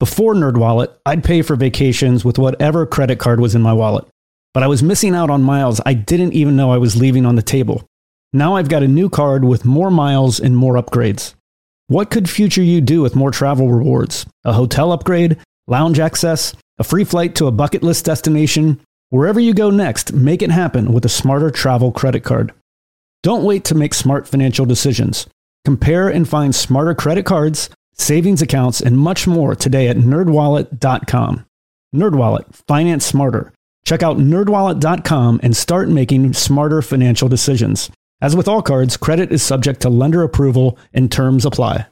Before 0.00 0.34
NerdWallet, 0.34 0.94
I'd 1.04 1.24
pay 1.24 1.42
for 1.42 1.56
vacations 1.56 2.24
with 2.24 2.38
whatever 2.38 2.86
credit 2.86 3.18
card 3.18 3.40
was 3.40 3.56
in 3.56 3.62
my 3.62 3.72
wallet, 3.72 4.06
but 4.54 4.62
I 4.62 4.68
was 4.68 4.82
missing 4.82 5.14
out 5.14 5.28
on 5.28 5.42
miles 5.42 5.80
I 5.84 5.94
didn't 5.94 6.34
even 6.34 6.54
know 6.54 6.70
I 6.70 6.78
was 6.78 6.96
leaving 6.96 7.26
on 7.26 7.34
the 7.34 7.42
table. 7.42 7.84
Now 8.32 8.54
I've 8.54 8.68
got 8.68 8.84
a 8.84 8.88
new 8.88 9.10
card 9.10 9.42
with 9.44 9.64
more 9.64 9.90
miles 9.90 10.38
and 10.38 10.56
more 10.56 10.74
upgrades. 10.74 11.34
What 11.88 12.10
could 12.10 12.30
future 12.30 12.62
you 12.62 12.80
do 12.80 13.02
with 13.02 13.16
more 13.16 13.32
travel 13.32 13.72
rewards? 13.72 14.24
A 14.44 14.52
hotel 14.52 14.92
upgrade? 14.92 15.36
lounge 15.68 15.98
access, 15.98 16.54
a 16.78 16.84
free 16.84 17.04
flight 17.04 17.34
to 17.34 17.46
a 17.46 17.52
bucket 17.52 17.82
list 17.82 18.04
destination. 18.04 18.80
Wherever 19.10 19.38
you 19.38 19.54
go 19.54 19.70
next, 19.70 20.12
make 20.12 20.42
it 20.42 20.50
happen 20.50 20.92
with 20.92 21.04
a 21.04 21.10
smarter 21.10 21.50
travel 21.50 21.92
credit 21.92 22.24
card. 22.24 22.52
Don't 23.22 23.44
wait 23.44 23.64
to 23.64 23.74
make 23.74 23.94
smart 23.94 24.26
financial 24.28 24.64
decisions. 24.64 25.26
Compare 25.64 26.08
and 26.08 26.28
find 26.28 26.54
smarter 26.54 26.94
credit 26.94 27.26
cards, 27.26 27.68
savings 27.98 28.42
accounts, 28.42 28.80
and 28.80 28.98
much 28.98 29.26
more 29.26 29.54
today 29.54 29.88
at 29.88 29.96
nerdwallet.com. 29.96 31.44
Nerdwallet, 31.94 32.54
finance 32.66 33.04
smarter. 33.04 33.52
Check 33.84 34.02
out 34.02 34.18
nerdwallet.com 34.18 35.40
and 35.42 35.56
start 35.56 35.88
making 35.88 36.32
smarter 36.34 36.82
financial 36.82 37.28
decisions. 37.28 37.90
As 38.20 38.34
with 38.34 38.48
all 38.48 38.62
cards, 38.62 38.96
credit 38.96 39.32
is 39.32 39.42
subject 39.42 39.80
to 39.82 39.88
lender 39.88 40.22
approval 40.22 40.78
and 40.92 41.10
terms 41.10 41.44
apply. 41.44 41.86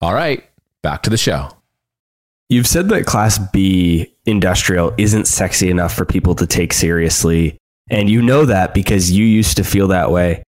All 0.00 0.14
right, 0.14 0.44
back 0.82 1.02
to 1.02 1.10
the 1.10 1.16
show. 1.16 1.50
You've 2.48 2.66
said 2.66 2.88
that 2.90 3.06
Class 3.06 3.38
B 3.38 4.14
industrial 4.24 4.94
isn't 4.98 5.26
sexy 5.26 5.68
enough 5.68 5.92
for 5.92 6.04
people 6.04 6.34
to 6.36 6.46
take 6.46 6.72
seriously. 6.72 7.58
And 7.90 8.08
you 8.08 8.22
know 8.22 8.44
that 8.44 8.72
because 8.72 9.10
you 9.10 9.24
used 9.24 9.56
to 9.56 9.64
feel 9.64 9.88
that 9.88 10.10
way. 10.10 10.42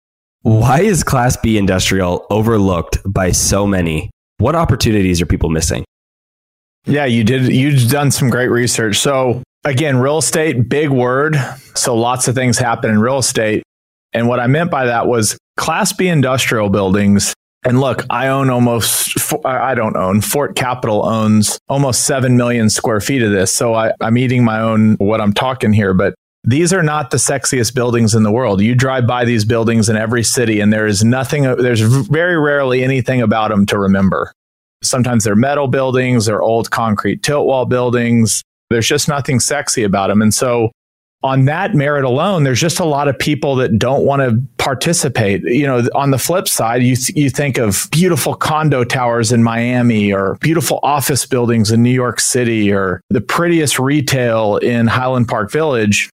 Why 0.41 0.81
is 0.81 1.03
Class 1.03 1.37
B 1.37 1.57
industrial 1.57 2.25
overlooked 2.29 2.97
by 3.05 3.31
so 3.31 3.65
many? 3.65 4.09
What 4.37 4.55
opportunities 4.55 5.21
are 5.21 5.25
people 5.25 5.49
missing? 5.49 5.85
Yeah, 6.85 7.05
you 7.05 7.23
did. 7.23 7.51
You've 7.53 7.89
done 7.89 8.11
some 8.11 8.29
great 8.29 8.49
research. 8.49 8.97
So, 8.97 9.41
again, 9.63 9.97
real 9.97 10.19
estate, 10.19 10.69
big 10.69 10.89
word. 10.89 11.35
So, 11.73 11.95
lots 11.95 12.27
of 12.27 12.35
things 12.35 12.57
happen 12.57 12.91
in 12.91 12.99
real 12.99 13.17
estate. 13.17 13.63
And 14.13 14.27
what 14.27 14.39
I 14.39 14.47
meant 14.47 14.69
by 14.69 14.85
that 14.85 15.07
was 15.07 15.37
Class 15.57 15.93
B 15.93 16.07
industrial 16.07 16.69
buildings 16.69 17.33
and 17.65 17.81
look, 17.81 18.05
I 18.11 18.27
own 18.27 18.51
almost, 18.51 19.33
I 19.43 19.73
don't 19.73 19.97
own, 19.97 20.21
Fort 20.21 20.55
Capital 20.55 21.03
owns 21.03 21.57
almost 21.67 22.05
7 22.05 22.37
million 22.37 22.69
square 22.69 23.01
feet 23.01 23.23
of 23.23 23.31
this. 23.31 23.51
So 23.51 23.73
I, 23.73 23.91
I'm 23.99 24.19
eating 24.19 24.43
my 24.45 24.59
own 24.59 24.95
what 24.97 25.19
I'm 25.19 25.33
talking 25.33 25.73
here. 25.73 25.95
But 25.95 26.13
these 26.45 26.71
are 26.71 26.83
not 26.83 27.11
the 27.11 27.17
sexiest 27.17 27.73
buildings 27.73 28.13
in 28.13 28.23
the 28.23 28.31
world. 28.31 28.61
You 28.61 28.75
drive 28.75 29.07
by 29.07 29.25
these 29.25 29.45
buildings 29.45 29.89
in 29.89 29.97
every 29.97 30.23
city, 30.23 30.59
and 30.59 30.71
there 30.71 30.85
is 30.87 31.03
nothing, 31.03 31.43
there's 31.43 31.81
very 31.81 32.37
rarely 32.37 32.83
anything 32.83 33.21
about 33.21 33.49
them 33.49 33.65
to 33.67 33.79
remember. 33.79 34.31
Sometimes 34.83 35.23
they're 35.23 35.35
metal 35.35 35.67
buildings, 35.67 36.27
they're 36.27 36.41
old 36.41 36.69
concrete 36.71 37.23
tilt 37.23 37.47
wall 37.47 37.65
buildings. 37.65 38.43
There's 38.69 38.87
just 38.87 39.07
nothing 39.07 39.39
sexy 39.39 39.83
about 39.83 40.07
them. 40.07 40.21
And 40.21 40.33
so 40.33 40.71
on 41.23 41.45
that 41.45 41.73
merit 41.73 42.03
alone, 42.03 42.43
there's 42.43 42.61
just 42.61 42.79
a 42.79 42.85
lot 42.85 43.07
of 43.07 43.17
people 43.17 43.55
that 43.55 43.79
don't 43.79 44.05
want 44.05 44.21
to 44.21 44.39
participate. 44.57 45.41
You 45.43 45.65
know, 45.65 45.87
on 45.95 46.11
the 46.11 46.19
flip 46.19 46.47
side, 46.47 46.83
you 46.83 46.95
you 47.15 47.31
think 47.31 47.57
of 47.57 47.87
beautiful 47.91 48.35
condo 48.35 48.83
towers 48.83 49.31
in 49.31 49.43
Miami 49.43 50.13
or 50.13 50.37
beautiful 50.41 50.79
office 50.83 51.25
buildings 51.25 51.71
in 51.71 51.81
New 51.81 51.89
York 51.89 52.19
City 52.19 52.71
or 52.71 53.01
the 53.09 53.21
prettiest 53.21 53.79
retail 53.79 54.57
in 54.57 54.85
Highland 54.85 55.27
Park 55.27 55.51
Village. 55.51 56.09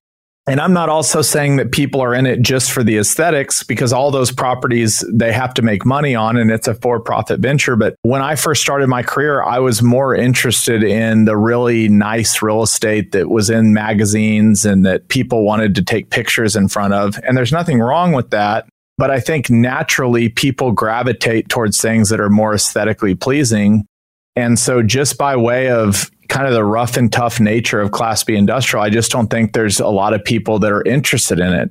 And 0.49 0.61
I'm 0.61 0.73
not 0.73 0.89
also 0.89 1.23
saying 1.23 1.57
that 1.57 1.71
people 1.71 2.01
are 2.03 2.15
in 2.15 2.27
it 2.27 2.43
just 2.43 2.73
for 2.73 2.83
the 2.83 2.99
aesthetics 2.99 3.63
because 3.63 3.93
all 3.93 4.11
those 4.11 4.33
properties 4.33 5.05
they 5.13 5.33
have 5.33 5.55
to 5.55 5.63
make 5.63 5.87
money 5.87 6.17
on 6.17 6.37
and 6.37 6.51
it's 6.51 6.67
a 6.67 6.75
for 6.75 6.99
profit 6.99 7.39
venture. 7.39 7.77
But 7.77 7.95
when 8.03 8.23
I 8.23 8.35
first 8.35 8.61
started 8.61 8.89
my 8.89 9.05
career, 9.05 9.45
I 9.45 9.61
was 9.61 9.83
more 9.83 10.17
interested 10.17 10.83
in 10.83 11.27
the 11.27 11.37
really 11.37 11.89
nice 11.89 12.43
real 12.43 12.63
estate 12.63 13.13
that 13.13 13.31
was 13.31 13.51
in 13.51 13.73
magazines 13.73 14.65
and 14.65 14.85
that 14.85 15.07
people 15.07 15.45
wanted 15.45 15.77
to 15.77 15.83
take 15.83 16.11
pictures 16.11 16.57
in 16.57 16.67
front 16.67 16.93
of. 16.93 17.21
And 17.23 17.37
there's 17.37 17.53
nothing 17.53 17.79
wrong 17.79 18.11
with 18.11 18.31
that. 18.31 18.69
But 18.99 19.13
I 19.13 19.21
think 19.21 19.49
naturally 19.49 20.29
people 20.29 20.73
gravitate 20.73 21.49
towards 21.51 21.81
things 21.81 22.09
that 22.09 22.21
are 22.21 22.31
more 22.31 22.55
aesthetically 22.55 23.15
pleasing. 23.15 23.87
And 24.35 24.59
so, 24.59 24.83
just 24.83 25.19
by 25.19 25.37
way 25.37 25.71
of 25.71 26.11
kind 26.33 26.47
of 26.47 26.55
the 26.55 26.65
rough 26.65 26.97
and 26.97 27.13
tough 27.13 27.41
nature 27.41 27.79
of 27.83 27.91
Class 27.91 28.25
B 28.25 28.35
industrial, 28.35 28.83
I 28.83 28.89
just 28.89 29.13
don't 29.13 29.29
think 29.29 29.53
there's 29.53 29.81
a 29.81 29.89
lot 29.89 30.15
of 30.15 30.25
people 30.25 30.59
that 30.61 30.73
are 30.73 30.83
interested 30.83 31.39
in 31.39 31.53
it. 31.53 31.71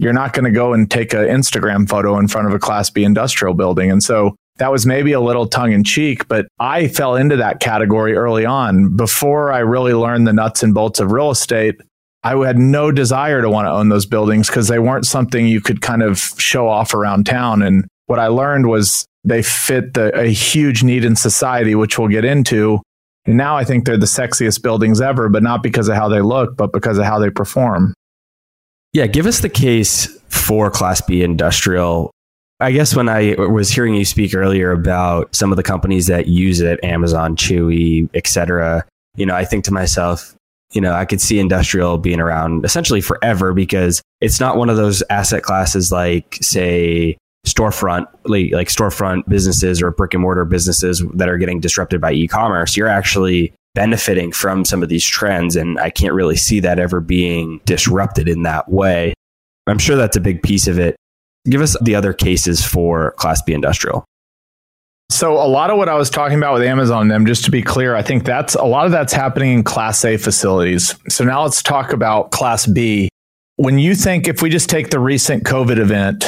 You're 0.00 0.12
not 0.12 0.32
going 0.32 0.46
to 0.46 0.50
go 0.50 0.72
and 0.72 0.90
take 0.90 1.14
an 1.14 1.20
Instagram 1.20 1.88
photo 1.88 2.18
in 2.18 2.26
front 2.26 2.48
of 2.48 2.54
a 2.54 2.58
Class 2.58 2.90
B 2.90 3.04
industrial 3.04 3.54
building. 3.54 3.88
And 3.88 4.02
so 4.02 4.34
that 4.56 4.72
was 4.72 4.84
maybe 4.84 5.12
a 5.12 5.20
little 5.20 5.46
tongue 5.46 5.70
in 5.70 5.84
cheek, 5.84 6.26
but 6.26 6.48
I 6.58 6.88
fell 6.88 7.14
into 7.14 7.36
that 7.36 7.60
category 7.60 8.16
early 8.16 8.44
on. 8.44 8.96
Before 8.96 9.52
I 9.52 9.60
really 9.60 9.94
learned 9.94 10.26
the 10.26 10.32
nuts 10.32 10.64
and 10.64 10.74
bolts 10.74 10.98
of 10.98 11.12
real 11.12 11.30
estate, 11.30 11.80
I 12.24 12.36
had 12.44 12.58
no 12.58 12.90
desire 12.90 13.40
to 13.40 13.48
want 13.48 13.66
to 13.66 13.70
own 13.70 13.90
those 13.90 14.06
buildings 14.06 14.48
because 14.48 14.66
they 14.66 14.80
weren't 14.80 15.06
something 15.06 15.46
you 15.46 15.60
could 15.60 15.82
kind 15.82 16.02
of 16.02 16.18
show 16.36 16.66
off 16.66 16.94
around 16.94 17.26
town. 17.26 17.62
And 17.62 17.86
what 18.06 18.18
I 18.18 18.26
learned 18.26 18.66
was 18.66 19.06
they 19.22 19.42
fit 19.42 19.94
the, 19.94 20.18
a 20.18 20.26
huge 20.26 20.82
need 20.82 21.04
in 21.04 21.14
society, 21.14 21.76
which 21.76 21.96
we'll 21.96 22.08
get 22.08 22.24
into. 22.24 22.82
And 23.26 23.36
now 23.36 23.56
I 23.56 23.64
think 23.64 23.84
they're 23.84 23.96
the 23.96 24.06
sexiest 24.06 24.62
buildings 24.62 25.00
ever, 25.00 25.28
but 25.28 25.42
not 25.42 25.62
because 25.62 25.88
of 25.88 25.96
how 25.96 26.08
they 26.08 26.20
look, 26.20 26.56
but 26.56 26.72
because 26.72 26.98
of 26.98 27.04
how 27.04 27.18
they 27.18 27.30
perform. 27.30 27.94
Yeah, 28.92 29.06
give 29.06 29.26
us 29.26 29.40
the 29.40 29.48
case 29.48 30.06
for 30.28 30.70
Class 30.70 31.00
B 31.00 31.22
industrial. 31.22 32.10
I 32.58 32.72
guess 32.72 32.94
when 32.94 33.08
I 33.08 33.34
was 33.38 33.70
hearing 33.70 33.94
you 33.94 34.04
speak 34.04 34.34
earlier 34.34 34.72
about 34.72 35.34
some 35.34 35.50
of 35.50 35.56
the 35.56 35.62
companies 35.62 36.06
that 36.08 36.26
use 36.26 36.60
it, 36.60 36.82
Amazon, 36.82 37.36
Chewy, 37.36 38.08
etc., 38.14 38.84
you 39.16 39.24
know, 39.26 39.34
I 39.34 39.44
think 39.44 39.64
to 39.64 39.72
myself, 39.72 40.34
you 40.72 40.80
know, 40.80 40.92
I 40.92 41.04
could 41.04 41.20
see 41.20 41.38
industrial 41.38 41.98
being 41.98 42.20
around 42.20 42.64
essentially 42.64 43.00
forever 43.00 43.52
because 43.52 44.02
it's 44.20 44.40
not 44.40 44.56
one 44.56 44.70
of 44.70 44.76
those 44.76 45.02
asset 45.10 45.42
classes 45.42 45.90
like, 45.90 46.38
say, 46.40 47.16
storefront 47.46 48.06
like, 48.24 48.68
storefront 48.68 49.26
businesses 49.28 49.80
or 49.80 49.90
brick 49.90 50.14
and 50.14 50.22
mortar 50.22 50.44
businesses 50.44 51.02
that 51.14 51.28
are 51.28 51.38
getting 51.38 51.60
disrupted 51.60 52.00
by 52.00 52.12
e-commerce 52.12 52.76
you're 52.76 52.86
actually 52.86 53.52
benefiting 53.74 54.30
from 54.32 54.64
some 54.64 54.82
of 54.82 54.88
these 54.88 55.04
trends 55.04 55.56
and 55.56 55.78
i 55.80 55.88
can't 55.88 56.12
really 56.12 56.36
see 56.36 56.60
that 56.60 56.78
ever 56.78 57.00
being 57.00 57.60
disrupted 57.64 58.28
in 58.28 58.42
that 58.42 58.70
way 58.70 59.14
i'm 59.66 59.78
sure 59.78 59.96
that's 59.96 60.16
a 60.16 60.20
big 60.20 60.42
piece 60.42 60.66
of 60.66 60.78
it 60.78 60.96
give 61.48 61.62
us 61.62 61.76
the 61.80 61.94
other 61.94 62.12
cases 62.12 62.64
for 62.64 63.12
class 63.12 63.40
b 63.42 63.54
industrial 63.54 64.04
So 65.08 65.32
a 65.32 65.48
lot 65.48 65.70
of 65.70 65.76
what 65.76 65.88
I 65.88 65.96
was 65.96 66.08
talking 66.08 66.38
about 66.38 66.54
with 66.54 66.62
Amazon 66.62 67.08
them, 67.08 67.26
just 67.26 67.44
to 67.46 67.50
be 67.50 67.62
clear, 67.62 67.96
I 67.96 68.02
think 68.02 68.24
that's 68.24 68.54
a 68.54 68.64
lot 68.64 68.86
of 68.86 68.92
that's 68.92 69.12
happening 69.12 69.52
in 69.52 69.64
class 69.64 70.04
A 70.04 70.16
facilities. 70.16 70.94
So 71.08 71.24
now 71.24 71.42
let's 71.42 71.64
talk 71.64 71.92
about 71.92 72.30
class 72.30 72.64
B. 72.66 73.08
When 73.56 73.78
you 73.78 73.96
think 73.96 74.28
if 74.28 74.40
we 74.40 74.50
just 74.50 74.70
take 74.70 74.90
the 74.90 75.00
recent 75.00 75.42
COVID 75.44 75.78
event 75.78 76.24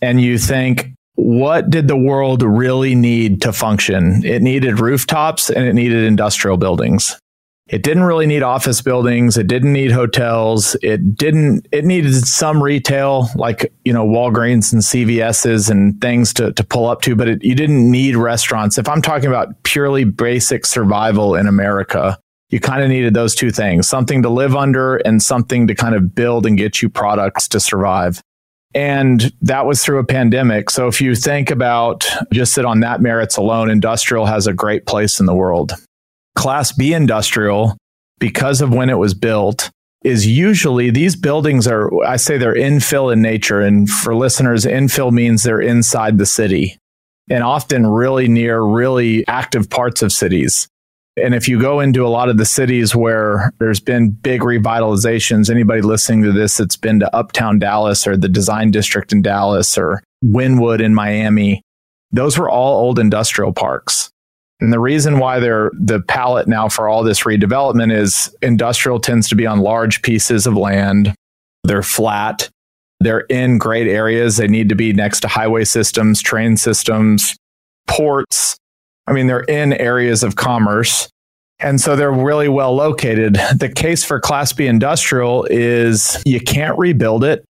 and 0.00 0.20
you 0.20 0.38
think 0.38 0.92
what 1.14 1.68
did 1.68 1.88
the 1.88 1.96
world 1.96 2.42
really 2.42 2.94
need 2.94 3.42
to 3.42 3.52
function? 3.52 4.24
It 4.24 4.40
needed 4.40 4.78
rooftops 4.78 5.50
and 5.50 5.66
it 5.66 5.72
needed 5.72 6.04
industrial 6.04 6.56
buildings. 6.58 7.18
It 7.66 7.82
didn't 7.82 8.04
really 8.04 8.26
need 8.26 8.42
office 8.42 8.80
buildings. 8.80 9.36
It 9.36 9.46
didn't 9.46 9.72
need 9.72 9.90
hotels. 9.90 10.76
It 10.80 11.16
didn't, 11.16 11.66
it 11.70 11.84
needed 11.84 12.14
some 12.26 12.62
retail 12.62 13.28
like, 13.34 13.72
you 13.84 13.92
know, 13.92 14.06
Walgreens 14.06 14.72
and 14.72 14.80
CVS's 14.80 15.68
and 15.68 16.00
things 16.00 16.32
to, 16.34 16.52
to 16.52 16.64
pull 16.64 16.86
up 16.86 17.02
to, 17.02 17.14
but 17.14 17.28
it, 17.28 17.44
you 17.44 17.54
didn't 17.54 17.90
need 17.90 18.16
restaurants. 18.16 18.78
If 18.78 18.88
I'm 18.88 19.02
talking 19.02 19.28
about 19.28 19.62
purely 19.64 20.04
basic 20.04 20.64
survival 20.64 21.34
in 21.34 21.46
America, 21.46 22.18
you 22.48 22.60
kind 22.60 22.82
of 22.82 22.88
needed 22.88 23.12
those 23.12 23.34
two 23.34 23.50
things, 23.50 23.86
something 23.86 24.22
to 24.22 24.30
live 24.30 24.56
under 24.56 24.96
and 24.98 25.22
something 25.22 25.66
to 25.66 25.74
kind 25.74 25.94
of 25.94 26.14
build 26.14 26.46
and 26.46 26.56
get 26.56 26.80
you 26.80 26.88
products 26.88 27.48
to 27.48 27.60
survive. 27.60 28.22
And 28.74 29.32
that 29.42 29.66
was 29.66 29.82
through 29.82 29.98
a 29.98 30.04
pandemic. 30.04 30.70
So 30.70 30.88
if 30.88 31.00
you 31.00 31.14
think 31.14 31.50
about 31.50 32.06
just 32.32 32.56
that 32.56 32.64
on 32.64 32.80
that 32.80 33.00
merits 33.00 33.36
alone, 33.36 33.70
industrial 33.70 34.26
has 34.26 34.46
a 34.46 34.52
great 34.52 34.86
place 34.86 35.20
in 35.20 35.26
the 35.26 35.34
world. 35.34 35.72
Class 36.36 36.72
B 36.72 36.92
industrial, 36.92 37.76
because 38.18 38.60
of 38.60 38.70
when 38.70 38.90
it 38.90 38.98
was 38.98 39.14
built, 39.14 39.70
is 40.04 40.26
usually 40.26 40.90
these 40.90 41.16
buildings 41.16 41.66
are, 41.66 41.90
I 42.04 42.16
say 42.16 42.38
they're 42.38 42.54
infill 42.54 43.12
in 43.12 43.20
nature. 43.22 43.60
And 43.60 43.88
for 43.88 44.14
listeners, 44.14 44.64
infill 44.64 45.12
means 45.12 45.42
they're 45.42 45.60
inside 45.60 46.18
the 46.18 46.26
city 46.26 46.76
and 47.30 47.42
often 47.42 47.86
really 47.86 48.28
near 48.28 48.60
really 48.60 49.26
active 49.26 49.68
parts 49.68 50.02
of 50.02 50.12
cities. 50.12 50.68
And 51.22 51.34
if 51.34 51.48
you 51.48 51.60
go 51.60 51.80
into 51.80 52.06
a 52.06 52.08
lot 52.08 52.28
of 52.28 52.36
the 52.36 52.44
cities 52.44 52.94
where 52.94 53.52
there's 53.58 53.80
been 53.80 54.10
big 54.10 54.42
revitalizations, 54.42 55.50
anybody 55.50 55.82
listening 55.82 56.22
to 56.22 56.32
this 56.32 56.56
that's 56.56 56.76
been 56.76 57.00
to 57.00 57.16
Uptown 57.16 57.58
Dallas 57.58 58.06
or 58.06 58.16
the 58.16 58.28
Design 58.28 58.70
District 58.70 59.12
in 59.12 59.22
Dallas 59.22 59.76
or 59.76 60.02
Wynwood 60.24 60.80
in 60.80 60.94
Miami, 60.94 61.62
those 62.10 62.38
were 62.38 62.50
all 62.50 62.80
old 62.80 62.98
industrial 62.98 63.52
parks. 63.52 64.10
And 64.60 64.72
the 64.72 64.80
reason 64.80 65.18
why 65.18 65.38
they're 65.38 65.70
the 65.78 66.00
palette 66.00 66.48
now 66.48 66.68
for 66.68 66.88
all 66.88 67.04
this 67.04 67.22
redevelopment 67.22 67.92
is 67.92 68.34
industrial 68.42 68.98
tends 68.98 69.28
to 69.28 69.36
be 69.36 69.46
on 69.46 69.60
large 69.60 70.02
pieces 70.02 70.46
of 70.46 70.56
land. 70.56 71.14
They're 71.64 71.82
flat. 71.82 72.48
They're 73.00 73.20
in 73.20 73.58
great 73.58 73.86
areas. 73.86 74.36
They 74.36 74.48
need 74.48 74.68
to 74.70 74.74
be 74.74 74.92
next 74.92 75.20
to 75.20 75.28
highway 75.28 75.64
systems, 75.64 76.20
train 76.20 76.56
systems, 76.56 77.36
ports. 77.86 78.56
I 79.08 79.12
mean, 79.12 79.26
they're 79.26 79.40
in 79.40 79.72
areas 79.72 80.22
of 80.22 80.36
commerce. 80.36 81.08
And 81.60 81.80
so 81.80 81.96
they're 81.96 82.12
really 82.12 82.48
well 82.48 82.74
located. 82.74 83.34
The 83.56 83.68
case 83.68 84.04
for 84.04 84.20
Class 84.20 84.52
B 84.52 84.66
industrial 84.66 85.44
is 85.50 86.22
you 86.24 86.40
can't 86.40 86.78
rebuild 86.78 87.24
it 87.24 87.44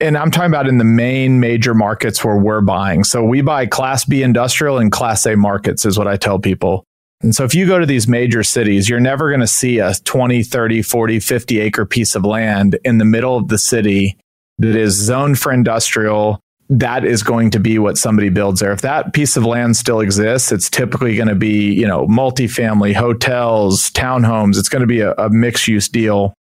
and 0.00 0.18
I'm 0.18 0.30
talking 0.30 0.50
about 0.50 0.68
in 0.68 0.78
the 0.78 0.84
main 0.84 1.40
major 1.40 1.72
markets 1.72 2.24
where 2.24 2.36
we're 2.36 2.60
buying. 2.60 3.04
So 3.04 3.22
we 3.22 3.40
buy 3.40 3.66
Class 3.66 4.04
B 4.04 4.22
industrial 4.22 4.78
and 4.78 4.90
Class 4.90 5.24
A 5.24 5.36
markets, 5.36 5.84
is 5.84 5.96
what 5.96 6.08
I 6.08 6.16
tell 6.16 6.38
people. 6.38 6.84
And 7.22 7.34
so 7.34 7.44
if 7.44 7.54
you 7.54 7.66
go 7.66 7.78
to 7.78 7.86
these 7.86 8.08
major 8.08 8.42
cities, 8.42 8.88
you're 8.88 9.00
never 9.00 9.30
going 9.30 9.40
to 9.40 9.46
see 9.46 9.78
a 9.78 9.94
20, 10.04 10.42
30, 10.42 10.82
40, 10.82 11.20
50 11.20 11.60
acre 11.60 11.86
piece 11.86 12.14
of 12.14 12.24
land 12.24 12.78
in 12.84 12.98
the 12.98 13.04
middle 13.04 13.36
of 13.36 13.48
the 13.48 13.56
city 13.56 14.18
that 14.58 14.76
is 14.76 14.94
zoned 14.94 15.38
for 15.38 15.52
industrial. 15.52 16.40
That 16.70 17.04
is 17.04 17.22
going 17.22 17.50
to 17.50 17.60
be 17.60 17.78
what 17.78 17.98
somebody 17.98 18.30
builds 18.30 18.60
there. 18.60 18.72
If 18.72 18.80
that 18.82 19.12
piece 19.12 19.36
of 19.36 19.44
land 19.44 19.76
still 19.76 20.00
exists, 20.00 20.50
it's 20.50 20.70
typically 20.70 21.16
going 21.16 21.28
to 21.28 21.34
be, 21.34 21.72
you 21.72 21.86
know, 21.86 22.06
multifamily, 22.06 22.94
hotels, 22.94 23.90
townhomes. 23.90 24.58
It's 24.58 24.68
going 24.68 24.80
to 24.80 24.86
be 24.86 25.00
a, 25.00 25.12
a 25.14 25.28
mixed 25.30 25.68
use 25.68 25.88
deal 25.88 26.34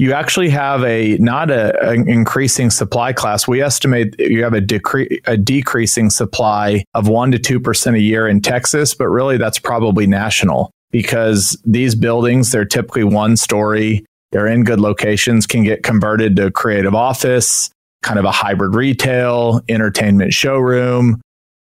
you 0.00 0.14
actually 0.14 0.48
have 0.48 0.82
a 0.82 1.18
not 1.18 1.50
a, 1.50 1.78
an 1.86 2.08
increasing 2.08 2.70
supply 2.70 3.12
class. 3.12 3.46
We 3.46 3.60
estimate 3.60 4.18
you 4.18 4.42
have 4.44 4.54
a, 4.54 4.62
decre- 4.62 5.20
a 5.26 5.36
decreasing 5.36 6.08
supply 6.08 6.86
of 6.94 7.06
one 7.06 7.30
to 7.32 7.38
two 7.38 7.60
percent 7.60 7.96
a 7.96 8.00
year 8.00 8.26
in 8.26 8.40
Texas, 8.40 8.94
but 8.94 9.08
really 9.08 9.36
that's 9.36 9.58
probably 9.58 10.06
national 10.06 10.70
because 10.90 11.60
these 11.66 11.94
buildings 11.94 12.50
they're 12.50 12.64
typically 12.64 13.04
one 13.04 13.36
story. 13.36 14.06
They're 14.32 14.46
in 14.46 14.64
good 14.64 14.80
locations, 14.80 15.46
can 15.46 15.64
get 15.64 15.82
converted 15.82 16.36
to 16.36 16.50
creative 16.50 16.94
office, 16.94 17.68
kind 18.02 18.18
of 18.18 18.24
a 18.24 18.30
hybrid 18.30 18.74
retail, 18.74 19.60
entertainment 19.68 20.32
showroom, 20.32 21.20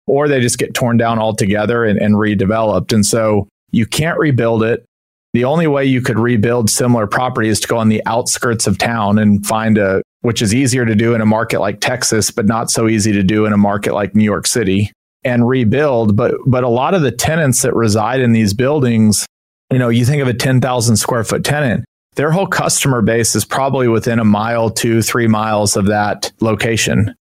or 0.07 0.27
they 0.27 0.39
just 0.39 0.57
get 0.57 0.73
torn 0.73 0.97
down 0.97 1.19
altogether 1.19 1.83
and, 1.83 1.99
and 1.99 2.15
redeveloped. 2.15 2.93
And 2.93 3.05
so 3.05 3.47
you 3.71 3.85
can't 3.85 4.17
rebuild 4.17 4.63
it. 4.63 4.85
The 5.33 5.43
only 5.43 5.67
way 5.67 5.85
you 5.85 6.01
could 6.01 6.17
rebuild 6.17 6.69
similar 6.69 7.05
property 7.05 7.49
is 7.49 7.59
to 7.59 7.67
go 7.67 7.77
on 7.77 7.89
the 7.89 8.01
outskirts 8.05 8.65
of 8.65 8.77
town 8.77 9.19
and 9.19 9.45
find 9.45 9.77
a, 9.77 10.01
which 10.21 10.41
is 10.41 10.55
easier 10.55 10.85
to 10.85 10.95
do 10.95 11.13
in 11.13 11.21
a 11.21 11.25
market 11.25 11.59
like 11.59 11.79
Texas, 11.79 12.31
but 12.31 12.45
not 12.45 12.71
so 12.71 12.87
easy 12.87 13.11
to 13.11 13.23
do 13.23 13.45
in 13.45 13.53
a 13.53 13.57
market 13.57 13.93
like 13.93 14.15
New 14.15 14.23
York 14.23 14.47
City 14.47 14.91
and 15.23 15.47
rebuild. 15.47 16.15
But, 16.15 16.35
but 16.45 16.63
a 16.63 16.69
lot 16.69 16.93
of 16.93 17.01
the 17.01 17.11
tenants 17.11 17.61
that 17.63 17.75
reside 17.75 18.21
in 18.21 18.31
these 18.31 18.53
buildings, 18.53 19.25
you 19.71 19.77
know, 19.77 19.89
you 19.89 20.05
think 20.05 20.21
of 20.21 20.27
a 20.27 20.33
10,000 20.33 20.95
square 20.95 21.23
foot 21.23 21.43
tenant, 21.43 21.83
their 22.17 22.31
whole 22.31 22.47
customer 22.47 23.01
base 23.01 23.35
is 23.35 23.45
probably 23.45 23.87
within 23.87 24.19
a 24.19 24.25
mile, 24.25 24.71
two, 24.71 25.01
three 25.01 25.27
miles 25.27 25.77
of 25.77 25.85
that 25.85 26.31
location. 26.41 27.15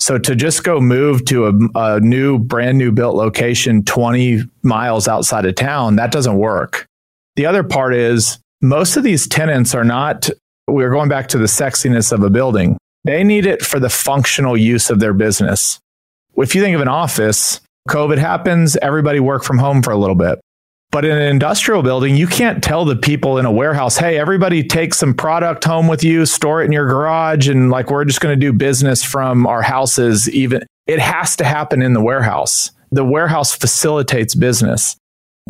So 0.00 0.18
to 0.18 0.34
just 0.34 0.64
go 0.64 0.80
move 0.80 1.24
to 1.26 1.46
a, 1.46 1.52
a, 1.76 2.00
new, 2.00 2.38
brand 2.38 2.76
new 2.76 2.90
built 2.90 3.14
location 3.14 3.84
20 3.84 4.42
miles 4.62 5.06
outside 5.06 5.46
of 5.46 5.54
town, 5.54 5.96
that 5.96 6.10
doesn't 6.10 6.36
work. 6.36 6.86
The 7.36 7.46
other 7.46 7.62
part 7.62 7.94
is 7.94 8.38
most 8.60 8.96
of 8.96 9.04
these 9.04 9.28
tenants 9.28 9.72
are 9.74 9.84
not, 9.84 10.28
we're 10.66 10.90
going 10.90 11.08
back 11.08 11.28
to 11.28 11.38
the 11.38 11.44
sexiness 11.44 12.10
of 12.10 12.22
a 12.24 12.30
building. 12.30 12.76
They 13.04 13.22
need 13.22 13.46
it 13.46 13.62
for 13.62 13.78
the 13.78 13.88
functional 13.88 14.56
use 14.56 14.90
of 14.90 14.98
their 14.98 15.14
business. 15.14 15.78
If 16.36 16.54
you 16.56 16.62
think 16.62 16.74
of 16.74 16.80
an 16.80 16.88
office, 16.88 17.60
COVID 17.88 18.18
happens, 18.18 18.76
everybody 18.76 19.20
work 19.20 19.44
from 19.44 19.58
home 19.58 19.82
for 19.82 19.92
a 19.92 19.96
little 19.96 20.16
bit. 20.16 20.40
But 20.92 21.04
in 21.04 21.16
an 21.16 21.22
industrial 21.22 21.82
building, 21.82 22.16
you 22.16 22.26
can't 22.26 22.64
tell 22.64 22.84
the 22.84 22.96
people 22.96 23.38
in 23.38 23.46
a 23.46 23.52
warehouse, 23.52 23.96
hey, 23.96 24.18
everybody 24.18 24.64
take 24.64 24.92
some 24.92 25.14
product 25.14 25.62
home 25.64 25.86
with 25.86 26.02
you, 26.02 26.26
store 26.26 26.62
it 26.62 26.66
in 26.66 26.72
your 26.72 26.86
garage, 26.86 27.48
and 27.48 27.70
like 27.70 27.90
we're 27.90 28.04
just 28.04 28.20
going 28.20 28.38
to 28.38 28.46
do 28.46 28.52
business 28.52 29.04
from 29.04 29.46
our 29.46 29.62
houses. 29.62 30.28
Even 30.30 30.64
it 30.86 30.98
has 30.98 31.36
to 31.36 31.44
happen 31.44 31.80
in 31.80 31.92
the 31.92 32.02
warehouse. 32.02 32.72
The 32.90 33.04
warehouse 33.04 33.54
facilitates 33.54 34.34
business 34.34 34.96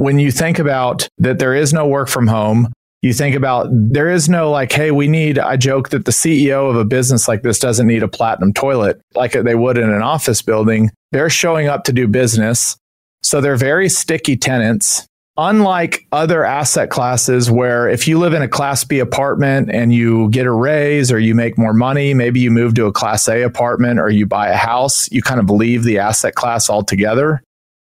when 0.00 0.18
you 0.18 0.30
think 0.30 0.58
about 0.58 1.06
that 1.18 1.38
there 1.38 1.54
is 1.54 1.72
no 1.74 1.86
work 1.86 2.08
from 2.08 2.26
home, 2.26 2.72
you 3.02 3.12
think 3.12 3.36
about 3.36 3.68
there 3.70 4.08
is 4.08 4.28
no 4.28 4.50
like, 4.50 4.72
hey, 4.72 4.90
we 4.90 5.08
need, 5.08 5.38
I 5.38 5.56
joke 5.56 5.90
that 5.90 6.06
the 6.06 6.10
CEO 6.10 6.70
of 6.70 6.76
a 6.76 6.84
business 6.84 7.28
like 7.28 7.42
this 7.42 7.58
doesn't 7.58 7.86
need 7.86 8.02
a 8.02 8.08
platinum 8.08 8.52
toilet 8.52 9.00
like 9.14 9.32
they 9.32 9.54
would 9.54 9.76
in 9.76 9.90
an 9.90 10.02
office 10.02 10.40
building. 10.42 10.90
They're 11.12 11.30
showing 11.30 11.68
up 11.68 11.84
to 11.84 11.92
do 11.92 12.08
business. 12.08 12.76
So 13.22 13.42
they're 13.42 13.56
very 13.56 13.90
sticky 13.90 14.36
tenants. 14.36 15.06
Unlike 15.36 16.06
other 16.12 16.44
asset 16.44 16.90
classes 16.90 17.50
where 17.50 17.88
if 17.88 18.06
you 18.06 18.18
live 18.18 18.34
in 18.34 18.42
a 18.42 18.48
class 18.48 18.84
B 18.84 18.98
apartment 18.98 19.70
and 19.72 19.92
you 19.92 20.28
get 20.30 20.44
a 20.44 20.52
raise 20.52 21.10
or 21.10 21.18
you 21.18 21.34
make 21.34 21.56
more 21.56 21.72
money, 21.72 22.12
maybe 22.14 22.40
you 22.40 22.50
move 22.50 22.74
to 22.74 22.86
a 22.86 22.92
class 22.92 23.28
A 23.28 23.42
apartment 23.42 24.00
or 24.00 24.10
you 24.10 24.26
buy 24.26 24.48
a 24.48 24.56
house, 24.56 25.10
you 25.10 25.22
kind 25.22 25.40
of 25.40 25.48
leave 25.48 25.84
the 25.84 25.98
asset 25.98 26.34
class 26.34 26.68
altogether. 26.68 27.42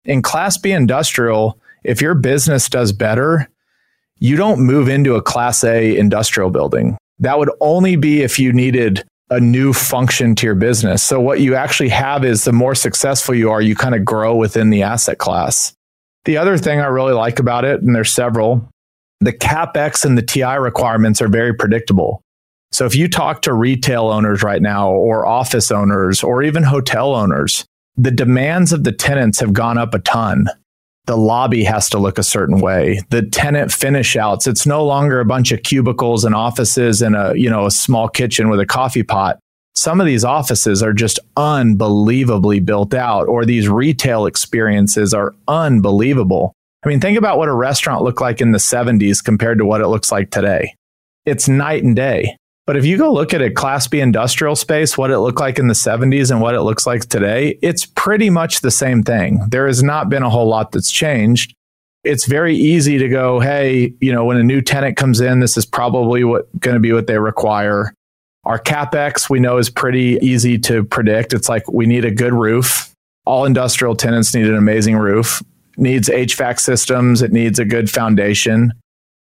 In 0.05 0.21
class 0.21 0.57
B 0.57 0.71
industrial, 0.71 1.59
if 1.83 1.99
your 1.99 2.13
business 2.13 2.69
does 2.69 2.93
better, 2.93 3.49
you 4.19 4.35
don't 4.35 4.61
move 4.61 4.87
into 4.87 5.15
a 5.15 5.21
class 5.21 5.63
A 5.63 5.97
industrial 5.97 6.51
building. 6.51 6.95
That 7.19 7.39
would 7.39 7.51
only 7.59 7.95
be 7.95 8.21
if 8.21 8.39
you 8.39 8.53
needed 8.53 9.03
a 9.29 9.39
new 9.39 9.73
function 9.73 10.35
to 10.35 10.45
your 10.45 10.55
business. 10.55 11.01
So 11.01 11.19
what 11.19 11.39
you 11.39 11.55
actually 11.55 11.89
have 11.89 12.23
is 12.23 12.43
the 12.43 12.53
more 12.53 12.75
successful 12.75 13.33
you 13.33 13.49
are, 13.49 13.61
you 13.61 13.75
kind 13.75 13.95
of 13.95 14.05
grow 14.05 14.35
within 14.35 14.69
the 14.69 14.83
asset 14.83 15.17
class. 15.17 15.73
The 16.25 16.37
other 16.37 16.57
thing 16.57 16.79
I 16.79 16.85
really 16.85 17.13
like 17.13 17.39
about 17.39 17.65
it, 17.65 17.81
and 17.81 17.95
there's 17.95 18.11
several, 18.11 18.69
the 19.19 19.33
capex 19.33 20.05
and 20.05 20.17
the 20.17 20.21
TI 20.21 20.55
requirements 20.57 21.21
are 21.21 21.27
very 21.27 21.53
predictable. 21.53 22.21
So 22.71 22.85
if 22.85 22.95
you 22.95 23.07
talk 23.07 23.41
to 23.43 23.53
retail 23.53 24.07
owners 24.07 24.43
right 24.43 24.61
now 24.61 24.91
or 24.91 25.25
office 25.25 25.71
owners 25.71 26.23
or 26.23 26.43
even 26.43 26.63
hotel 26.63 27.13
owners, 27.13 27.65
the 27.97 28.11
demands 28.11 28.71
of 28.71 28.83
the 28.83 28.91
tenants 28.91 29.39
have 29.39 29.53
gone 29.53 29.77
up 29.77 29.93
a 29.93 29.99
ton 29.99 30.47
the 31.05 31.17
lobby 31.17 31.63
has 31.63 31.89
to 31.89 31.97
look 31.97 32.17
a 32.17 32.23
certain 32.23 32.61
way. 32.61 33.01
The 33.09 33.23
tenant 33.23 33.71
finish 33.71 34.15
outs, 34.15 34.47
it's 34.47 34.65
no 34.65 34.85
longer 34.85 35.19
a 35.19 35.25
bunch 35.25 35.51
of 35.51 35.63
cubicles 35.63 36.23
and 36.23 36.35
offices 36.35 37.01
and 37.01 37.15
a, 37.15 37.33
you 37.35 37.49
know, 37.49 37.65
a 37.65 37.71
small 37.71 38.07
kitchen 38.07 38.49
with 38.49 38.59
a 38.59 38.65
coffee 38.65 39.03
pot. 39.03 39.39
Some 39.75 39.99
of 39.99 40.05
these 40.05 40.25
offices 40.25 40.83
are 40.83 40.93
just 40.93 41.19
unbelievably 41.37 42.59
built 42.59 42.93
out 42.93 43.27
or 43.27 43.45
these 43.45 43.69
retail 43.69 44.25
experiences 44.25 45.13
are 45.13 45.33
unbelievable. 45.47 46.53
I 46.83 46.89
mean, 46.89 46.99
think 46.99 47.17
about 47.17 47.37
what 47.37 47.49
a 47.49 47.53
restaurant 47.53 48.03
looked 48.03 48.21
like 48.21 48.41
in 48.41 48.51
the 48.51 48.57
70s 48.57 49.23
compared 49.23 49.59
to 49.59 49.65
what 49.65 49.81
it 49.81 49.87
looks 49.87 50.11
like 50.11 50.31
today. 50.31 50.75
It's 51.25 51.47
night 51.47 51.83
and 51.83 51.95
day. 51.95 52.35
But 52.67 52.77
if 52.77 52.85
you 52.85 52.97
go 52.97 53.11
look 53.11 53.33
at 53.33 53.41
a 53.41 53.49
Class 53.49 53.87
B 53.87 53.99
industrial 53.99 54.55
space, 54.55 54.97
what 54.97 55.11
it 55.11 55.19
looked 55.19 55.39
like 55.39 55.57
in 55.57 55.67
the 55.67 55.73
70s 55.73 56.31
and 56.31 56.41
what 56.41 56.55
it 56.55 56.61
looks 56.61 56.85
like 56.85 57.01
today, 57.01 57.57
it's 57.61 57.85
pretty 57.85 58.29
much 58.29 58.61
the 58.61 58.71
same 58.71 59.03
thing. 59.03 59.39
There 59.49 59.67
has 59.67 59.81
not 59.81 60.09
been 60.09 60.23
a 60.23 60.29
whole 60.29 60.47
lot 60.47 60.71
that's 60.71 60.91
changed. 60.91 61.53
It's 62.03 62.25
very 62.25 62.55
easy 62.55 62.97
to 62.97 63.07
go, 63.07 63.39
hey, 63.39 63.93
you 63.99 64.11
know, 64.11 64.25
when 64.25 64.37
a 64.37 64.43
new 64.43 64.61
tenant 64.61 64.97
comes 64.97 65.19
in, 65.19 65.39
this 65.39 65.57
is 65.57 65.65
probably 65.65 66.23
what 66.23 66.47
going 66.59 66.75
to 66.75 66.79
be 66.79 66.93
what 66.93 67.07
they 67.07 67.17
require. 67.17 67.93
Our 68.43 68.59
capex 68.59 69.29
we 69.29 69.39
know 69.39 69.57
is 69.57 69.69
pretty 69.69 70.17
easy 70.21 70.57
to 70.59 70.83
predict. 70.83 71.33
It's 71.33 71.47
like 71.47 71.71
we 71.71 71.85
need 71.85 72.05
a 72.05 72.11
good 72.11 72.33
roof. 72.33 72.93
All 73.25 73.45
industrial 73.45 73.95
tenants 73.95 74.33
need 74.33 74.47
an 74.47 74.55
amazing 74.55 74.97
roof. 74.97 75.43
needs 75.77 76.09
HVAC 76.09 76.59
systems. 76.59 77.21
It 77.21 77.31
needs 77.31 77.59
a 77.59 77.65
good 77.65 77.89
foundation. 77.89 78.73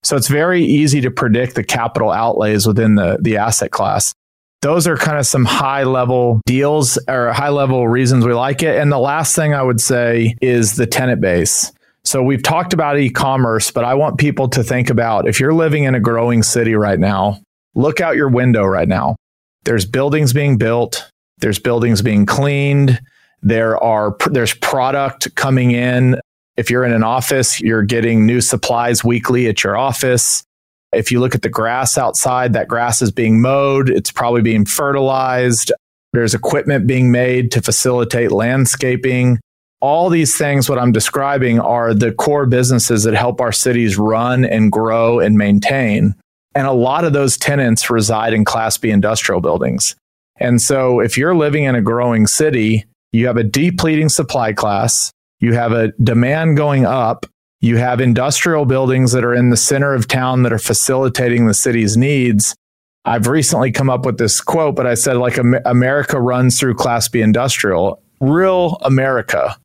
So 0.01 0.17
it's 0.17 0.27
very 0.27 0.63
easy 0.63 0.99
to 1.01 1.11
predict 1.11 1.55
the 1.55 1.63
capital 1.63 2.11
outlays 2.11 2.67
within 2.67 2.95
the, 2.95 3.17
the 3.21 3.37
asset 3.37 3.71
class. 3.71 4.13
Those 4.61 4.87
are 4.87 4.97
kind 4.97 5.17
of 5.17 5.25
some 5.25 5.45
high 5.45 5.83
level 5.83 6.41
deals 6.45 6.97
or 7.07 7.31
high 7.33 7.49
level 7.49 7.87
reasons 7.87 8.25
we 8.25 8.33
like 8.33 8.63
it. 8.63 8.77
And 8.79 8.91
the 8.91 8.99
last 8.99 9.35
thing 9.35 9.53
I 9.53 9.61
would 9.61 9.79
say 9.81 10.35
is 10.41 10.75
the 10.75 10.85
tenant 10.85 11.21
base. 11.21 11.71
So 12.05 12.21
we've 12.21 12.43
talked 12.43 12.73
about 12.73 12.99
e 12.99 13.09
commerce, 13.09 13.71
but 13.71 13.85
I 13.85 13.93
want 13.93 14.17
people 14.17 14.49
to 14.49 14.63
think 14.63 14.89
about 14.89 15.27
if 15.27 15.39
you're 15.39 15.53
living 15.53 15.83
in 15.83 15.95
a 15.95 15.99
growing 15.99 16.43
city 16.43 16.75
right 16.75 16.99
now, 16.99 17.39
look 17.75 18.01
out 18.01 18.15
your 18.15 18.29
window 18.29 18.65
right 18.65 18.87
now. 18.87 19.15
There's 19.63 19.85
buildings 19.85 20.33
being 20.33 20.57
built, 20.57 21.09
there's 21.37 21.59
buildings 21.59 22.01
being 22.01 22.25
cleaned, 22.25 22.99
there 23.41 23.81
are 23.81 24.15
there's 24.29 24.53
product 24.53 25.33
coming 25.35 25.71
in 25.71 26.19
if 26.55 26.69
you're 26.69 26.85
in 26.85 26.93
an 26.93 27.03
office, 27.03 27.59
you're 27.59 27.83
getting 27.83 28.25
new 28.25 28.41
supplies 28.41 29.03
weekly 29.03 29.47
at 29.47 29.63
your 29.63 29.75
office. 29.75 30.43
If 30.91 31.11
you 31.11 31.19
look 31.19 31.33
at 31.33 31.41
the 31.41 31.49
grass 31.49 31.97
outside, 31.97 32.53
that 32.53 32.67
grass 32.67 33.01
is 33.01 33.11
being 33.11 33.41
mowed. 33.41 33.89
It's 33.89 34.11
probably 34.11 34.41
being 34.41 34.65
fertilized. 34.65 35.71
There's 36.11 36.35
equipment 36.35 36.85
being 36.85 37.11
made 37.11 37.51
to 37.53 37.61
facilitate 37.61 38.31
landscaping. 38.31 39.39
All 39.81 40.09
these 40.09 40.37
things, 40.37 40.69
what 40.69 40.77
I'm 40.77 40.91
describing, 40.91 41.59
are 41.59 41.93
the 41.93 42.11
core 42.11 42.45
businesses 42.45 43.03
that 43.03 43.15
help 43.15 43.41
our 43.41 43.51
cities 43.51 43.97
run 43.97 44.45
and 44.45 44.71
grow 44.71 45.19
and 45.19 45.35
maintain. 45.35 46.13
And 46.55 46.67
a 46.67 46.71
lot 46.71 47.03
of 47.03 47.13
those 47.13 47.37
tenants 47.37 47.89
reside 47.89 48.33
in 48.33 48.45
Class 48.45 48.77
B 48.77 48.89
industrial 48.89 49.41
buildings. 49.41 49.95
And 50.37 50.61
so 50.61 50.99
if 50.99 51.17
you're 51.17 51.35
living 51.35 51.63
in 51.63 51.75
a 51.75 51.81
growing 51.81 52.27
city, 52.27 52.85
you 53.11 53.27
have 53.27 53.37
a 53.37 53.43
depleting 53.43 54.09
supply 54.09 54.53
class 54.53 55.11
you 55.43 55.51
have 55.55 55.73
a 55.73 55.89
demand 56.01 56.55
going 56.55 56.85
up. 56.85 57.25
You 57.59 57.75
have 57.75 57.99
industrial 57.99 58.63
buildings 58.63 59.11
that 59.11 59.25
are 59.25 59.33
in 59.33 59.49
the 59.49 59.57
center 59.57 59.93
of 59.93 60.07
town 60.07 60.43
that 60.43 60.53
are 60.53 60.57
facilitating 60.57 61.47
the 61.47 61.53
city's 61.53 61.97
needs. 61.97 62.55
I've 63.03 63.27
recently 63.27 63.69
come 63.69 63.89
up 63.89 64.05
with 64.05 64.17
this 64.17 64.39
quote, 64.39 64.77
but 64.77 64.87
I 64.87 64.93
said, 64.93 65.17
like, 65.17 65.37
America 65.65 66.21
runs 66.21 66.57
through 66.57 66.75
Class 66.75 67.09
B 67.09 67.19
industrial. 67.19 68.01
Real 68.21 68.77
America, 68.83 69.57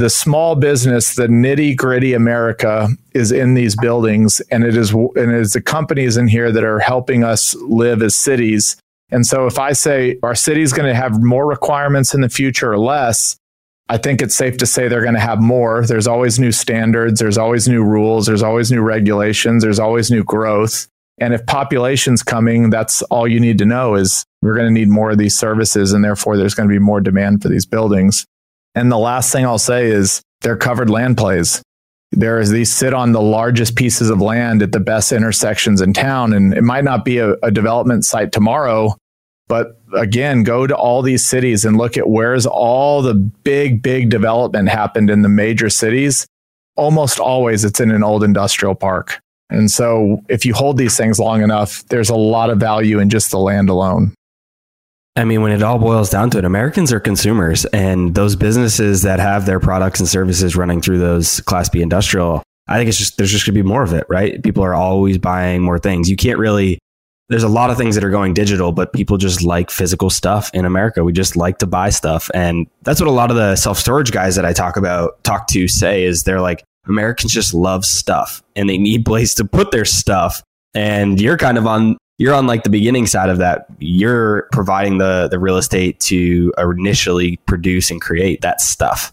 the 0.00 0.10
small 0.10 0.56
business, 0.56 1.14
the 1.14 1.28
nitty 1.28 1.76
gritty 1.76 2.14
America 2.14 2.88
is 3.14 3.30
in 3.30 3.54
these 3.54 3.76
buildings, 3.76 4.40
and 4.50 4.64
it 4.64 4.76
is 4.76 4.92
and 4.92 5.16
it 5.16 5.40
is 5.40 5.52
the 5.52 5.60
companies 5.60 6.16
in 6.16 6.26
here 6.26 6.50
that 6.50 6.64
are 6.64 6.80
helping 6.80 7.22
us 7.22 7.54
live 7.54 8.02
as 8.02 8.14
cities. 8.14 8.76
And 9.10 9.26
so, 9.26 9.46
if 9.46 9.58
I 9.58 9.72
say 9.72 10.18
our 10.22 10.34
city 10.34 10.62
is 10.62 10.72
going 10.72 10.88
to 10.88 10.94
have 10.94 11.22
more 11.22 11.46
requirements 11.46 12.14
in 12.14 12.20
the 12.20 12.28
future 12.28 12.72
or 12.72 12.78
less, 12.78 13.36
I 13.88 13.98
think 13.98 14.22
it's 14.22 14.34
safe 14.34 14.56
to 14.58 14.66
say 14.66 14.88
they're 14.88 15.02
going 15.02 15.14
to 15.14 15.20
have 15.20 15.40
more. 15.40 15.84
There's 15.84 16.06
always 16.06 16.38
new 16.38 16.52
standards, 16.52 17.20
there's 17.20 17.38
always 17.38 17.68
new 17.68 17.82
rules, 17.82 18.26
there's 18.26 18.42
always 18.42 18.70
new 18.70 18.82
regulations, 18.82 19.62
there's 19.62 19.80
always 19.80 20.10
new 20.10 20.24
growth. 20.24 20.88
And 21.18 21.34
if 21.34 21.44
population's 21.44 22.22
coming, 22.22 22.70
that's 22.70 23.02
all 23.02 23.28
you 23.28 23.40
need 23.40 23.58
to 23.58 23.66
know 23.66 23.94
is 23.94 24.24
we're 24.42 24.54
going 24.54 24.68
to 24.68 24.72
need 24.72 24.88
more 24.88 25.10
of 25.10 25.18
these 25.18 25.34
services 25.36 25.92
and 25.92 26.02
therefore 26.02 26.36
there's 26.36 26.54
going 26.54 26.68
to 26.68 26.72
be 26.72 26.78
more 26.78 27.00
demand 27.00 27.42
for 27.42 27.48
these 27.48 27.66
buildings. 27.66 28.26
And 28.74 28.90
the 28.90 28.98
last 28.98 29.32
thing 29.32 29.44
I'll 29.44 29.58
say 29.58 29.86
is 29.86 30.22
they're 30.40 30.56
covered 30.56 30.90
land 30.90 31.16
plays. 31.16 31.62
There 32.12 32.40
is 32.40 32.50
these 32.50 32.72
sit 32.72 32.92
on 32.92 33.12
the 33.12 33.20
largest 33.20 33.76
pieces 33.76 34.10
of 34.10 34.20
land 34.20 34.62
at 34.62 34.72
the 34.72 34.80
best 34.80 35.12
intersections 35.12 35.80
in 35.80 35.92
town. 35.92 36.32
And 36.32 36.52
it 36.54 36.62
might 36.62 36.84
not 36.84 37.04
be 37.04 37.18
a, 37.18 37.34
a 37.42 37.50
development 37.50 38.04
site 38.04 38.32
tomorrow, 38.32 38.96
but 39.48 39.80
again, 39.94 40.42
go 40.42 40.66
to 40.66 40.76
all 40.76 41.02
these 41.02 41.24
cities 41.24 41.64
and 41.64 41.76
look 41.76 41.96
at 41.96 42.08
where's 42.08 42.46
all 42.46 43.02
the 43.02 43.14
big, 43.14 43.82
big 43.82 44.10
development 44.10 44.68
happened 44.68 45.10
in 45.10 45.22
the 45.22 45.28
major 45.28 45.70
cities. 45.70 46.26
Almost 46.76 47.20
always 47.20 47.64
it's 47.64 47.80
in 47.80 47.90
an 47.90 48.02
old 48.02 48.24
industrial 48.24 48.74
park. 48.74 49.20
And 49.50 49.70
so 49.70 50.20
if 50.28 50.46
you 50.46 50.54
hold 50.54 50.78
these 50.78 50.96
things 50.96 51.18
long 51.18 51.42
enough, 51.42 51.84
there's 51.88 52.10
a 52.10 52.16
lot 52.16 52.50
of 52.50 52.58
value 52.58 53.00
in 53.00 53.10
just 53.10 53.30
the 53.30 53.38
land 53.38 53.68
alone. 53.68 54.14
I 55.16 55.24
mean, 55.24 55.42
when 55.42 55.52
it 55.52 55.62
all 55.62 55.78
boils 55.78 56.08
down 56.10 56.30
to 56.30 56.38
it, 56.38 56.44
Americans 56.44 56.92
are 56.92 57.00
consumers, 57.00 57.64
and 57.66 58.14
those 58.14 58.36
businesses 58.36 59.02
that 59.02 59.18
have 59.18 59.44
their 59.44 59.60
products 59.60 60.00
and 60.00 60.08
services 60.08 60.56
running 60.56 60.80
through 60.80 60.98
those 60.98 61.40
Class 61.40 61.68
B 61.68 61.82
industrial, 61.82 62.42
I 62.68 62.76
think 62.76 62.88
it's 62.88 62.98
just 62.98 63.16
there's 63.16 63.32
just 63.32 63.44
going 63.44 63.54
to 63.54 63.62
be 63.62 63.68
more 63.68 63.82
of 63.82 63.92
it, 63.92 64.06
right? 64.08 64.42
People 64.42 64.62
are 64.64 64.74
always 64.74 65.18
buying 65.18 65.62
more 65.62 65.78
things. 65.78 66.08
You 66.08 66.16
can't 66.16 66.38
really 66.38 66.78
there's 67.30 67.44
a 67.44 67.48
lot 67.48 67.70
of 67.70 67.76
things 67.76 67.94
that 67.94 68.02
are 68.02 68.10
going 68.10 68.34
digital, 68.34 68.72
but 68.72 68.92
people 68.92 69.16
just 69.16 69.42
like 69.42 69.70
physical 69.70 70.10
stuff 70.10 70.50
in 70.52 70.64
America. 70.64 71.04
We 71.04 71.12
just 71.12 71.36
like 71.36 71.58
to 71.58 71.66
buy 71.66 71.90
stuff. 71.90 72.28
And 72.34 72.66
that's 72.82 73.00
what 73.00 73.06
a 73.06 73.12
lot 73.12 73.30
of 73.30 73.36
the 73.36 73.54
self 73.54 73.78
storage 73.78 74.10
guys 74.10 74.34
that 74.34 74.44
I 74.44 74.52
talk 74.52 74.76
about, 74.76 75.22
talk 75.22 75.46
to 75.48 75.68
say 75.68 76.02
is 76.02 76.24
they're 76.24 76.40
like, 76.40 76.64
Americans 76.88 77.32
just 77.32 77.54
love 77.54 77.84
stuff 77.84 78.42
and 78.56 78.68
they 78.68 78.78
need 78.78 79.04
place 79.06 79.32
to 79.36 79.44
put 79.44 79.70
their 79.70 79.84
stuff. 79.84 80.42
And 80.74 81.20
you're 81.20 81.36
kind 81.36 81.56
of 81.56 81.68
on, 81.68 81.96
you're 82.20 82.34
on 82.34 82.46
like 82.46 82.64
the 82.64 82.70
beginning 82.70 83.06
side 83.06 83.30
of 83.30 83.38
that. 83.38 83.64
You're 83.78 84.46
providing 84.52 84.98
the, 84.98 85.26
the 85.30 85.38
real 85.38 85.56
estate 85.56 85.98
to 86.00 86.52
initially 86.58 87.38
produce 87.46 87.90
and 87.90 87.98
create 87.98 88.42
that 88.42 88.60
stuff. 88.60 89.10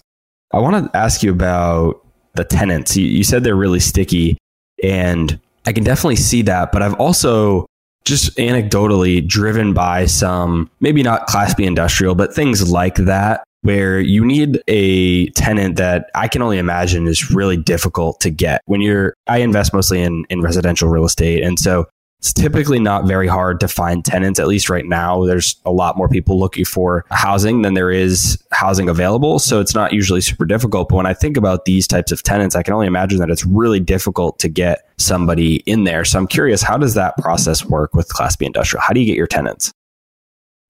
I 0.53 0.59
want 0.59 0.91
to 0.91 0.97
ask 0.97 1.23
you 1.23 1.31
about 1.31 2.05
the 2.35 2.43
tenants. 2.43 2.97
You, 2.97 3.05
you 3.05 3.23
said 3.23 3.45
they're 3.45 3.55
really 3.55 3.79
sticky 3.79 4.37
and 4.83 5.39
I 5.65 5.71
can 5.71 5.85
definitely 5.85 6.17
see 6.17 6.41
that, 6.43 6.73
but 6.73 6.81
I've 6.81 6.95
also 6.95 7.65
just 8.03 8.35
anecdotally 8.35 9.25
driven 9.25 9.73
by 9.73 10.05
some, 10.05 10.69
maybe 10.81 11.01
not 11.01 11.27
Class 11.27 11.53
B 11.53 11.63
industrial, 11.63 12.13
but 12.13 12.35
things 12.35 12.69
like 12.69 12.95
that, 12.95 13.41
where 13.61 14.01
you 14.01 14.25
need 14.25 14.61
a 14.67 15.29
tenant 15.29 15.77
that 15.77 16.09
I 16.13 16.27
can 16.27 16.41
only 16.41 16.57
imagine 16.57 17.07
is 17.07 17.31
really 17.31 17.55
difficult 17.55 18.19
to 18.19 18.29
get 18.29 18.61
when 18.65 18.81
you're, 18.81 19.13
I 19.27 19.37
invest 19.37 19.73
mostly 19.73 20.01
in, 20.01 20.25
in 20.29 20.41
residential 20.41 20.89
real 20.89 21.05
estate. 21.05 21.41
And 21.41 21.57
so 21.57 21.87
it's 22.19 22.33
typically 22.33 22.79
not 22.79 23.05
very 23.05 23.27
hard 23.27 23.59
to 23.59 23.67
find 23.67 24.03
tenants, 24.03 24.39
at 24.39 24.47
least 24.47 24.69
right 24.69 24.85
now. 24.85 25.25
There's 25.25 25.55
a 25.65 25.71
lot 25.71 25.97
more 25.97 26.09
people 26.09 26.39
looking 26.39 26.65
for 26.65 27.05
housing 27.11 27.61
than 27.61 27.75
there 27.75 27.91
is 27.91 28.41
housing 28.51 28.89
available. 28.89 29.37
So 29.37 29.59
it's 29.59 29.75
not 29.75 29.93
usually 29.93 30.21
super 30.21 30.45
difficult. 30.45 30.89
But 30.89 30.95
when 30.95 31.05
I 31.05 31.13
think 31.13 31.37
about 31.37 31.65
these 31.65 31.87
types 31.87 32.11
of 32.11 32.23
tenants, 32.23 32.55
I 32.55 32.63
can 32.63 32.73
only 32.73 32.87
imagine 32.87 33.19
that 33.19 33.29
it's 33.29 33.45
really 33.45 33.79
difficult 33.79 34.39
to 34.39 34.49
get 34.49 34.89
somebody 34.97 35.57
in 35.67 35.83
there. 35.83 36.03
So 36.03 36.17
I'm 36.17 36.27
curious, 36.27 36.63
how 36.63 36.77
does 36.77 36.95
that 36.95 37.15
process 37.17 37.63
work 37.63 37.93
with 37.93 38.09
Class 38.09 38.35
B 38.35 38.47
industrial? 38.47 38.81
How 38.81 38.93
do 38.93 38.99
you 38.99 39.05
get 39.05 39.15
your 39.15 39.27
tenants? 39.27 39.71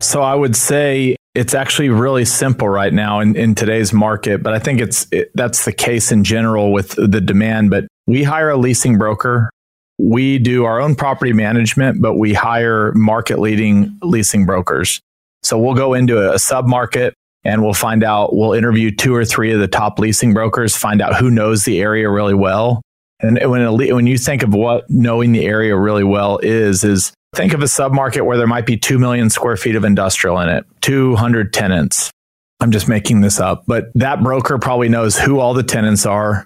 So 0.01 0.21
I 0.21 0.35
would 0.35 0.55
say 0.55 1.15
it's 1.33 1.53
actually 1.53 1.89
really 1.89 2.25
simple 2.25 2.67
right 2.67 2.93
now 2.93 3.19
in, 3.19 3.35
in 3.35 3.55
today's 3.55 3.93
market, 3.93 4.43
but 4.43 4.53
I 4.53 4.59
think 4.59 4.81
it's 4.81 5.07
it, 5.11 5.31
that's 5.33 5.65
the 5.65 5.71
case 5.71 6.11
in 6.11 6.23
general 6.23 6.71
with 6.71 6.89
the 6.97 7.21
demand. 7.21 7.69
But 7.69 7.87
we 8.05 8.23
hire 8.23 8.49
a 8.49 8.57
leasing 8.57 8.97
broker 8.97 9.49
we 9.97 10.37
do 10.37 10.65
our 10.65 10.79
own 10.79 10.95
property 10.95 11.33
management, 11.33 12.01
but 12.01 12.15
we 12.15 12.33
hire 12.33 12.91
market 12.93 13.39
leading 13.39 13.97
leasing 14.01 14.45
brokers. 14.45 15.01
So 15.43 15.57
we'll 15.57 15.75
go 15.75 15.93
into 15.93 16.33
a 16.33 16.39
sub 16.39 16.67
market 16.67 17.13
and 17.43 17.63
we'll 17.63 17.73
find 17.73 18.03
out, 18.03 18.35
we'll 18.35 18.53
interview 18.53 18.91
two 18.91 19.15
or 19.15 19.25
three 19.25 19.51
of 19.53 19.59
the 19.59 19.67
top 19.67 19.99
leasing 19.99 20.33
brokers, 20.33 20.75
find 20.75 21.01
out 21.01 21.15
who 21.15 21.31
knows 21.31 21.65
the 21.65 21.79
area 21.79 22.09
really 22.09 22.33
well. 22.33 22.81
And 23.19 23.39
when, 23.49 23.61
a, 23.61 23.73
when 23.73 24.05
you 24.05 24.17
think 24.17 24.43
of 24.43 24.53
what 24.53 24.87
knowing 24.89 25.31
the 25.31 25.45
area 25.45 25.75
really 25.75 26.03
well 26.03 26.37
is, 26.39 26.83
is 26.83 27.13
think 27.35 27.53
of 27.53 27.63
a 27.63 27.67
sub 27.67 27.93
market 27.93 28.25
where 28.25 28.37
there 28.37 28.47
might 28.47 28.65
be 28.65 28.77
2 28.77 28.99
million 28.99 29.29
square 29.29 29.57
feet 29.57 29.75
of 29.75 29.83
industrial 29.83 30.39
in 30.39 30.49
it, 30.49 30.65
200 30.81 31.53
tenants. 31.53 32.11
I'm 32.59 32.71
just 32.71 32.87
making 32.87 33.21
this 33.21 33.39
up, 33.39 33.63
but 33.67 33.85
that 33.95 34.21
broker 34.21 34.57
probably 34.57 34.89
knows 34.89 35.17
who 35.17 35.39
all 35.39 35.53
the 35.53 35.63
tenants 35.63 36.05
are, 36.05 36.45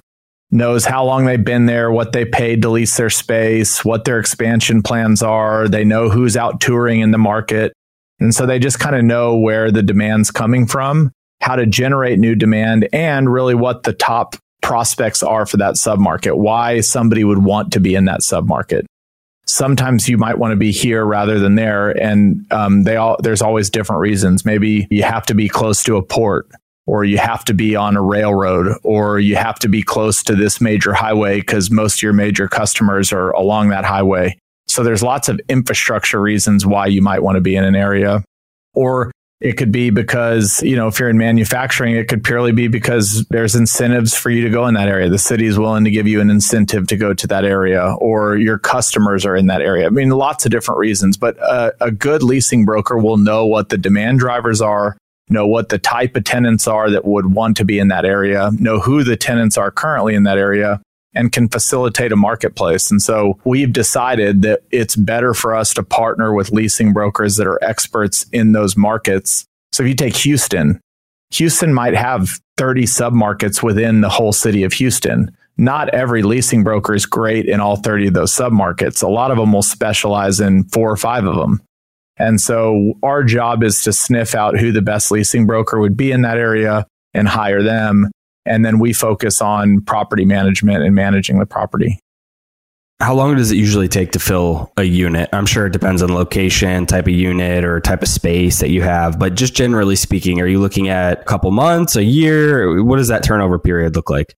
knows 0.52 0.86
how 0.86 1.06
long 1.06 1.26
they've 1.26 1.44
been 1.44 1.66
there, 1.66 1.92
what 1.92 2.12
they 2.12 2.26
paid 2.26 2.62
to 2.62 2.70
lease 2.70 2.96
their 2.98 3.10
space, 3.10 3.84
what 3.86 4.06
their 4.06 4.20
expansion 4.20 4.84
plans 4.84 5.24
are. 5.24 5.68
They 5.68 5.86
know 5.86 6.10
who's 6.10 6.36
out 6.36 6.60
touring 6.60 7.00
in 7.00 7.12
the 7.12 7.18
market. 7.18 7.74
And 8.20 8.36
so 8.36 8.46
they 8.46 8.60
just 8.60 8.80
kind 8.80 8.96
of 8.96 9.04
know 9.04 9.38
where 9.38 9.72
the 9.72 9.82
demand's 9.82 10.30
coming 10.30 10.68
from, 10.68 11.12
how 11.40 11.56
to 11.56 11.66
generate 11.66 12.20
new 12.20 12.36
demand, 12.36 12.88
and 12.94 13.32
really 13.32 13.56
what 13.56 13.84
the 13.84 13.94
top 13.94 14.36
prospects 14.62 15.24
are 15.24 15.46
for 15.46 15.58
that 15.58 15.76
submarket, 15.76 16.38
why 16.38 16.82
somebody 16.82 17.24
would 17.24 17.44
want 17.44 17.74
to 17.74 17.80
be 17.80 17.96
in 17.96 18.06
that 18.06 18.20
submarket. 18.22 18.86
Sometimes 19.48 20.08
you 20.08 20.18
might 20.18 20.38
want 20.38 20.52
to 20.52 20.56
be 20.56 20.72
here 20.72 21.04
rather 21.04 21.40
than 21.40 21.56
there, 21.56 21.90
and 21.90 22.46
um, 22.52 22.84
they 22.84 22.96
all 22.96 23.18
there's 23.24 23.42
always 23.42 23.72
different 23.72 24.00
reasons. 24.00 24.46
Maybe 24.46 24.88
you 24.92 25.02
have 25.02 25.26
to 25.26 25.34
be 25.34 25.50
close 25.50 25.84
to 25.86 25.98
a 25.98 26.04
port 26.04 26.48
or 26.92 27.06
you 27.06 27.18
have 27.18 27.46
to 27.46 27.54
be 27.54 27.74
on 27.74 27.96
a 27.96 28.02
railroad, 28.02 28.78
or 28.84 29.18
you 29.18 29.38
have 29.38 29.58
to 29.58 29.70
be 29.70 29.82
close 29.82 30.22
to 30.22 30.36
this 30.36 30.60
major 30.60 30.92
highway 30.92 31.40
because 31.40 31.72
most 31.72 32.00
of 32.00 32.04
your 32.04 32.12
major 32.12 32.50
customers 32.50 33.14
are 33.14 33.32
along 33.32 33.70
that 33.70 33.86
highway. 33.86 34.38
So 34.68 34.84
there's 34.84 35.02
lots 35.02 35.30
of 35.30 35.40
infrastructure 35.48 36.20
reasons 36.20 36.66
why 36.66 36.88
you 36.88 37.02
might 37.02 37.24
want 37.24 37.38
to 37.38 37.42
be 37.42 37.56
in 37.56 37.64
an 37.64 37.78
area. 37.78 38.26
Or 38.74 39.10
it 39.40 39.54
could 39.54 39.72
be 39.72 39.90
because, 39.90 40.62
you 40.64 40.76
know, 40.76 40.90
if 40.90 41.00
you're 41.00 41.10
in 41.10 41.18
manufacturing, 41.18 41.96
it 41.96 42.10
could 42.10 42.26
purely 42.26 42.52
be 42.52 42.68
because 42.68 43.26
there's 43.30 43.56
incentives 43.56 44.14
for 44.14 44.30
you 44.30 44.44
to 44.44 44.50
go 44.50 44.68
in 44.68 44.74
that 44.74 44.90
area. 44.90 45.08
The 45.08 45.18
city 45.18 45.46
is 45.46 45.58
willing 45.58 45.86
to 45.86 45.92
give 45.92 46.10
you 46.10 46.20
an 46.20 46.30
incentive 46.30 46.88
to 46.88 46.98
go 46.98 47.14
to 47.14 47.28
that 47.28 47.46
area, 47.46 47.96
or 48.00 48.36
your 48.36 48.60
customers 48.60 49.26
are 49.26 49.38
in 49.38 49.48
that 49.48 49.62
area. 49.62 49.88
I 49.88 49.92
mean, 49.92 50.10
lots 50.10 50.46
of 50.46 50.52
different 50.52 50.80
reasons, 50.80 51.16
but 51.16 51.38
a, 51.38 51.74
a 51.80 51.90
good 51.90 52.22
leasing 52.22 52.66
broker 52.66 52.98
will 52.98 53.18
know 53.18 53.46
what 53.46 53.70
the 53.70 53.78
demand 53.78 54.20
drivers 54.20 54.60
are, 54.60 54.98
know 55.32 55.48
what 55.48 55.70
the 55.70 55.78
type 55.78 56.16
of 56.16 56.24
tenants 56.24 56.68
are 56.68 56.90
that 56.90 57.06
would 57.06 57.34
want 57.34 57.58
to 57.58 57.66
be 57.66 57.80
in 57.80 57.88
that 57.88 58.06
area, 58.06 58.52
know 58.60 58.80
who 58.80 59.04
the 59.04 59.18
tenants 59.18 59.58
are 59.58 59.72
currently 59.72 60.14
in 60.14 60.24
that 60.24 60.38
area, 60.38 60.82
and 61.14 61.32
can 61.32 61.50
facilitate 61.50 62.12
a 62.12 62.16
marketplace. 62.16 62.92
And 62.92 63.02
so 63.02 63.40
we've 63.44 63.74
decided 63.74 64.42
that 64.44 64.62
it's 64.72 64.96
better 64.96 65.34
for 65.34 65.56
us 65.56 65.74
to 65.74 65.84
partner 65.84 66.34
with 66.34 66.52
leasing 66.52 66.94
brokers 66.94 67.38
that 67.38 67.48
are 67.48 67.64
experts 67.64 68.26
in 68.32 68.52
those 68.52 68.78
markets. 68.78 69.46
So 69.72 69.84
if 69.84 69.90
you 69.90 69.96
take 69.96 70.16
Houston, 70.18 70.80
Houston 71.32 71.74
might 71.74 71.96
have 71.96 72.30
30 72.58 72.84
submarkets 72.84 73.64
within 73.64 74.02
the 74.02 74.10
whole 74.10 74.34
city 74.34 74.64
of 74.64 74.74
Houston. 74.74 75.36
Not 75.58 75.90
every 75.90 76.24
leasing 76.24 76.64
broker 76.64 76.94
is 76.94 77.06
great 77.06 77.46
in 77.46 77.60
all 77.60 77.78
30 77.78 78.08
of 78.08 78.14
those 78.14 78.34
submarkets. 78.34 79.04
A 79.04 79.08
lot 79.08 79.32
of 79.32 79.38
them 79.38 79.54
will 79.54 79.64
specialize 79.64 80.40
in 80.40 80.66
four 80.66 80.90
or 80.90 80.98
five 80.98 81.26
of 81.26 81.36
them. 81.36 81.62
And 82.22 82.40
so 82.40 82.94
our 83.02 83.24
job 83.24 83.64
is 83.64 83.84
to 83.84 83.92
sniff 83.92 84.36
out 84.36 84.58
who 84.58 84.72
the 84.72 84.82
best 84.82 85.10
leasing 85.10 85.48
broker 85.48 85.80
would 85.80 85.98
be 85.98 86.12
in 86.12 86.22
that 86.22 86.38
area 86.38 86.86
and 87.16 87.28
hire 87.28 87.64
them 87.64 88.12
and 88.46 88.66
then 88.66 88.80
we 88.80 88.94
focus 88.94 89.42
on 89.42 89.82
property 89.82 90.26
management 90.26 90.84
and 90.84 90.96
managing 90.96 91.40
the 91.40 91.46
property. 91.46 92.00
How 93.00 93.16
long 93.16 93.36
does 93.36 93.52
it 93.52 93.56
usually 93.56 93.88
take 93.88 94.12
to 94.12 94.20
fill 94.20 94.72
a 94.78 94.84
unit? 94.84 95.30
I'm 95.34 95.48
sure 95.48 95.66
it 95.66 95.74
depends 95.74 96.04
on 96.04 96.14
location, 96.14 96.86
type 96.86 97.08
of 97.08 97.14
unit, 97.14 97.66
or 97.66 97.80
type 97.80 98.04
of 98.04 98.08
space 98.08 98.60
that 98.60 98.70
you 98.70 98.84
have. 98.84 99.18
But 99.18 99.34
just 99.34 99.56
generally 99.56 99.96
speaking, 99.96 100.40
are 100.40 100.48
you 100.48 100.60
looking 100.60 100.90
at 100.90 101.22
a 101.22 101.24
couple 101.24 101.50
months, 101.50 101.96
a 101.96 102.04
year? 102.04 102.84
What 102.84 102.98
does 102.98 103.08
that 103.08 103.24
turnover 103.24 103.58
period 103.58 103.96
look 103.96 104.12
like? 104.12 104.36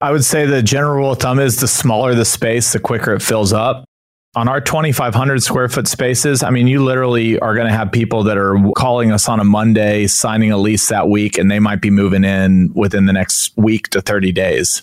I 0.00 0.12
would 0.12 0.24
say 0.24 0.46
the 0.46 0.62
general 0.62 0.94
rule 0.96 1.12
of 1.12 1.18
thumb 1.18 1.38
is 1.38 1.56
the 1.56 1.68
smaller 1.68 2.14
the 2.14 2.24
space, 2.24 2.72
the 2.72 2.80
quicker 2.80 3.12
it 3.12 3.20
fills 3.20 3.52
up 3.52 3.84
on 4.34 4.48
our 4.48 4.60
2,500 4.60 5.42
square 5.42 5.68
foot 5.68 5.88
spaces, 5.88 6.42
I 6.42 6.50
mean, 6.50 6.66
you 6.66 6.84
literally 6.84 7.38
are 7.38 7.54
going 7.54 7.66
to 7.66 7.72
have 7.72 7.90
people 7.90 8.22
that 8.24 8.36
are 8.36 8.56
calling 8.76 9.10
us 9.10 9.28
on 9.28 9.40
a 9.40 9.44
Monday, 9.44 10.06
signing 10.06 10.52
a 10.52 10.58
lease 10.58 10.88
that 10.88 11.08
week, 11.08 11.38
and 11.38 11.50
they 11.50 11.58
might 11.58 11.80
be 11.80 11.90
moving 11.90 12.24
in 12.24 12.70
within 12.74 13.06
the 13.06 13.12
next 13.12 13.56
week 13.56 13.88
to 13.90 14.00
30 14.00 14.32
days. 14.32 14.82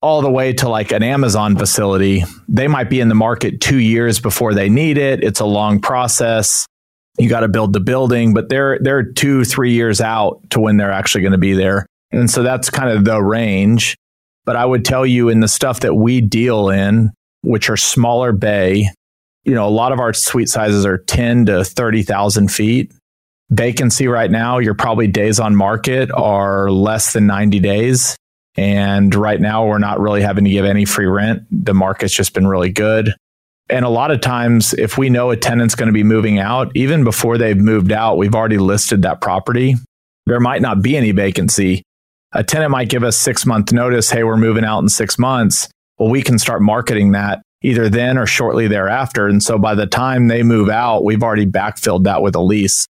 All 0.00 0.20
the 0.20 0.30
way 0.30 0.52
to 0.54 0.68
like 0.68 0.92
an 0.92 1.02
Amazon 1.02 1.56
facility, 1.56 2.24
they 2.46 2.68
might 2.68 2.90
be 2.90 3.00
in 3.00 3.08
the 3.08 3.14
market 3.14 3.60
two 3.60 3.78
years 3.78 4.20
before 4.20 4.54
they 4.54 4.68
need 4.68 4.98
it. 4.98 5.24
It's 5.24 5.40
a 5.40 5.46
long 5.46 5.80
process. 5.80 6.66
You 7.18 7.28
got 7.28 7.40
to 7.40 7.48
build 7.48 7.72
the 7.72 7.80
building, 7.80 8.34
but 8.34 8.48
they're 8.48 8.78
they're 8.80 9.02
two, 9.02 9.44
three 9.44 9.72
years 9.72 10.00
out 10.00 10.40
to 10.50 10.60
when 10.60 10.76
they're 10.76 10.92
actually 10.92 11.22
going 11.22 11.32
to 11.32 11.38
be 11.38 11.54
there. 11.54 11.86
And 12.12 12.30
so 12.30 12.42
that's 12.42 12.70
kind 12.70 12.90
of 12.90 13.04
the 13.04 13.22
range. 13.22 13.96
But 14.44 14.56
I 14.56 14.66
would 14.66 14.84
tell 14.84 15.06
you 15.06 15.30
in 15.30 15.40
the 15.40 15.48
stuff 15.48 15.80
that 15.80 15.94
we 15.94 16.20
deal 16.20 16.68
in, 16.68 17.10
which 17.44 17.70
are 17.70 17.76
smaller 17.76 18.32
bay. 18.32 18.88
You 19.44 19.54
know, 19.54 19.66
a 19.66 19.70
lot 19.70 19.92
of 19.92 20.00
our 20.00 20.12
suite 20.12 20.48
sizes 20.48 20.86
are 20.86 20.98
10 20.98 21.46
to 21.46 21.64
30,000 21.64 22.50
feet. 22.50 22.92
Vacancy 23.50 24.08
right 24.08 24.30
now, 24.30 24.58
your 24.58 24.74
probably 24.74 25.06
days 25.06 25.38
on 25.38 25.54
market 25.54 26.10
are 26.12 26.70
less 26.70 27.12
than 27.12 27.26
90 27.26 27.60
days. 27.60 28.16
And 28.56 29.14
right 29.14 29.40
now, 29.40 29.66
we're 29.66 29.78
not 29.78 30.00
really 30.00 30.22
having 30.22 30.44
to 30.44 30.50
give 30.50 30.64
any 30.64 30.84
free 30.84 31.06
rent. 31.06 31.42
The 31.50 31.74
market's 31.74 32.14
just 32.14 32.34
been 32.34 32.46
really 32.46 32.70
good. 32.70 33.14
And 33.68 33.84
a 33.84 33.88
lot 33.88 34.10
of 34.10 34.20
times, 34.20 34.74
if 34.74 34.96
we 34.96 35.10
know 35.10 35.30
a 35.30 35.36
tenant's 35.36 35.74
going 35.74 35.88
to 35.88 35.92
be 35.92 36.02
moving 36.02 36.38
out, 36.38 36.70
even 36.74 37.02
before 37.02 37.38
they've 37.38 37.56
moved 37.56 37.92
out, 37.92 38.16
we've 38.16 38.34
already 38.34 38.58
listed 38.58 39.02
that 39.02 39.20
property. 39.20 39.74
There 40.26 40.40
might 40.40 40.62
not 40.62 40.82
be 40.82 40.96
any 40.96 41.12
vacancy. 41.12 41.82
A 42.32 42.44
tenant 42.44 42.70
might 42.70 42.88
give 42.88 43.04
us 43.04 43.16
six 43.16 43.44
month 43.44 43.72
notice. 43.72 44.10
Hey, 44.10 44.24
we're 44.24 44.36
moving 44.36 44.64
out 44.64 44.80
in 44.80 44.88
six 44.88 45.18
months 45.18 45.68
well, 45.98 46.10
we 46.10 46.22
can 46.22 46.38
start 46.38 46.62
marketing 46.62 47.12
that 47.12 47.42
either 47.62 47.88
then 47.88 48.18
or 48.18 48.26
shortly 48.26 48.68
thereafter. 48.68 49.26
And 49.26 49.42
so 49.42 49.58
by 49.58 49.74
the 49.74 49.86
time 49.86 50.28
they 50.28 50.42
move 50.42 50.68
out, 50.68 51.04
we've 51.04 51.22
already 51.22 51.46
backfilled 51.46 52.04
that 52.04 52.20
with 52.20 52.34
a 52.34 52.40
lease. 52.40 52.86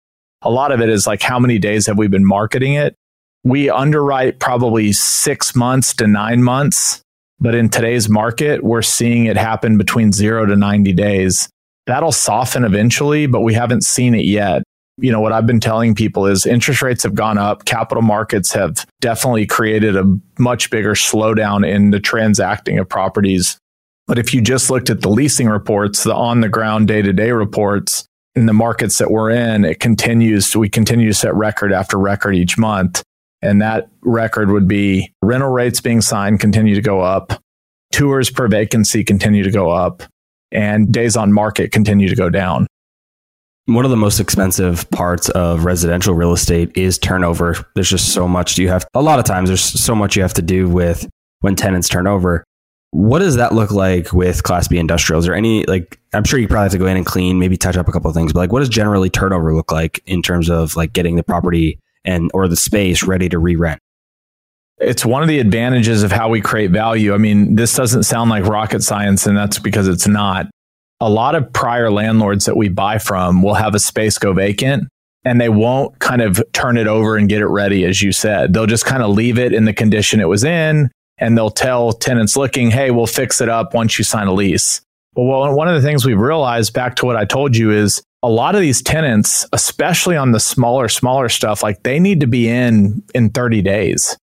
A 0.44 0.50
lot 0.50 0.72
of 0.72 0.82
it 0.82 0.90
is 0.90 1.06
like, 1.06 1.22
how 1.22 1.40
many 1.40 1.60
days 1.60 1.88
have 1.88 1.98
we 1.98 2.08
been 2.08 2.26
marketing 2.26 2.74
it? 2.74 2.96
We 3.44 3.70
underwrite 3.70 4.40
probably 4.40 4.94
six 4.94 5.56
months 5.56 5.94
to 5.96 6.08
nine 6.08 6.42
months. 6.42 7.02
But 7.40 7.56
in 7.56 7.70
today's 7.70 8.08
market, 8.08 8.64
we're 8.64 8.84
seeing 8.84 9.26
it 9.26 9.36
happen 9.36 9.78
between 9.78 10.14
zero 10.14 10.46
to 10.46 10.56
90 10.56 10.94
days. 10.94 11.50
That'll 11.88 12.12
soften 12.12 12.64
eventually, 12.64 13.26
but 13.26 13.42
we 13.42 13.56
haven't 13.56 13.84
seen 13.84 14.14
it 14.14 14.26
yet 14.26 14.64
you 15.02 15.12
know, 15.12 15.20
what 15.20 15.34
I've 15.34 15.48
been 15.48 15.60
telling 15.60 15.96
people 15.96 16.28
is 16.28 16.46
interest 16.46 16.82
rates 16.82 17.04
have 17.04 17.16
gone 17.16 17.38
up. 17.38 17.66
Capital 17.66 18.04
markets 18.04 18.54
have 18.54 18.86
definitely 19.02 19.48
created 19.48 19.98
a 19.98 20.06
much 20.38 20.70
bigger 20.70 20.94
slowdown 20.94 21.68
in 21.68 21.90
the 21.90 22.00
transacting 22.00 22.78
of 22.78 22.88
properties. 22.88 23.58
But 24.08 24.20
if 24.20 24.34
you 24.34 24.42
just 24.42 24.70
looked 24.70 24.90
at 24.90 25.02
the 25.02 25.10
leasing 25.10 25.48
reports, 25.48 26.04
the 26.04 26.14
on 26.14 26.42
the 26.42 26.50
ground 26.50 26.88
day 26.88 27.02
to 27.02 27.14
day 27.14 27.32
reports 27.32 28.06
in 28.36 28.46
the 28.46 28.54
markets 28.54 29.00
that 29.00 29.12
we're 29.12 29.32
in, 29.32 29.66
it 29.66 29.80
continues 29.80 30.56
we 30.56 30.70
continue 30.70 31.08
to 31.08 31.14
set 31.14 31.36
record 31.36 31.74
after 31.74 31.98
record 31.98 32.36
each 32.36 32.58
month. 32.58 33.02
And 33.42 33.62
that 33.62 33.90
record 34.02 34.52
would 34.52 34.68
be 34.68 35.12
rental 35.24 35.50
rates 35.50 35.82
being 35.82 36.02
signed 36.02 36.40
continue 36.40 36.76
to 36.76 36.82
go 36.82 37.02
up, 37.02 37.42
tours 37.92 38.30
per 38.30 38.48
vacancy 38.48 39.04
continue 39.04 39.44
to 39.44 39.52
go 39.52 39.72
up, 39.72 40.04
and 40.52 40.92
days 40.92 41.18
on 41.18 41.34
market 41.34 41.72
continue 41.72 42.08
to 42.08 42.16
go 42.16 42.30
down 42.30 42.68
one 43.74 43.86
of 43.86 43.92
the 43.92 43.98
most 43.98 44.20
expensive 44.20 44.90
parts 44.92 45.30
of 45.30 45.66
residential 45.66 46.14
real 46.14 46.34
estate 46.34 46.76
is 46.76 46.98
turnover. 46.98 47.56
There's 47.76 47.90
just 47.90 48.14
so 48.14 48.28
much 48.28 48.58
you 48.58 48.70
have. 48.70 48.86
A 48.94 49.02
lot 49.02 49.20
of 49.20 49.26
times, 49.26 49.50
there's 49.50 49.62
so 49.62 49.96
much 49.96 50.16
you 50.16 50.22
have 50.22 50.34
to 50.36 50.42
do 50.42 50.70
with 50.70 51.08
when 51.42 51.56
tenants 51.56 51.90
turn 51.90 52.08
over. 52.08 52.44
What 52.92 53.20
does 53.20 53.38
that 53.38 53.54
look 53.54 53.72
like 53.72 54.12
with 54.12 54.44
Class 54.44 54.68
B 54.68 54.78
industrials? 54.78 55.28
Or 55.28 55.34
any 55.34 55.66
like? 55.66 56.00
I'm 56.14 56.24
sure 56.24 56.40
you 56.40 56.48
probably 56.48 56.66
have 56.66 56.72
to 56.74 56.78
go 56.78 56.88
in 56.88 56.98
and 56.98 57.06
clean, 57.06 57.40
maybe 57.40 57.56
touch 57.56 57.78
up 57.78 57.88
a 57.88 57.92
couple 57.92 58.10
of 58.10 58.16
things. 58.16 58.34
But 58.34 58.40
like, 58.40 58.52
what 58.52 58.60
does 58.60 58.70
generally 58.70 59.10
turnover 59.10 59.56
look 59.56 59.72
like 59.72 60.02
in 60.06 60.22
terms 60.22 60.50
of 60.50 60.76
like 60.76 60.92
getting 60.92 61.16
the 61.16 61.24
property 61.24 61.80
and 62.04 62.30
or 62.34 62.48
the 62.48 62.58
space 62.58 63.04
ready 63.04 63.30
to 63.30 63.40
re-rent? 63.40 63.80
It's 64.80 65.06
one 65.06 65.22
of 65.22 65.30
the 65.30 65.40
advantages 65.40 66.04
of 66.04 66.12
how 66.12 66.28
we 66.28 66.42
create 66.42 66.72
value. 66.72 67.14
I 67.14 67.18
mean, 67.18 67.56
this 67.56 67.74
doesn't 67.76 68.04
sound 68.04 68.30
like 68.30 68.46
rocket 68.46 68.82
science, 68.82 69.28
and 69.28 69.38
that's 69.38 69.60
because 69.60 69.88
it's 69.88 70.08
not 70.08 70.48
a 71.02 71.10
lot 71.10 71.36
of 71.36 71.52
prior 71.52 71.92
landlords 71.92 72.46
that 72.46 72.56
we 72.56 72.70
buy 72.70 73.00
from 73.00 73.42
will 73.42 73.56
have 73.56 73.74
a 73.74 73.80
space 73.80 74.18
go 74.20 74.34
vacant 74.34 74.88
and 75.26 75.42
they 75.42 75.50
won't 75.50 75.98
kind 76.00 76.22
of 76.22 76.42
turn 76.54 76.78
it 76.78 76.88
over 76.88 77.18
and 77.18 77.28
get 77.28 77.42
it 77.42 77.48
ready, 77.48 77.86
as 77.86 78.02
you 78.02 78.12
said. 78.12 78.54
They'll 78.54 78.68
just 78.68 78.86
kind 78.86 79.04
of 79.04 79.10
leave 79.10 79.38
it 79.38 79.54
in 79.54 79.66
the 79.66 79.74
condition 79.74 80.20
it 80.20 80.30
was 80.30 80.44
in 80.44 80.92
and 81.18 81.38
they'll 81.38 81.50
tell 81.50 81.92
tenants 81.92 82.38
looking, 82.38 82.70
hey, 82.72 82.92
we'll 82.92 83.08
fix 83.08 83.42
it 83.42 83.50
up 83.50 83.74
once 83.74 83.98
you 83.98 84.04
sign 84.04 84.28
a 84.28 84.34
lease. 84.34 84.82
Well, 85.16 85.54
one 85.54 85.68
of 85.68 85.74
the 85.76 85.86
things 85.86 86.06
we've 86.06 86.18
realized 86.18 86.74
back 86.74 86.96
to 86.98 87.06
what 87.06 87.18
I 87.18 87.26
told 87.26 87.56
you 87.58 87.72
is 87.72 88.02
a 88.24 88.30
lot 88.30 88.54
of 88.54 88.62
these 88.62 88.82
tenants, 88.82 89.46
especially 89.54 90.16
on 90.16 90.32
the 90.32 90.40
smaller, 90.40 90.88
smaller 90.88 91.30
stuff, 91.30 91.64
like 91.64 91.82
they 91.84 92.00
need 92.00 92.20
to 92.20 92.28
be 92.28 92.48
in 92.48 93.04
in 93.16 93.32
30 93.32 93.64
days. 93.64 94.16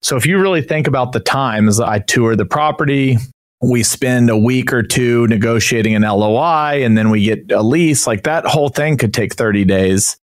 So 0.00 0.16
if 0.16 0.26
you 0.26 0.38
really 0.38 0.62
think 0.62 0.86
about 0.86 1.12
the 1.12 1.20
times 1.20 1.78
I 1.78 2.00
tour 2.00 2.34
the 2.34 2.46
property, 2.46 3.18
we 3.62 3.82
spend 3.82 4.28
a 4.28 4.36
week 4.36 4.72
or 4.72 4.82
two 4.82 5.26
negotiating 5.28 5.94
an 5.94 6.02
LOI 6.02 6.84
and 6.84 6.98
then 6.98 7.10
we 7.10 7.22
get 7.22 7.50
a 7.52 7.62
lease, 7.62 8.06
like 8.06 8.24
that 8.24 8.44
whole 8.44 8.68
thing 8.68 8.96
could 8.96 9.14
take 9.14 9.34
30 9.34 9.64
days. 9.64 10.16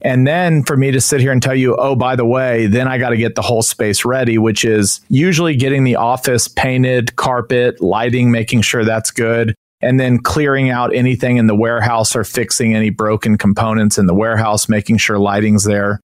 And 0.00 0.26
then 0.26 0.62
for 0.62 0.76
me 0.76 0.92
to 0.92 1.00
sit 1.00 1.20
here 1.20 1.32
and 1.32 1.42
tell 1.42 1.54
you, 1.54 1.76
oh, 1.76 1.96
by 1.96 2.16
the 2.16 2.24
way, 2.24 2.66
then 2.66 2.88
I 2.88 2.98
got 2.98 3.10
to 3.10 3.16
get 3.16 3.34
the 3.34 3.42
whole 3.42 3.62
space 3.62 4.04
ready, 4.04 4.38
which 4.38 4.64
is 4.64 5.00
usually 5.08 5.56
getting 5.56 5.84
the 5.84 5.96
office 5.96 6.48
painted, 6.48 7.16
carpet, 7.16 7.80
lighting, 7.80 8.30
making 8.30 8.62
sure 8.62 8.84
that's 8.84 9.10
good, 9.10 9.54
and 9.80 9.98
then 9.98 10.18
clearing 10.18 10.70
out 10.70 10.94
anything 10.94 11.36
in 11.36 11.48
the 11.48 11.56
warehouse 11.56 12.14
or 12.14 12.24
fixing 12.24 12.74
any 12.74 12.90
broken 12.90 13.36
components 13.36 13.98
in 13.98 14.06
the 14.06 14.14
warehouse, 14.14 14.68
making 14.68 14.98
sure 14.98 15.18
lighting's 15.18 15.64
there 15.64 16.00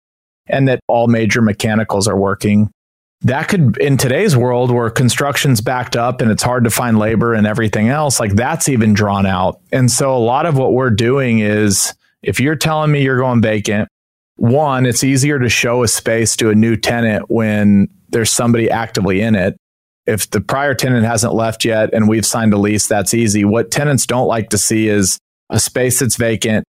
and 0.47 0.69
that 0.69 0.81
all 0.89 1.07
major 1.09 1.41
mechanicals 1.41 2.07
are 2.07 2.19
working 2.19 2.71
that 3.23 3.49
could 3.49 3.79
in 3.79 3.97
today's 3.97 4.37
world 4.37 4.71
where 4.71 4.91
construction's 4.91 5.61
backed 5.61 5.97
up 5.97 6.21
and 6.21 6.31
it's 6.31 6.43
hard 6.43 6.65
to 6.65 6.71
find 6.71 6.99
labor 6.99 7.33
and 7.33 7.47
everything 7.47 7.89
else 7.89 8.21
like 8.21 8.35
that's 8.35 8.69
even 8.69 8.93
drawn 8.93 9.25
out. 9.27 9.61
And 9.73 9.91
so 9.91 10.15
a 10.15 10.19
lot 10.19 10.47
of 10.47 10.59
what 10.59 10.75
we're 10.75 10.91
doing 10.91 11.39
is 11.39 11.95
if 12.23 12.39
you're 12.39 12.57
telling 12.57 12.93
me 12.93 13.03
you're 13.03 13.19
going 13.19 13.41
vacant 13.41 13.89
one 14.37 14.85
it's 14.85 15.05
easier 15.05 15.39
to 15.39 15.49
show 15.49 15.83
a 15.85 15.89
space 15.89 16.37
to 16.37 16.51
a 16.51 16.55
new 16.55 16.77
tenant 16.77 17.31
when 17.31 17.89
there's 18.11 18.31
somebody 18.31 18.71
actively 18.71 19.21
in 19.21 19.35
it. 19.35 19.57
If 20.07 20.29
the 20.31 20.41
prior 20.43 20.75
tenant 20.75 21.07
hasn't 21.07 21.33
left 21.33 21.65
yet 21.65 21.95
and 21.95 22.09
we've 22.09 22.27
signed 22.27 22.53
a 22.53 22.59
lease 22.59 22.87
that's 22.87 23.15
easy. 23.15 23.45
What 23.45 23.71
tenants 23.71 24.07
don't 24.07 24.29
like 24.29 24.51
to 24.51 24.59
see 24.59 24.89
is 24.89 25.19
a 25.49 25.59
space 25.59 26.01
that's 26.01 26.17
vacant 26.17 26.65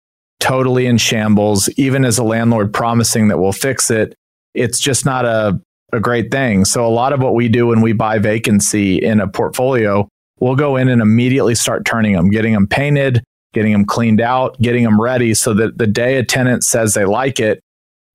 totally 0.40 0.86
in 0.86 0.98
shambles 0.98 1.68
even 1.76 2.04
as 2.04 2.18
a 2.18 2.24
landlord 2.24 2.72
promising 2.72 3.28
that 3.28 3.38
we'll 3.38 3.52
fix 3.52 3.90
it. 3.90 4.14
It's 4.54 4.80
just 4.80 5.04
not 5.04 5.24
a 5.24 5.60
a 5.92 6.00
great 6.00 6.30
thing. 6.30 6.64
So 6.64 6.86
a 6.86 6.88
lot 6.88 7.12
of 7.12 7.20
what 7.20 7.34
we 7.34 7.48
do 7.48 7.66
when 7.66 7.80
we 7.80 7.92
buy 7.92 8.18
vacancy 8.18 8.96
in 8.96 9.20
a 9.20 9.28
portfolio, 9.28 10.08
we'll 10.38 10.56
go 10.56 10.76
in 10.76 10.88
and 10.88 11.02
immediately 11.02 11.54
start 11.54 11.84
turning 11.84 12.14
them, 12.14 12.30
getting 12.30 12.52
them 12.52 12.66
painted, 12.66 13.22
getting 13.52 13.72
them 13.72 13.84
cleaned 13.84 14.20
out, 14.20 14.60
getting 14.60 14.84
them 14.84 15.00
ready 15.00 15.34
so 15.34 15.54
that 15.54 15.78
the 15.78 15.86
day 15.86 16.16
a 16.16 16.24
tenant 16.24 16.64
says 16.64 16.94
they 16.94 17.04
like 17.04 17.40
it, 17.40 17.60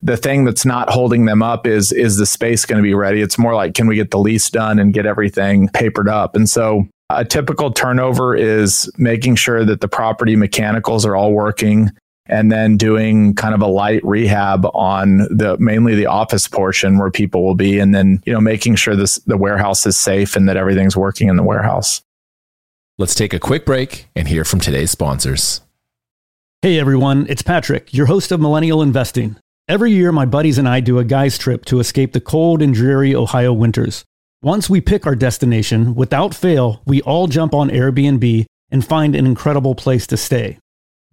the 0.01 0.17
thing 0.17 0.45
that's 0.45 0.65
not 0.65 0.89
holding 0.89 1.26
them 1.26 1.41
up 1.41 1.65
is 1.65 1.91
is 1.91 2.17
the 2.17 2.26
space 2.26 2.65
going 2.65 2.78
to 2.78 2.84
be 2.84 2.93
ready? 2.93 3.21
It's 3.21 3.38
more 3.38 3.55
like 3.55 3.73
can 3.73 3.88
we 3.88 3.95
get 3.95 4.11
the 4.11 4.19
lease 4.19 4.49
done 4.49 4.78
and 4.78 4.93
get 4.93 5.05
everything 5.05 5.69
papered 5.69 6.07
up? 6.07 6.36
And 6.36 6.49
so 6.49 6.88
a 7.09 7.26
typical 7.26 7.71
turnover 7.71 8.36
is 8.36 8.89
making 8.97 9.36
sure 9.36 9.63
that 9.65 9.82
the 9.82 9.88
property 9.88 10.36
mechanicals 10.36 11.05
are 11.05 11.15
all 11.15 11.32
working 11.32 11.91
and 12.28 12.51
then 12.51 12.78
doing 12.78 13.34
kind 13.36 13.53
of 13.53 13.61
a 13.61 13.67
light 13.67 14.03
rehab 14.03 14.65
on 14.73 15.17
the 15.30 15.55
mainly 15.59 15.95
the 15.95 16.07
office 16.07 16.47
portion 16.47 16.97
where 16.97 17.11
people 17.11 17.43
will 17.45 17.55
be 17.55 17.80
and 17.80 17.93
then 17.93 18.21
you 18.26 18.34
know 18.34 18.41
making 18.41 18.76
sure 18.76 18.95
this 18.95 19.19
the 19.19 19.38
warehouse 19.38 19.86
is 19.86 19.97
safe 19.97 20.36
and 20.36 20.49
that 20.49 20.57
everything's 20.57 20.97
working 20.97 21.28
in 21.28 21.36
the 21.36 21.43
warehouse 21.43 22.01
Let's 22.97 23.13
take 23.15 23.34
a 23.34 23.39
quick 23.39 23.65
break 23.65 24.07
and 24.15 24.26
hear 24.26 24.45
from 24.45 24.61
today's 24.61 24.89
sponsors. 24.89 25.59
Hey 26.61 26.80
everyone, 26.80 27.26
it's 27.28 27.41
Patrick, 27.41 27.93
your 27.93 28.05
host 28.05 28.32
of 28.32 28.39
Millennial 28.39 28.82
Investing. 28.82 29.36
Every 29.67 29.91
year, 29.91 30.13
my 30.13 30.26
buddies 30.26 30.57
and 30.57 30.65
I 30.65 30.80
do 30.80 30.97
a 30.97 31.03
guy's 31.03 31.38
trip 31.38 31.65
to 31.65 31.82
escape 31.82 32.13
the 32.13 32.21
cold 32.21 32.61
and 32.61 32.73
dreary 32.73 33.13
Ohio 33.13 33.51
winters. 33.51 34.05
Once 34.41 34.69
we 34.69 34.80
pick 34.80 35.05
our 35.05 35.15
destination, 35.15 35.93
without 35.93 36.34
fail, 36.34 36.82
we 36.86 37.01
all 37.01 37.28
jump 37.28 37.53
on 37.53 37.69
Airbnb 37.69 38.45
and 38.71 38.86
find 38.86 39.13
an 39.13 39.26
incredible 39.26 39.76
place 39.76 40.07
to 40.07 40.15
stay. 40.15 40.57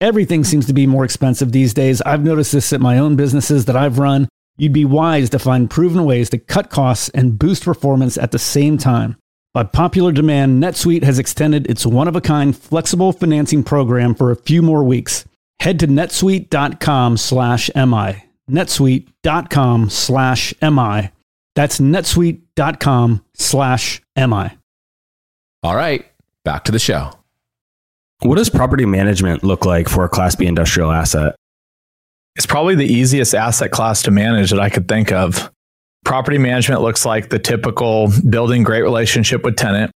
Everything 0.00 0.44
seems 0.44 0.66
to 0.66 0.74
be 0.74 0.86
more 0.86 1.04
expensive 1.04 1.52
these 1.52 1.72
days. 1.72 2.02
I've 2.02 2.22
noticed 2.22 2.52
this 2.52 2.72
at 2.72 2.82
my 2.82 2.98
own 2.98 3.16
businesses 3.16 3.64
that 3.64 3.76
I've 3.76 3.98
run. 3.98 4.28
You'd 4.58 4.72
be 4.74 4.84
wise 4.84 5.30
to 5.30 5.38
find 5.38 5.70
proven 5.70 6.04
ways 6.04 6.28
to 6.30 6.38
cut 6.38 6.68
costs 6.68 7.08
and 7.10 7.38
boost 7.38 7.64
performance 7.64 8.18
at 8.18 8.30
the 8.30 8.38
same 8.38 8.76
time. 8.76 9.16
By 9.54 9.64
popular 9.64 10.12
demand, 10.12 10.62
NetSuite 10.62 11.02
has 11.02 11.18
extended 11.18 11.70
its 11.70 11.86
one 11.86 12.08
of 12.08 12.16
a 12.16 12.20
kind 12.20 12.54
flexible 12.54 13.12
financing 13.12 13.64
program 13.64 14.14
for 14.14 14.30
a 14.30 14.36
few 14.36 14.60
more 14.60 14.84
weeks. 14.84 15.24
Head 15.60 15.80
to 15.80 15.86
netsuite.com 15.86 17.16
slash 17.16 17.70
MI. 17.74 18.22
netsuite.com 18.50 19.88
slash 19.88 20.54
MI. 20.60 21.10
That's 21.54 21.80
netsuite.com 21.80 23.24
slash 23.32 24.02
MI. 24.14 24.50
All 25.62 25.74
right, 25.74 26.04
back 26.44 26.64
to 26.64 26.72
the 26.72 26.78
show. 26.78 27.12
What 28.20 28.36
does 28.36 28.50
property 28.50 28.86
management 28.86 29.44
look 29.44 29.64
like 29.64 29.88
for 29.88 30.04
a 30.04 30.08
Class 30.08 30.34
B 30.34 30.46
industrial 30.46 30.90
asset? 30.90 31.36
It's 32.34 32.46
probably 32.46 32.74
the 32.74 32.86
easiest 32.86 33.34
asset 33.34 33.70
class 33.70 34.02
to 34.02 34.10
manage 34.10 34.50
that 34.50 34.60
I 34.60 34.68
could 34.68 34.88
think 34.88 35.12
of. 35.12 35.50
Property 36.04 36.38
management 36.38 36.82
looks 36.82 37.04
like 37.04 37.30
the 37.30 37.38
typical 37.38 38.10
building 38.28 38.62
great 38.62 38.82
relationship 38.82 39.42
with 39.42 39.56
tenant. 39.56 39.90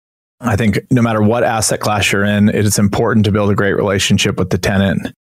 I 0.41 0.57
think 0.57 0.79
no 0.91 1.01
matter 1.01 1.23
what 1.23 1.45
asset 1.45 1.81
class 1.81 2.13
you're 2.13 2.25
in, 2.25 2.49
it 2.49 2.67
is 2.67 2.79
important 2.79 3.25
to 3.25 3.33
build 3.33 3.51
a 3.51 3.55
great 3.55 3.73
relationship 3.73 4.39
with 4.39 4.51
the 4.51 4.59
tenant. 4.59 5.13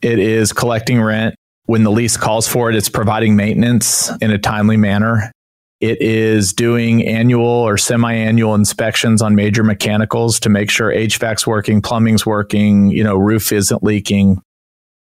It 0.00 0.18
is 0.18 0.52
collecting 0.52 1.00
rent 1.00 1.34
when 1.66 1.84
the 1.84 1.90
lease 1.90 2.16
calls 2.16 2.48
for 2.48 2.70
it, 2.70 2.76
it's 2.76 2.88
providing 2.88 3.36
maintenance 3.36 4.10
in 4.20 4.30
a 4.30 4.38
timely 4.38 4.76
manner. 4.76 5.30
It 5.82 6.00
is 6.00 6.52
doing 6.52 7.04
annual 7.08 7.44
or 7.44 7.76
semi 7.76 8.14
annual 8.14 8.54
inspections 8.54 9.20
on 9.20 9.34
major 9.34 9.64
mechanicals 9.64 10.38
to 10.38 10.48
make 10.48 10.70
sure 10.70 10.94
HVAC's 10.94 11.44
working, 11.44 11.82
plumbing's 11.82 12.24
working, 12.24 12.92
you 12.92 13.02
know, 13.02 13.16
roof 13.16 13.50
isn't 13.50 13.82
leaking. 13.82 14.40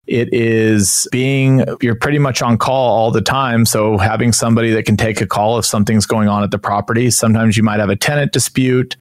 It 0.05 0.31
is 0.31 1.07
being, 1.11 1.65
you're 1.81 1.95
pretty 1.95 2.19
much 2.19 2.43
on 2.43 2.59
call 2.59 2.95
all 2.95 3.09
the 3.09 3.23
time. 3.23 3.65
So 3.65 3.97
having 3.97 4.31
somebody 4.31 4.71
that 4.73 4.85
can 4.85 4.97
take 4.97 5.19
a 5.19 5.25
call 5.25 5.57
if 5.57 5.65
something's 5.65 6.05
going 6.05 6.29
on 6.29 6.43
at 6.43 6.51
the 6.51 6.59
property. 6.59 7.09
Sometimes 7.09 7.57
you 7.57 7.63
might 7.63 7.79
have 7.79 7.89
a 7.89 7.95
tenant 7.95 8.31
dispute 8.31 8.97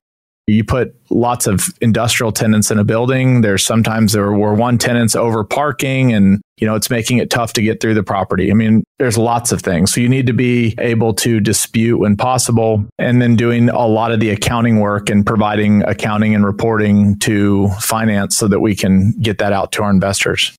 you 0.46 0.62
put 0.62 0.94
lots 1.10 1.46
of 1.46 1.68
industrial 1.80 2.30
tenants 2.30 2.70
in 2.70 2.78
a 2.78 2.84
building. 2.84 3.40
There's 3.40 3.64
sometimes 3.64 4.12
there 4.12 4.30
were 4.32 4.54
one 4.54 4.78
tenant's 4.78 5.16
over 5.16 5.42
parking 5.42 6.12
and, 6.12 6.40
you 6.56 6.66
know, 6.66 6.76
it's 6.76 6.88
making 6.88 7.18
it 7.18 7.30
tough 7.30 7.52
to 7.54 7.62
get 7.62 7.80
through 7.80 7.94
the 7.94 8.04
property. 8.04 8.50
I 8.50 8.54
mean, 8.54 8.84
there's 8.98 9.18
lots 9.18 9.50
of 9.50 9.60
things. 9.60 9.92
So 9.92 10.00
you 10.00 10.08
need 10.08 10.26
to 10.28 10.32
be 10.32 10.74
able 10.78 11.14
to 11.14 11.40
dispute 11.40 11.98
when 11.98 12.16
possible 12.16 12.84
and 12.98 13.20
then 13.20 13.34
doing 13.34 13.68
a 13.70 13.86
lot 13.86 14.12
of 14.12 14.20
the 14.20 14.30
accounting 14.30 14.78
work 14.78 15.10
and 15.10 15.26
providing 15.26 15.82
accounting 15.82 16.34
and 16.34 16.46
reporting 16.46 17.18
to 17.20 17.68
finance 17.80 18.36
so 18.36 18.46
that 18.46 18.60
we 18.60 18.76
can 18.76 19.12
get 19.20 19.38
that 19.38 19.52
out 19.52 19.72
to 19.72 19.82
our 19.82 19.90
investors. 19.90 20.54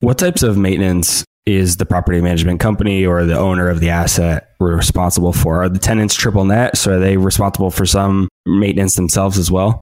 What 0.00 0.18
types 0.18 0.42
of 0.42 0.58
maintenance 0.58 1.24
is 1.46 1.76
the 1.76 1.86
property 1.86 2.20
management 2.20 2.60
company 2.60 3.04
or 3.04 3.24
the 3.24 3.38
owner 3.38 3.68
of 3.68 3.80
the 3.80 3.90
asset 3.90 4.54
responsible 4.60 5.32
for? 5.32 5.62
Are 5.62 5.68
the 5.68 5.78
tenants 5.78 6.14
triple 6.14 6.44
net? 6.44 6.76
So 6.76 6.96
are 6.96 6.98
they 6.98 7.16
responsible 7.16 7.70
for 7.70 7.86
some 7.86 8.28
maintenance 8.46 8.94
themselves 8.94 9.38
as 9.38 9.50
well? 9.50 9.80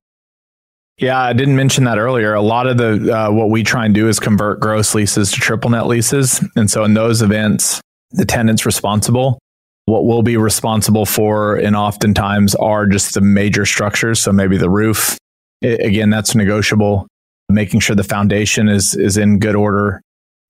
Yeah, 1.00 1.18
I 1.18 1.32
didn't 1.32 1.56
mention 1.56 1.84
that 1.84 1.98
earlier. 1.98 2.34
A 2.34 2.42
lot 2.42 2.66
of 2.66 2.76
the 2.76 3.16
uh, 3.16 3.30
what 3.32 3.48
we 3.48 3.62
try 3.62 3.86
and 3.86 3.94
do 3.94 4.08
is 4.08 4.20
convert 4.20 4.60
gross 4.60 4.94
leases 4.94 5.32
to 5.32 5.40
triple 5.40 5.70
net 5.70 5.86
leases, 5.86 6.44
and 6.56 6.70
so 6.70 6.84
in 6.84 6.92
those 6.92 7.22
events, 7.22 7.80
the 8.10 8.26
tenant's 8.26 8.66
responsible. 8.66 9.38
What 9.86 10.04
we'll 10.04 10.22
be 10.22 10.36
responsible 10.36 11.06
for, 11.06 11.56
and 11.56 11.74
oftentimes 11.74 12.54
are 12.56 12.86
just 12.86 13.14
the 13.14 13.22
major 13.22 13.64
structures. 13.64 14.20
So 14.20 14.30
maybe 14.30 14.58
the 14.58 14.68
roof. 14.68 15.16
It, 15.62 15.80
again, 15.80 16.10
that's 16.10 16.34
negotiable. 16.34 17.06
Making 17.48 17.80
sure 17.80 17.96
the 17.96 18.04
foundation 18.04 18.68
is 18.68 18.94
is 18.94 19.16
in 19.16 19.38
good 19.38 19.56
order. 19.56 20.02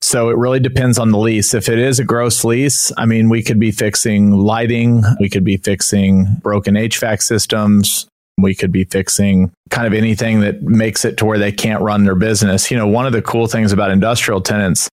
So 0.03 0.31
it 0.31 0.37
really 0.37 0.61
depends 0.61 0.99
on 0.99 1.11
the 1.11 1.19
lease. 1.19 1.53
If 1.55 1.69
it 1.69 1.79
is 1.79 1.99
a 1.99 2.05
gross 2.05 2.43
lease, 2.45 2.91
I 2.97 3.05
mean, 3.05 3.29
we 3.29 3.43
could 3.43 3.61
be 3.61 3.71
fixing 3.71 4.33
lighting, 4.33 5.03
we 5.21 5.29
could 5.29 5.45
be 5.45 5.59
fixing 5.59 6.27
broken 6.43 6.75
HVAC 6.75 7.23
systems, 7.23 8.07
we 8.39 8.55
could 8.55 8.73
be 8.73 8.85
fixing 8.85 9.53
kind 9.69 9.87
of 9.87 9.93
anything 9.93 10.41
that 10.41 10.63
makes 10.63 11.05
it 11.05 11.19
to 11.19 11.27
where 11.27 11.39
they 11.39 11.53
can't 11.53 11.83
run 11.83 12.05
their 12.05 12.15
business. 12.15 12.71
You 12.71 12.77
know, 12.77 12.87
one 12.87 13.07
of 13.07 13.13
the 13.13 13.23
cool 13.23 13.47
things 13.47 13.73
about 13.73 13.91
industrial 13.91 14.41
tenants, 14.41 14.89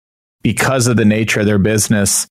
because 0.42 0.86
of 0.86 0.96
the 0.96 1.04
nature 1.04 1.40
of 1.40 1.46
their 1.46 1.58
business, 1.58 2.26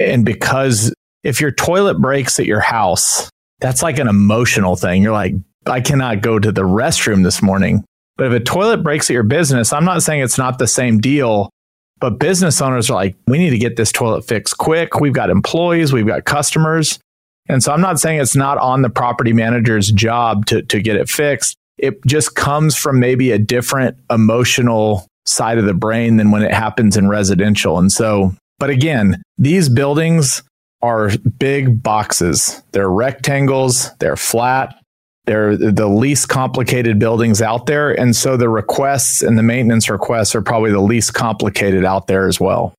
and 0.00 0.24
because 0.24 0.92
if 1.24 1.40
your 1.40 1.50
toilet 1.50 2.00
breaks 2.00 2.38
at 2.38 2.46
your 2.46 2.60
house, 2.60 3.30
that's 3.60 3.82
like 3.82 3.98
an 3.98 4.08
emotional 4.08 4.76
thing. 4.76 5.02
You're 5.02 5.12
like, 5.12 5.34
I 5.66 5.80
cannot 5.80 6.22
go 6.22 6.38
to 6.38 6.52
the 6.52 6.62
restroom 6.62 7.24
this 7.24 7.42
morning. 7.42 7.84
But 8.16 8.28
if 8.28 8.32
a 8.32 8.44
toilet 8.44 8.82
breaks 8.82 9.10
at 9.10 9.14
your 9.14 9.22
business, 9.22 9.72
I'm 9.72 9.84
not 9.84 10.02
saying 10.02 10.22
it's 10.22 10.38
not 10.38 10.58
the 10.58 10.66
same 10.66 10.98
deal, 11.00 11.50
but 12.00 12.18
business 12.18 12.60
owners 12.60 12.90
are 12.90 12.94
like, 12.94 13.16
we 13.26 13.38
need 13.38 13.50
to 13.50 13.58
get 13.58 13.76
this 13.76 13.92
toilet 13.92 14.22
fixed 14.22 14.58
quick. 14.58 15.00
We've 15.00 15.12
got 15.12 15.30
employees, 15.30 15.92
we've 15.92 16.06
got 16.06 16.24
customers. 16.24 16.98
And 17.48 17.62
so 17.62 17.72
I'm 17.72 17.80
not 17.80 17.98
saying 17.98 18.20
it's 18.20 18.36
not 18.36 18.58
on 18.58 18.82
the 18.82 18.90
property 18.90 19.32
manager's 19.32 19.90
job 19.90 20.46
to, 20.46 20.62
to 20.62 20.80
get 20.80 20.96
it 20.96 21.08
fixed. 21.08 21.56
It 21.78 22.04
just 22.06 22.34
comes 22.34 22.76
from 22.76 23.00
maybe 23.00 23.30
a 23.30 23.38
different 23.38 23.96
emotional 24.10 25.06
side 25.26 25.58
of 25.58 25.64
the 25.64 25.74
brain 25.74 26.16
than 26.16 26.30
when 26.30 26.42
it 26.42 26.52
happens 26.52 26.96
in 26.96 27.08
residential. 27.08 27.78
And 27.78 27.90
so, 27.90 28.34
but 28.58 28.70
again, 28.70 29.22
these 29.38 29.68
buildings 29.68 30.42
are 30.82 31.10
big 31.38 31.82
boxes. 31.82 32.62
They're 32.72 32.90
rectangles, 32.90 33.94
they're 33.96 34.16
flat, 34.16 34.74
they're 35.28 35.56
the 35.56 35.88
least 35.88 36.28
complicated 36.28 36.98
buildings 36.98 37.40
out 37.42 37.66
there. 37.66 37.98
And 37.98 38.16
so 38.16 38.36
the 38.36 38.48
requests 38.48 39.22
and 39.22 39.38
the 39.38 39.42
maintenance 39.42 39.88
requests 39.88 40.34
are 40.34 40.42
probably 40.42 40.70
the 40.70 40.80
least 40.80 41.14
complicated 41.14 41.84
out 41.84 42.06
there 42.06 42.26
as 42.26 42.40
well. 42.40 42.74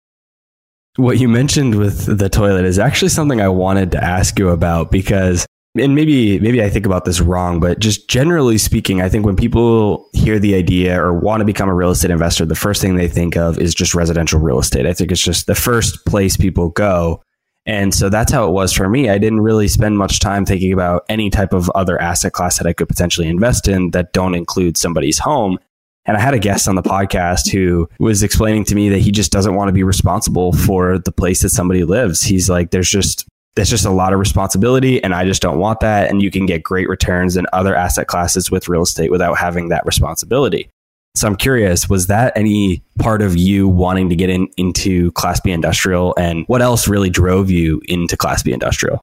What 0.96 1.20
you 1.20 1.30
mentioned 1.30 1.76
with 1.76 2.18
the 2.18 2.28
toilet 2.28 2.66
is 2.66 2.80
actually 2.80 3.10
something 3.10 3.40
I 3.40 3.48
wanted 3.48 3.92
to 3.92 4.04
ask 4.04 4.38
you 4.38 4.50
about 4.50 4.92
because 4.92 5.46
and 5.78 5.94
maybe 5.94 6.40
maybe 6.40 6.64
I 6.64 6.70
think 6.70 6.86
about 6.86 7.06
this 7.06 7.22
wrong, 7.22 7.60
but 7.60 7.80
just 7.80 8.10
generally 8.10 8.58
speaking, 8.58 9.02
I 9.02 9.10
think 9.10 9.26
when 9.26 9.36
people 9.36 10.10
hear 10.14 10.40
the 10.40 10.56
idea 10.56 11.00
or 11.00 11.14
want 11.14 11.42
to 11.42 11.46
become 11.46 11.70
a 11.70 11.76
real 11.76 11.92
estate 11.92 12.10
investor, 12.10 12.46
the 12.46 12.56
first 12.56 12.82
thing 12.82 12.96
they 12.96 13.08
think 13.08 13.38
of 13.38 13.60
is 13.60 13.76
just 13.76 13.94
residential 13.94 14.40
real 14.40 14.60
estate. 14.60 14.88
I 14.88 14.94
think 14.94 15.12
it's 15.12 15.22
just 15.22 15.46
the 15.46 15.56
first 15.56 16.06
place 16.06 16.36
people 16.36 16.70
go. 16.70 17.22
And 17.70 17.94
so 17.94 18.10
that's 18.10 18.32
how 18.32 18.48
it 18.48 18.52
was 18.52 18.74
for 18.74 18.90
me. 18.90 19.12
I 19.12 19.20
didn't 19.20 19.42
really 19.42 19.68
spend 19.68 19.96
much 19.96 20.20
time 20.20 20.44
thinking 20.44 20.74
about 20.74 21.06
any 21.08 21.30
type 21.30 21.54
of 21.54 21.70
other 21.76 22.02
asset 22.02 22.34
class 22.34 22.58
that 22.58 22.66
I 22.66 22.74
could 22.74 22.90
potentially 22.90 23.28
invest 23.28 23.68
in 23.68 23.92
that 23.92 24.12
don't 24.12 24.34
include 24.34 24.76
somebody's 24.76 25.20
home. 25.20 25.60
And 26.08 26.18
I 26.18 26.20
had 26.20 26.34
a 26.34 26.40
guest 26.40 26.68
on 26.68 26.74
the 26.74 26.82
podcast 26.82 27.52
who 27.52 27.88
was 28.00 28.24
explaining 28.24 28.64
to 28.66 28.76
me 28.76 28.90
that 28.90 29.02
he 29.02 29.12
just 29.12 29.32
doesn't 29.32 29.54
want 29.54 29.68
to 29.68 29.74
be 29.74 29.84
responsible 29.84 30.52
for 30.52 30.98
the 30.98 31.12
place 31.12 31.44
that 31.44 31.50
somebody 31.50 31.84
lives. 31.84 32.24
He's 32.24 32.50
like, 32.50 32.72
there's 32.72 32.90
just 32.90 33.28
there's 33.56 33.70
just 33.70 33.86
a 33.86 33.92
lot 33.92 34.14
of 34.14 34.20
responsibility 34.20 35.04
and 35.04 35.14
I 35.14 35.26
just 35.26 35.42
don't 35.42 35.60
want 35.60 35.82
that. 35.82 36.10
And 36.10 36.24
you 36.24 36.32
can 36.32 36.48
get 36.48 36.64
great 36.64 36.90
returns 36.90 37.38
in 37.38 37.46
other 37.54 37.76
asset 37.76 38.08
classes 38.08 38.50
with 38.50 38.68
real 38.68 38.82
estate 38.82 39.12
without 39.12 39.38
having 39.38 39.70
that 39.70 39.86
responsibility. 39.86 40.72
So 41.20 41.28
I'm 41.28 41.36
curious, 41.36 41.90
was 41.90 42.08
that 42.08 42.32
any 42.38 42.82
part 42.98 43.22
of 43.22 43.36
you 43.36 43.68
wanting 43.68 44.08
to 44.08 44.16
get 44.16 44.30
in, 44.30 44.48
into 44.56 45.12
Class 45.12 45.42
B 45.42 45.52
industrial 45.52 46.14
and 46.18 46.46
what 46.48 46.62
else 46.62 46.88
really 46.88 47.10
drove 47.10 47.52
you 47.52 47.82
into 47.90 48.16
Class 48.16 48.42
B 48.42 48.54
industrial? 48.54 49.02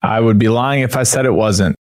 I 0.00 0.18
would 0.18 0.38
be 0.38 0.48
lying 0.48 0.80
if 0.80 0.96
I 0.96 1.02
said 1.02 1.26
it 1.26 1.32
wasn't. 1.32 1.76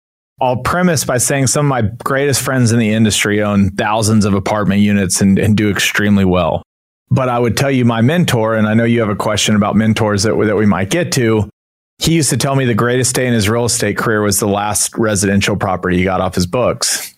I'll 0.41 0.59
premise 0.59 1.05
by 1.05 1.19
saying 1.19 1.49
some 1.49 1.67
of 1.67 1.71
my 1.71 1.83
greatest 2.05 2.43
friends 2.43 2.71
in 2.71 2.79
the 2.79 2.93
industry 2.93 3.43
own 3.43 3.71
thousands 3.71 4.25
of 4.25 4.35
apartment 4.35 4.83
units 4.83 5.21
and, 5.21 5.37
and 5.37 5.57
do 5.57 5.69
extremely 5.69 6.25
well. 6.25 6.63
But 7.11 7.29
I 7.29 7.41
would 7.41 7.57
tell 7.57 7.73
you 7.73 7.85
my 7.85 8.03
mentor, 8.03 8.55
and 8.55 8.69
I 8.69 8.75
know 8.75 8.85
you 8.85 9.01
have 9.01 9.09
a 9.09 9.17
question 9.17 9.57
about 9.57 9.75
mentors 9.75 10.23
that, 10.23 10.37
that 10.47 10.57
we 10.57 10.65
might 10.65 10.91
get 10.91 11.11
to. 11.15 11.51
He 11.99 12.15
used 12.15 12.31
to 12.31 12.37
tell 12.37 12.55
me 12.55 12.67
the 12.67 12.75
greatest 12.75 13.17
day 13.17 13.27
in 13.27 13.33
his 13.33 13.49
real 13.49 13.65
estate 13.65 13.97
career 13.97 14.23
was 14.23 14.39
the 14.39 14.47
last 14.47 14.97
residential 14.97 15.57
property 15.57 15.97
he 15.97 16.05
got 16.05 16.21
off 16.21 16.37
his 16.37 16.47
books. 16.47 17.13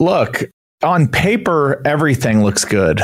Look, 0.00 0.42
on 0.82 1.08
paper, 1.08 1.80
everything 1.84 2.42
looks 2.42 2.64
good. 2.64 3.00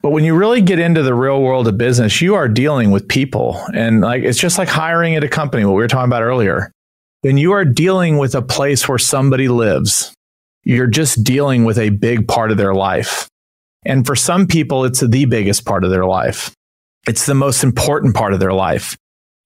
But 0.00 0.10
when 0.10 0.24
you 0.24 0.36
really 0.36 0.60
get 0.62 0.78
into 0.78 1.02
the 1.02 1.14
real 1.14 1.42
world 1.42 1.66
of 1.66 1.76
business, 1.76 2.20
you 2.20 2.34
are 2.34 2.48
dealing 2.48 2.90
with 2.90 3.08
people. 3.08 3.60
And 3.74 4.00
like 4.00 4.22
it's 4.22 4.38
just 4.38 4.58
like 4.58 4.68
hiring 4.68 5.16
at 5.16 5.24
a 5.24 5.28
company, 5.28 5.64
what 5.64 5.72
we 5.72 5.82
were 5.82 5.88
talking 5.88 6.08
about 6.08 6.22
earlier. 6.22 6.70
When 7.22 7.36
you 7.36 7.52
are 7.52 7.64
dealing 7.64 8.16
with 8.18 8.36
a 8.36 8.42
place 8.42 8.88
where 8.88 8.98
somebody 8.98 9.48
lives, 9.48 10.14
you're 10.62 10.86
just 10.86 11.24
dealing 11.24 11.64
with 11.64 11.78
a 11.78 11.90
big 11.90 12.28
part 12.28 12.52
of 12.52 12.58
their 12.58 12.74
life. 12.74 13.26
And 13.84 14.06
for 14.06 14.14
some 14.14 14.46
people, 14.46 14.84
it's 14.84 15.00
the 15.00 15.24
biggest 15.24 15.64
part 15.64 15.82
of 15.82 15.90
their 15.90 16.04
life. 16.04 16.52
It's 17.08 17.26
the 17.26 17.34
most 17.34 17.64
important 17.64 18.14
part 18.14 18.32
of 18.34 18.40
their 18.40 18.52
life. 18.52 18.96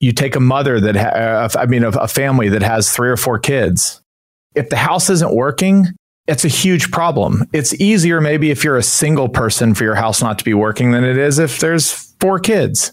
You 0.01 0.13
take 0.13 0.37
a 0.37 0.41
mother 0.41 0.81
that, 0.81 0.97
ha- 0.97 1.09
uh, 1.09 1.49
I 1.59 1.67
mean, 1.67 1.85
a 1.85 2.09
family 2.09 2.49
that 2.51 2.63
has 2.63 2.91
three 2.91 3.09
or 3.09 3.17
four 3.17 3.39
kids. 3.39 4.03
If 4.55 4.69
the 4.69 4.77
house 4.77 5.09
isn't 5.09 5.35
working, 5.35 5.87
it's 6.27 6.45
a 6.45 6.49
huge 6.49 6.91
problem. 6.91 7.49
It's 7.53 7.75
easier 7.81 8.21
maybe 8.21 8.51
if 8.51 8.63
you're 8.63 8.77
a 8.77 8.83
single 8.83 9.29
person 9.29 9.75
for 9.75 9.85
your 9.85 9.95
house 9.95 10.23
not 10.23 10.39
to 10.39 10.45
be 10.45 10.55
working 10.55 10.93
than 10.93 11.05
it 11.05 11.19
is 11.19 11.39
if 11.39 11.59
there's 11.59 12.15
four 12.21 12.39
kids. 12.39 12.93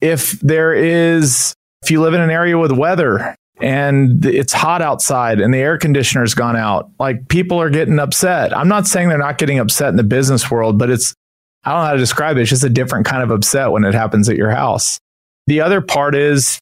If 0.00 0.32
there 0.40 0.72
is, 0.72 1.54
if 1.82 1.90
you 1.90 2.00
live 2.00 2.14
in 2.14 2.22
an 2.22 2.30
area 2.30 2.56
with 2.56 2.72
weather 2.72 3.36
and 3.60 4.24
it's 4.24 4.54
hot 4.54 4.80
outside 4.80 5.40
and 5.40 5.52
the 5.52 5.58
air 5.58 5.76
conditioner's 5.76 6.32
gone 6.32 6.56
out. 6.56 6.90
Like 6.98 7.28
people 7.28 7.60
are 7.60 7.68
getting 7.68 7.98
upset. 7.98 8.56
I'm 8.56 8.68
not 8.68 8.86
saying 8.86 9.10
they're 9.10 9.18
not 9.18 9.36
getting 9.36 9.58
upset 9.58 9.90
in 9.90 9.96
the 9.96 10.02
business 10.02 10.50
world, 10.50 10.78
but 10.78 10.88
it's, 10.88 11.14
I 11.64 11.72
don't 11.72 11.80
know 11.80 11.86
how 11.86 11.92
to 11.92 11.98
describe 11.98 12.38
it. 12.38 12.40
It's 12.40 12.50
just 12.50 12.64
a 12.64 12.70
different 12.70 13.04
kind 13.04 13.22
of 13.22 13.30
upset 13.30 13.70
when 13.70 13.84
it 13.84 13.92
happens 13.92 14.30
at 14.30 14.36
your 14.36 14.50
house. 14.50 14.98
The 15.46 15.60
other 15.60 15.82
part 15.82 16.14
is, 16.14 16.58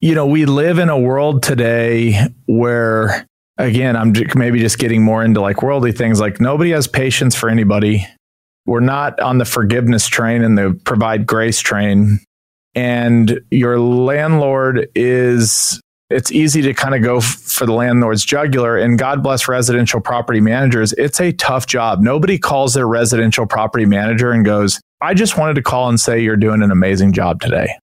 you 0.00 0.14
know, 0.14 0.26
we 0.26 0.44
live 0.44 0.78
in 0.78 0.90
a 0.90 0.98
world 0.98 1.42
today 1.42 2.26
where, 2.46 3.26
again, 3.62 3.96
I'm 3.96 4.12
maybe 4.34 4.58
just 4.58 4.78
getting 4.78 5.02
more 5.02 5.24
into 5.24 5.40
like 5.40 5.62
worldly 5.62 5.92
things. 5.92 6.20
Like 6.20 6.40
nobody 6.40 6.70
has 6.70 6.86
patience 6.86 7.34
for 7.34 7.48
anybody. 7.48 8.06
We're 8.66 8.80
not 8.80 9.18
on 9.20 9.38
the 9.38 9.44
forgiveness 9.44 10.06
train 10.06 10.42
and 10.42 10.58
the 10.58 10.78
provide 10.84 11.26
grace 11.26 11.60
train. 11.60 12.20
And 12.74 13.40
your 13.50 13.78
landlord 13.78 14.88
is 14.94 15.80
it's 16.10 16.30
easy 16.30 16.62
to 16.62 16.74
kind 16.74 16.94
of 16.94 17.02
go 17.02 17.18
f- 17.18 17.24
for 17.24 17.66
the 17.66 17.72
landlord's 17.72 18.24
jugular. 18.24 18.76
And 18.76 18.98
God 18.98 19.22
bless 19.22 19.48
residential 19.48 20.00
property 20.00 20.40
managers. 20.40 20.92
It's 20.94 21.20
a 21.20 21.32
tough 21.32 21.66
job. 21.66 22.00
Nobody 22.00 22.38
calls 22.38 22.74
their 22.74 22.86
residential 22.86 23.46
property 23.46 23.86
manager 23.86 24.30
and 24.30 24.44
goes, 24.44 24.80
I 25.00 25.14
just 25.14 25.38
wanted 25.38 25.54
to 25.54 25.62
call 25.62 25.88
and 25.88 25.98
say 25.98 26.20
you're 26.20 26.36
doing 26.36 26.62
an 26.62 26.70
amazing 26.70 27.12
job 27.12 27.40
today. 27.40 27.76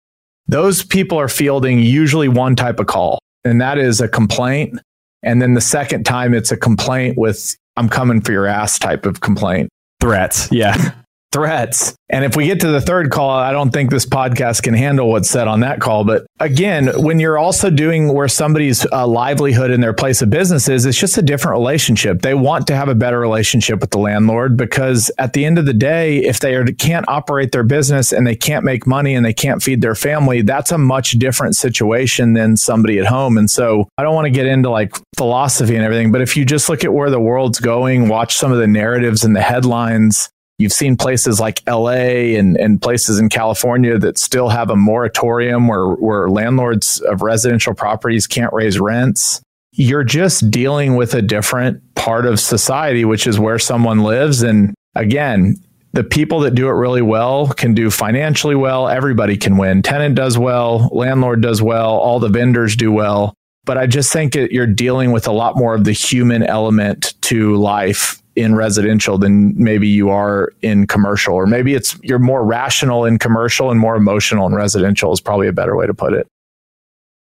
Those 0.48 0.84
people 0.84 1.20
are 1.20 1.28
fielding 1.28 1.80
usually 1.80 2.28
one 2.28 2.56
type 2.56 2.80
of 2.80 2.88
call, 2.88 3.20
and 3.44 3.62
that 3.62 3.78
is 3.78 4.02
a 4.02 4.08
complaint. 4.08 4.80
And 5.24 5.42
then 5.42 5.54
the 5.54 5.62
second 5.62 6.06
time, 6.06 6.34
it's 6.34 6.52
a 6.52 6.58
complaint 6.58 7.18
with, 7.18 7.56
I'm 7.76 7.90
coming 7.90 8.22
for 8.22 8.32
your 8.32 8.46
ass 8.46 8.80
type 8.80 9.06
of 9.06 9.22
complaint. 9.22 9.70
Threats. 10.00 10.50
Yeah. 10.52 10.94
Threats. 11.32 11.96
And 12.12 12.26
if 12.26 12.36
we 12.36 12.48
get 12.48 12.62
to 12.62 12.70
the 12.70 12.82
third 12.82 13.12
call, 13.12 13.30
I 13.30 13.52
don't 13.52 13.70
think 13.70 13.92
this 13.92 14.06
podcast 14.06 14.64
can 14.64 14.74
handle 14.74 15.10
what's 15.10 15.30
said 15.30 15.48
on 15.48 15.60
that 15.60 15.80
call. 15.80 16.04
But 16.04 16.26
again, 16.40 16.88
when 17.04 17.20
you're 17.20 17.38
also 17.38 17.70
doing 17.70 18.12
where 18.12 18.28
somebody's 18.28 18.86
uh, 18.92 19.06
livelihood 19.06 19.70
in 19.70 19.80
their 19.80 19.94
place 19.94 20.24
of 20.24 20.32
business 20.32 20.68
is, 20.68 20.88
it's 20.88 20.98
just 20.98 21.20
a 21.20 21.22
different 21.22 21.60
relationship. 21.60 22.24
They 22.24 22.34
want 22.34 22.66
to 22.68 22.76
have 22.76 22.90
a 22.90 22.96
better 22.96 23.20
relationship 23.20 23.80
with 23.80 23.92
the 23.92 24.00
landlord 24.00 24.58
because 24.58 25.12
at 25.20 25.34
the 25.34 25.46
end 25.46 25.60
of 25.60 25.66
the 25.66 25.74
day, 25.74 26.18
if 26.18 26.40
they 26.40 26.56
are, 26.56 26.66
can't 26.66 27.08
operate 27.08 27.52
their 27.52 27.64
business 27.64 28.12
and 28.12 28.26
they 28.26 28.36
can't 28.36 28.66
make 28.66 28.88
money 28.88 29.14
and 29.14 29.24
they 29.24 29.34
can't 29.34 29.62
feed 29.62 29.82
their 29.82 29.96
family, 29.96 30.42
that's 30.42 30.72
a 30.72 30.80
much 30.80 31.12
different 31.12 31.56
situation 31.56 32.34
than 32.34 32.58
somebody 32.58 32.98
at 32.98 33.06
home. 33.06 33.38
And 33.38 33.52
so 33.52 33.88
I 34.00 34.04
don't 34.04 34.16
want 34.16 34.26
to 34.26 34.32
get 34.32 34.48
into 34.48 34.72
like 34.72 34.96
philosophy 35.16 35.76
and 35.76 35.86
everything, 35.86 36.12
but 36.12 36.22
if 36.22 36.36
you 36.36 36.44
just 36.44 36.70
look 36.70 36.84
at 36.84 36.92
where 36.92 37.12
the 37.12 37.20
world's 37.20 37.60
going, 37.60 38.08
watch 38.08 38.36
some 38.36 38.52
of 38.52 38.58
the 38.58 38.68
narratives 38.68 39.24
and 39.24 39.36
the 39.36 39.42
headlines, 39.42 40.30
You've 40.60 40.74
seen 40.74 40.98
places 40.98 41.40
like 41.40 41.64
LA 41.66 42.36
and, 42.38 42.58
and 42.58 42.82
places 42.82 43.18
in 43.18 43.30
California 43.30 43.98
that 43.98 44.18
still 44.20 44.50
have 44.50 44.70
a 44.70 44.76
moratorium 44.76 45.70
where, 45.70 45.88
where 45.88 46.30
landlords 46.30 47.00
of 47.02 47.22
residential 47.22 47.74
properties 47.74 48.28
can't 48.28 48.52
raise 48.52 48.78
rents. 48.78 49.42
You're 49.72 50.04
just 50.04 50.52
dealing 50.52 50.98
with 50.98 51.14
a 51.14 51.22
different 51.22 51.82
part 51.96 52.26
of 52.26 52.42
society, 52.42 53.06
which 53.06 53.26
is 53.26 53.40
where 53.40 53.58
someone 53.58 54.00
lives. 54.00 54.44
And 54.44 54.76
again, 54.96 55.56
the 55.94 56.04
people 56.04 56.42
that 56.42 56.56
do 56.56 56.68
it 56.68 56.74
really 56.74 57.02
well 57.02 57.48
can 57.48 57.74
do 57.74 57.90
financially 57.90 58.56
well. 58.56 58.90
Everybody 58.90 59.38
can 59.38 59.56
win. 59.56 59.82
Tenant 59.82 60.16
does 60.16 60.38
well, 60.38 60.90
landlord 60.92 61.42
does 61.42 61.62
well, 61.62 61.92
all 61.92 62.20
the 62.20 62.28
vendors 62.28 62.76
do 62.76 62.92
well. 62.92 63.34
But 63.64 63.78
I 63.78 63.88
just 63.88 64.12
think 64.12 64.36
it, 64.36 64.52
you're 64.52 64.68
dealing 64.68 65.14
with 65.14 65.26
a 65.26 65.32
lot 65.32 65.56
more 65.56 65.74
of 65.74 65.86
the 65.86 65.94
human 65.94 66.44
element 66.44 67.14
to 67.22 67.56
life 67.56 68.22
in 68.40 68.56
residential 68.56 69.18
than 69.18 69.54
maybe 69.62 69.88
you 69.88 70.10
are 70.10 70.54
in 70.62 70.88
commercial 70.88 71.34
or 71.34 71.46
maybe 71.46 71.74
it's 71.74 71.98
you're 72.02 72.20
more 72.20 72.44
rational 72.44 73.06
in 73.06 73.20
commercial 73.20 73.70
and 73.70 73.80
more 73.80 73.96
emotional 73.96 74.48
in 74.48 74.56
residential 74.56 75.12
is 75.12 75.20
probably 75.20 75.48
a 75.48 75.54
better 75.54 75.76
way 75.76 75.86
to 75.86 75.94
put 75.94 76.14
it 76.14 76.26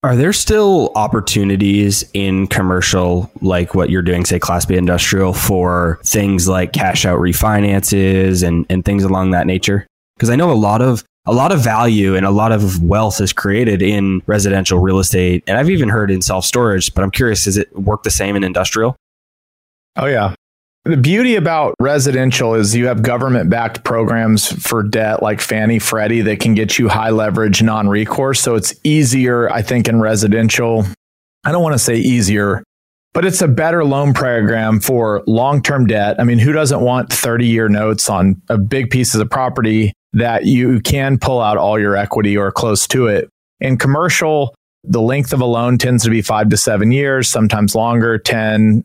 Are 0.02 0.16
there 0.16 0.34
still 0.34 0.92
opportunities 0.96 2.04
in 2.12 2.46
commercial, 2.48 3.30
like 3.40 3.74
what 3.74 3.88
you're 3.88 4.02
doing, 4.02 4.26
say 4.26 4.38
Class 4.38 4.66
B 4.66 4.76
industrial, 4.76 5.32
for 5.32 5.98
things 6.04 6.46
like 6.46 6.74
cash 6.74 7.06
out 7.06 7.18
refinances 7.18 8.46
and, 8.46 8.66
and 8.68 8.84
things 8.84 9.02
along 9.02 9.30
that 9.30 9.46
nature? 9.46 9.86
Because 10.16 10.28
I 10.28 10.36
know 10.36 10.50
a 10.50 10.52
lot 10.52 10.82
of 10.82 11.04
a 11.26 11.32
lot 11.32 11.52
of 11.52 11.60
value 11.64 12.14
and 12.16 12.26
a 12.26 12.30
lot 12.30 12.52
of 12.52 12.82
wealth 12.82 13.18
is 13.20 13.32
created 13.32 13.80
in 13.80 14.20
residential 14.26 14.78
real 14.78 14.98
estate, 14.98 15.42
and 15.46 15.56
I've 15.56 15.70
even 15.70 15.88
heard 15.88 16.10
in 16.10 16.20
self 16.20 16.44
storage. 16.44 16.92
But 16.92 17.02
I'm 17.02 17.10
curious, 17.10 17.44
does 17.44 17.56
it 17.56 17.74
work 17.74 18.02
the 18.02 18.10
same 18.10 18.36
in 18.36 18.44
industrial? 18.44 18.96
Oh 19.96 20.06
yeah, 20.06 20.34
the 20.84 20.96
beauty 20.98 21.34
about 21.36 21.74
residential 21.80 22.54
is 22.54 22.76
you 22.76 22.86
have 22.88 23.02
government 23.02 23.48
backed 23.48 23.84
programs 23.84 24.52
for 24.62 24.82
debt 24.82 25.22
like 25.22 25.40
Fannie 25.40 25.78
Freddie 25.78 26.20
that 26.22 26.40
can 26.40 26.54
get 26.54 26.78
you 26.78 26.88
high 26.88 27.10
leverage, 27.10 27.62
non 27.62 27.88
recourse. 27.88 28.40
So 28.40 28.54
it's 28.54 28.74
easier, 28.84 29.50
I 29.50 29.62
think, 29.62 29.88
in 29.88 30.00
residential. 30.00 30.84
I 31.44 31.52
don't 31.52 31.62
want 31.62 31.72
to 31.72 31.78
say 31.78 31.96
easier, 31.96 32.62
but 33.14 33.24
it's 33.24 33.40
a 33.40 33.48
better 33.48 33.82
loan 33.84 34.12
program 34.12 34.78
for 34.78 35.22
long 35.26 35.62
term 35.62 35.86
debt. 35.86 36.16
I 36.18 36.24
mean, 36.24 36.38
who 36.38 36.52
doesn't 36.52 36.82
want 36.82 37.10
30 37.10 37.46
year 37.46 37.70
notes 37.70 38.10
on 38.10 38.40
a 38.50 38.58
big 38.58 38.90
piece 38.90 39.14
of 39.14 39.30
property 39.30 39.94
that 40.12 40.44
you 40.44 40.80
can 40.80 41.18
pull 41.18 41.40
out 41.40 41.56
all 41.56 41.78
your 41.78 41.96
equity 41.96 42.36
or 42.36 42.52
close 42.52 42.86
to 42.88 43.06
it? 43.06 43.30
In 43.60 43.78
commercial, 43.78 44.54
the 44.82 45.00
length 45.00 45.32
of 45.32 45.40
a 45.40 45.46
loan 45.46 45.78
tends 45.78 46.04
to 46.04 46.10
be 46.10 46.20
five 46.20 46.50
to 46.50 46.58
seven 46.58 46.92
years, 46.92 47.30
sometimes 47.30 47.74
longer, 47.74 48.18
10, 48.18 48.84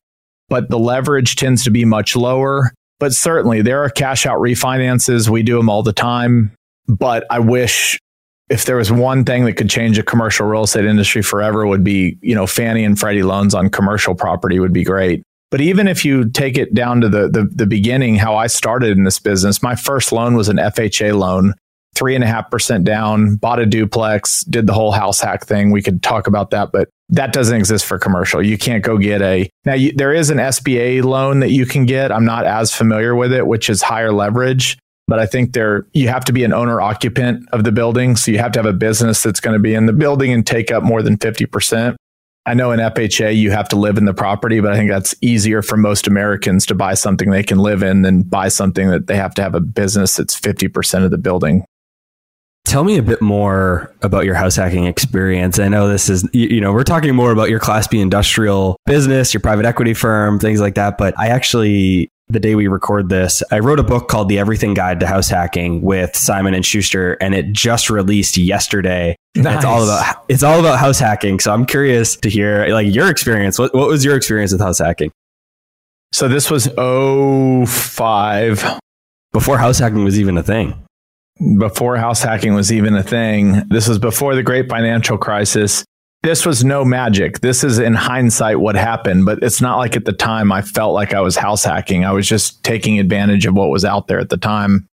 but 0.50 0.70
the 0.70 0.80
leverage 0.80 1.36
tends 1.36 1.64
to 1.64 1.72
be 1.72 1.86
much 1.86 2.16
lower. 2.16 2.72
But 3.00 3.14
certainly 3.14 3.62
there 3.62 3.84
are 3.84 3.90
cash 3.90 4.26
out 4.26 4.40
refinances. 4.40 5.30
We 5.30 5.44
do 5.44 5.56
them 5.58 5.70
all 5.70 5.84
the 5.84 5.94
time. 5.94 6.52
But 6.88 7.26
I 7.30 7.40
wish 7.40 7.98
if 8.50 8.66
there 8.66 8.78
was 8.78 8.92
one 8.92 9.24
thing 9.24 9.46
that 9.46 9.54
could 9.54 9.70
change 9.70 9.98
the 9.98 10.04
commercial 10.04 10.48
real 10.48 10.64
estate 10.64 10.86
industry 10.86 11.22
forever 11.22 11.66
would 11.66 11.84
be, 11.84 12.18
you 12.22 12.36
know, 12.36 12.48
Fannie 12.48 12.84
and 12.84 13.00
Freddie 13.00 13.24
loans 13.24 13.54
on 13.54 13.70
commercial 13.70 14.16
property 14.16 14.60
would 14.60 14.74
be 14.74 14.84
great. 14.84 15.24
But 15.52 15.62
even 15.62 15.88
if 15.88 16.04
you 16.04 16.30
take 16.30 16.58
it 16.58 16.74
down 16.74 17.02
to 17.02 17.10
the, 17.10 17.30
the, 17.30 17.50
the 17.52 17.66
beginning, 17.66 18.16
how 18.16 18.36
I 18.36 18.48
started 18.48 18.98
in 18.98 19.04
this 19.04 19.20
business, 19.20 19.64
my 19.64 19.76
first 19.76 20.12
loan 20.12 20.36
was 20.36 20.50
an 20.50 20.58
FHA 20.58 21.18
loan, 21.18 21.54
three 22.00 22.16
and 22.16 22.24
a 22.24 22.28
half 22.28 22.50
percent 22.50 22.86
down, 22.86 23.36
bought 23.36 23.60
a 23.60 23.66
duplex, 23.66 24.46
did 24.46 24.66
the 24.66 24.74
whole 24.74 24.92
house 24.92 25.20
hack 25.20 25.46
thing. 25.46 25.70
We 25.70 25.82
could 25.82 26.02
talk 26.02 26.28
about 26.28 26.52
that, 26.52 26.72
but 26.72 26.90
that 27.10 27.34
doesn't 27.34 27.56
exist 27.56 27.86
for 27.86 28.00
commercial. 28.00 28.42
You 28.42 28.58
can't 28.58 28.84
go 28.84 28.98
get 28.98 29.22
a 29.22 29.50
now. 29.66 29.74
You, 29.74 29.92
there 29.92 30.14
is 30.14 30.30
an 30.30 30.38
SBA 30.38 31.04
loan 31.04 31.42
that 31.42 31.52
you 31.52 31.66
can 31.66 31.86
get. 31.86 32.12
I'm 32.12 32.26
not 32.26 32.46
as 32.46 32.74
familiar 32.74 33.16
with 33.16 33.34
it, 33.34 33.46
which 33.46 33.70
is 33.70 33.82
higher 33.82 34.14
leverage, 34.14 34.78
but 35.10 35.20
I 35.20 35.26
think 35.26 35.54
there 35.54 35.88
you 35.94 36.08
have 36.08 36.24
to 36.26 36.32
be 36.32 36.46
an 36.46 36.54
owner 36.54 36.80
occupant 36.80 37.48
of 37.52 37.66
the 37.66 37.72
building, 37.72 38.16
so 38.16 38.32
you 38.32 38.38
have 38.38 38.54
to 38.54 38.60
have 38.60 38.66
a 38.66 38.74
business 38.74 39.22
that's 39.22 39.42
going 39.42 39.56
to 39.56 39.62
be 39.62 39.74
in 39.74 39.86
the 39.86 39.94
building 39.94 40.32
and 40.32 40.48
take 40.48 40.72
up 40.72 40.84
more 40.84 41.02
than 41.02 41.18
fifty 41.18 41.46
percent. 41.46 41.98
I 42.46 42.54
know 42.54 42.72
in 42.72 42.80
FHA 42.80 43.36
you 43.36 43.52
have 43.52 43.68
to 43.70 43.76
live 43.76 43.98
in 43.98 44.06
the 44.06 44.14
property, 44.14 44.62
but 44.62 44.72
I 44.72 44.78
think 44.78 44.90
that's 44.90 45.14
easier 45.22 45.62
for 45.62 45.76
most 45.76 46.08
Americans 46.08 46.66
to 46.68 46.76
buy 46.76 46.94
something 46.94 47.30
they 47.30 47.44
can 47.44 47.60
live 47.60 47.84
in 47.84 48.04
than 48.04 48.24
buy 48.24 48.48
something 48.48 48.90
that 48.90 49.08
they 49.08 49.18
have 49.18 49.36
to 49.36 49.44
have 49.44 49.56
a 49.56 49.60
business 49.60 50.16
that's 50.16 50.36
fifty 50.36 50.70
percent 50.70 51.04
of 51.04 51.12
the 51.12 51.18
building. 51.18 51.66
Tell 52.70 52.84
me 52.84 53.00
a 53.00 53.02
bit 53.02 53.20
more 53.20 53.92
about 54.04 54.26
your 54.26 54.36
house 54.36 54.56
hacking 54.56 54.86
experience. 54.86 55.58
I 55.58 55.70
know 55.70 55.88
this 55.88 56.08
is, 56.08 56.30
you 56.34 56.62
know, 56.62 56.72
we're 56.72 56.84
talking 56.84 57.16
more 57.16 57.32
about 57.32 57.50
your 57.50 57.60
Class 57.60 57.88
B 57.88 58.00
industrial 58.00 58.78
business, 58.86 59.34
your 59.34 59.42
private 59.42 59.66
equity 59.66 59.96
firm, 59.96 60.38
things 60.38 60.62
like 60.62 60.76
that. 60.76 61.00
But 61.00 61.18
I 61.18 61.30
actually, 61.30 62.10
the 62.28 62.40
day 62.40 62.54
we 62.54 62.68
record 62.68 63.10
this, 63.10 63.42
I 63.52 63.58
wrote 63.58 63.80
a 63.80 63.84
book 63.84 64.08
called 64.08 64.30
The 64.30 64.38
Everything 64.38 64.76
Guide 64.76 65.00
to 65.00 65.08
House 65.08 65.30
Hacking 65.30 65.82
with 65.82 66.16
Simon 66.16 66.54
and 66.54 66.64
Schuster, 66.64 67.14
and 67.14 67.34
it 67.34 67.54
just 67.54 67.90
released 67.90 68.38
yesterday. 68.38 69.16
Nice. 69.36 69.56
It's 69.56 69.66
all 69.66 69.84
about 69.84 70.26
it's 70.30 70.44
all 70.44 70.60
about 70.60 70.78
house 70.78 71.00
hacking. 71.00 71.40
So 71.40 71.52
I'm 71.52 71.66
curious 71.66 72.18
to 72.18 72.30
hear 72.30 72.68
like 72.68 72.94
your 72.94 73.10
experience. 73.10 73.58
What 73.58 73.74
what 73.74 73.88
was 73.88 74.06
your 74.06 74.16
experience 74.16 74.52
with 74.52 74.62
house 74.62 74.78
hacking? 74.78 75.10
So 76.12 76.28
this 76.28 76.52
was 76.52 76.68
05 76.68 78.80
before 79.32 79.58
house 79.58 79.80
hacking 79.80 80.04
was 80.04 80.20
even 80.20 80.38
a 80.38 80.44
thing 80.44 80.86
before 81.58 81.98
house 81.98 82.22
hacking 82.22 82.54
was 82.54 82.72
even 82.72 82.96
a 82.96 83.04
thing. 83.04 83.64
This 83.70 83.88
was 83.88 84.00
before 84.00 84.36
the 84.36 84.44
great 84.44 84.70
financial 84.70 85.18
crisis. 85.18 85.86
This 86.22 86.46
was 86.46 86.66
no 86.66 86.84
magic. 86.84 87.40
This 87.40 87.64
is 87.64 87.80
in 87.80 87.94
hindsight 87.94 88.60
what 88.60 88.76
happened, 88.76 89.26
but 89.26 89.42
it's 89.42 89.62
not 89.62 89.78
like 89.78 89.96
at 89.96 90.04
the 90.04 90.12
time 90.12 90.52
I 90.52 90.62
felt 90.62 90.94
like 90.94 91.14
I 91.14 91.22
was 91.22 91.38
house 91.38 91.64
hacking. 91.64 92.04
I 92.04 92.12
was 92.12 92.28
just 92.28 92.62
taking 92.64 93.00
advantage 93.00 93.46
of 93.46 93.54
what 93.54 93.70
was 93.70 93.86
out 93.86 94.08
there 94.08 94.20
at 94.20 94.30
the 94.30 94.38
time. 94.38 94.86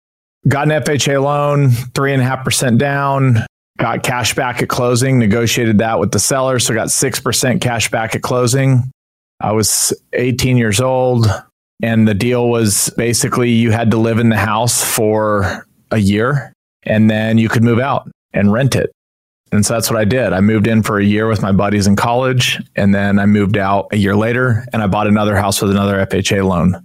Got 0.47 0.71
an 0.71 0.83
FHA 0.83 1.23
loan, 1.23 1.71
three 1.71 2.13
and 2.13 2.21
a 2.21 2.25
half 2.25 2.43
percent 2.43 2.77
down, 2.77 3.43
got 3.79 4.03
cash 4.03 4.35
back 4.35 4.61
at 4.61 4.69
closing, 4.69 5.17
negotiated 5.17 5.79
that 5.79 5.99
with 5.99 6.11
the 6.11 6.19
seller. 6.19 6.59
So 6.59 6.75
got 6.75 6.89
6% 6.89 7.61
cash 7.61 7.89
back 7.89 8.15
at 8.15 8.21
closing. 8.21 8.91
I 9.39 9.53
was 9.53 9.93
18 10.13 10.57
years 10.57 10.79
old. 10.79 11.27
And 11.83 12.07
the 12.07 12.13
deal 12.13 12.47
was 12.49 12.89
basically 12.95 13.51
you 13.51 13.71
had 13.71 13.91
to 13.91 13.97
live 13.97 14.19
in 14.19 14.29
the 14.29 14.37
house 14.37 14.81
for 14.81 15.67
a 15.91 15.97
year 15.97 16.53
and 16.83 17.09
then 17.09 17.37
you 17.37 17.49
could 17.49 17.63
move 17.63 17.79
out 17.79 18.09
and 18.33 18.51
rent 18.51 18.75
it. 18.75 18.91
And 19.51 19.65
so 19.65 19.73
that's 19.73 19.89
what 19.89 19.99
I 19.99 20.05
did. 20.05 20.33
I 20.33 20.41
moved 20.41 20.67
in 20.67 20.83
for 20.83 20.99
a 20.99 21.03
year 21.03 21.27
with 21.27 21.41
my 21.41 21.51
buddies 21.51 21.87
in 21.87 21.95
college 21.95 22.61
and 22.75 22.93
then 22.93 23.19
I 23.19 23.25
moved 23.25 23.57
out 23.57 23.87
a 23.91 23.97
year 23.97 24.15
later 24.15 24.65
and 24.73 24.81
I 24.81 24.87
bought 24.87 25.07
another 25.07 25.35
house 25.35 25.61
with 25.61 25.71
another 25.71 26.05
FHA 26.05 26.47
loan. 26.47 26.83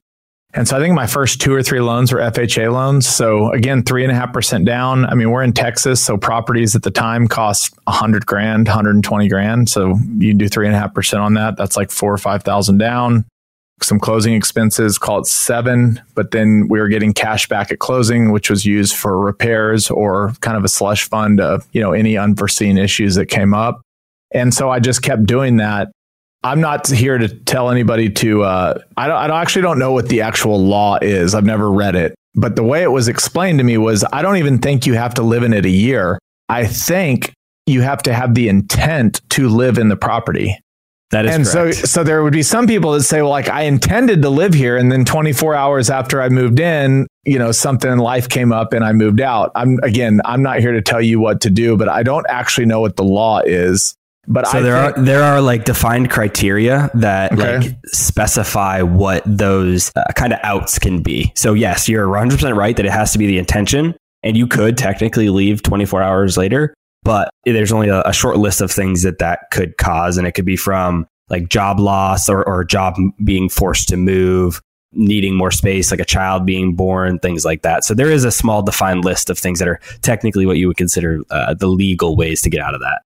And 0.53 0.67
so 0.67 0.77
I 0.77 0.81
think 0.81 0.95
my 0.95 1.07
first 1.07 1.41
two 1.41 1.55
or 1.55 1.63
three 1.63 1.81
loans 1.81 2.13
were 2.13 2.19
FHA 2.19 2.73
loans. 2.73 3.09
So 3.09 3.53
again, 3.53 3.85
three 3.85 4.03
and 4.03 4.11
a 4.11 4.17
half 4.17 4.33
percent 4.33 4.65
down. 4.65 5.07
I 5.07 5.15
mean, 5.15 5.31
we're 5.31 5.45
in 5.45 5.53
Texas, 5.53 6.05
so 6.05 6.17
properties 6.17 6.75
at 6.75 6.83
the 6.83 6.91
time 6.91 7.29
cost 7.29 7.73
a 7.87 7.93
hundred 7.93 8.27
grand, 8.27 8.67
120 8.67 9.29
grand. 9.29 9.69
So 9.69 9.97
you 10.19 10.35
do 10.35 10.49
three 10.49 10.67
and 10.67 10.75
a 10.75 10.79
half 10.79 10.93
percent 10.93 11.23
on 11.23 11.35
that. 11.35 11.57
That's 11.57 11.77
like 11.77 11.91
four 11.91 12.13
or 12.13 12.19
5,000 12.19 12.79
down 12.79 13.25
some 13.83 13.99
closing 13.99 14.35
expenses, 14.35 14.99
call 14.99 15.21
it 15.21 15.27
seven, 15.27 16.01
but 16.15 16.31
then 16.31 16.67
we 16.69 16.81
were 16.81 16.89
getting 16.89 17.13
cash 17.13 17.49
back 17.49 17.71
at 17.71 17.79
closing, 17.79 18.31
which 18.31 18.51
was 18.51 18.65
used 18.65 18.95
for 18.95 19.19
repairs 19.19 19.91
or 19.91 20.33
kind 20.41 20.57
of 20.57 20.65
a 20.65 20.69
slush 20.69 21.09
fund 21.09 21.41
of, 21.41 21.67
you 21.73 21.81
know, 21.81 21.93
any 21.93 22.17
unforeseen 22.17 22.79
issues 22.79 23.15
that 23.15 23.27
came 23.27 23.55
up. 23.55 23.81
And 24.33 24.55
so 24.55 24.71
I 24.71 24.81
just 24.81 25.03
kept 25.03 25.25
doing 25.25 25.57
that. 25.57 25.91
I'm 26.43 26.61
not 26.61 26.87
here 26.87 27.19
to 27.19 27.29
tell 27.29 27.71
anybody 27.71 28.09
to, 28.11 28.43
uh, 28.43 28.81
I, 28.97 29.07
don't, 29.07 29.17
I 29.17 29.27
don't 29.27 29.37
actually 29.37 29.63
don't 29.63 29.79
know 29.79 29.93
what 29.93 30.09
the 30.09 30.23
actual 30.23 30.59
law 30.59 30.99
is. 31.03 31.35
I've 31.35 31.45
never 31.45 31.71
read 31.71 31.97
it. 31.97 32.15
But 32.35 32.57
the 32.57 32.63
way 32.63 32.83
it 32.83 32.93
was 32.93 33.09
explained 33.09 33.59
to 33.59 33.65
me 33.65 33.77
was 33.77 34.05
I 34.13 34.23
don't 34.23 34.37
even 34.37 34.59
think 34.59 34.87
you 34.87 34.95
have 34.95 35.15
to 35.15 35.23
live 35.23 35.43
in 35.43 35.53
it 35.53 35.67
a 35.67 35.71
year. 35.71 36.19
I 36.49 36.67
think 36.67 37.33
you 37.67 37.83
have 37.83 38.03
to 38.05 38.15
have 38.15 38.35
the 38.35 38.49
intent 38.49 39.21
to 39.31 39.49
live 39.49 39.79
in 39.79 39.89
the 39.89 39.97
property. 39.97 40.59
That 41.11 41.27
is 41.27 41.35
and 41.35 41.47
correct. 41.47 41.77
so 41.77 41.87
so 41.87 42.05
there 42.05 42.23
would 42.23 42.33
be 42.33 42.43
some 42.43 42.69
people 42.69 42.93
that 42.93 43.03
say, 43.03 43.21
well, 43.21 43.31
like 43.31 43.49
I 43.49 43.63
intended 43.63 44.23
to 44.23 44.31
live 44.31 44.55
here, 44.55 44.77
and 44.77 44.93
then 44.93 45.05
24 45.05 45.55
hours 45.55 45.91
after 45.91 46.23
I 46.23 46.29
moved 46.29 46.61
in, 46.61 47.09
you 47.25 47.39
know, 47.39 47.51
something 47.51 47.91
in 47.91 47.99
life 47.99 48.29
came 48.29 48.53
up 48.53 48.73
and 48.73 48.85
I 48.85 48.93
moved 48.93 49.21
out. 49.21 49.51
I'm 49.57 49.79
again, 49.83 50.21
I'm 50.25 50.43
not 50.43 50.61
here 50.61 50.73
to 50.73 50.81
tell 50.81 51.03
you 51.03 51.19
what 51.19 51.41
to 51.43 51.51
do, 51.51 51.77
but 51.77 51.89
I 51.89 52.05
don't 52.05 52.27
actually 52.29 52.67
know 52.67 52.81
what 52.81 52.97
the 52.97 53.03
law 53.03 53.41
is. 53.41 53.97
But 54.29 54.47
so 54.47 54.59
I 54.59 54.61
there 54.61 54.85
think, 54.85 54.99
are 54.99 55.03
there 55.03 55.23
are 55.25 55.41
like 55.41 55.65
defined 55.65 56.11
criteria 56.11 56.91
that 56.95 57.33
okay. 57.33 57.59
like 57.59 57.77
specify 57.87 58.83
what 58.83 59.25
those 59.27 59.91
uh, 59.97 60.05
kind 60.15 60.33
of 60.33 60.39
outs 60.45 60.79
can 60.79 61.03
be. 61.03 61.33
So 61.35 61.55
yes, 61.55 61.89
you're 61.89 62.09
100 62.09 62.37
percent 62.37 62.57
right 62.57 62.77
that 62.77 62.87
it 62.87 62.93
has 62.93 63.11
to 63.13 63.19
be 63.19 63.27
the 63.27 63.39
intention, 63.39 63.97
and 64.23 64.37
you 64.37 64.47
could 64.47 64.79
technically 64.79 65.29
leave 65.29 65.63
24 65.63 66.03
hours 66.03 66.37
later 66.37 66.73
but 67.03 67.31
there's 67.45 67.73
only 67.73 67.89
a, 67.89 68.03
a, 68.03 68.13
short 68.13 68.37
list 68.37 68.61
of 68.61 68.71
things 68.71 69.03
that 69.03 69.19
that 69.19 69.51
could 69.51 69.77
cause. 69.79 70.19
And 70.19 70.27
it 70.27 70.33
could 70.33 70.45
be 70.45 70.57
from 70.57 71.07
like 71.29 71.49
job 71.49 71.81
loss 71.81 72.29
or, 72.29 72.47
or 72.47 72.65
job 72.65 72.97
being 73.25 73.49
forced 73.49 73.89
to 73.89 73.97
move, 73.97 74.61
needing 74.93 75.35
more 75.35 75.51
space, 75.51 75.91
like 75.91 76.01
a 76.01 76.05
child 76.05 76.45
being 76.45 76.75
born, 76.75 77.19
things 77.19 77.45
like 77.45 77.63
that. 77.63 77.85
So 77.85 77.95
there 77.95 78.11
is 78.11 78.25
a 78.25 78.31
small 78.31 78.63
defined 78.63 79.05
list 79.05 79.31
of 79.31 79.39
things 79.39 79.59
that 79.61 79.69
are 79.69 79.81
technically 80.03 80.47
what 80.47 80.59
you 80.59 80.69
would 80.69 80.77
consider 80.77 81.21
uh, 81.31 81.55
the 81.55 81.69
legal 81.69 82.17
ways 82.17 82.43
to 82.43 82.51
get 82.51 82.61
out 82.61 82.75
of 82.75 82.81
that. 82.81 83.03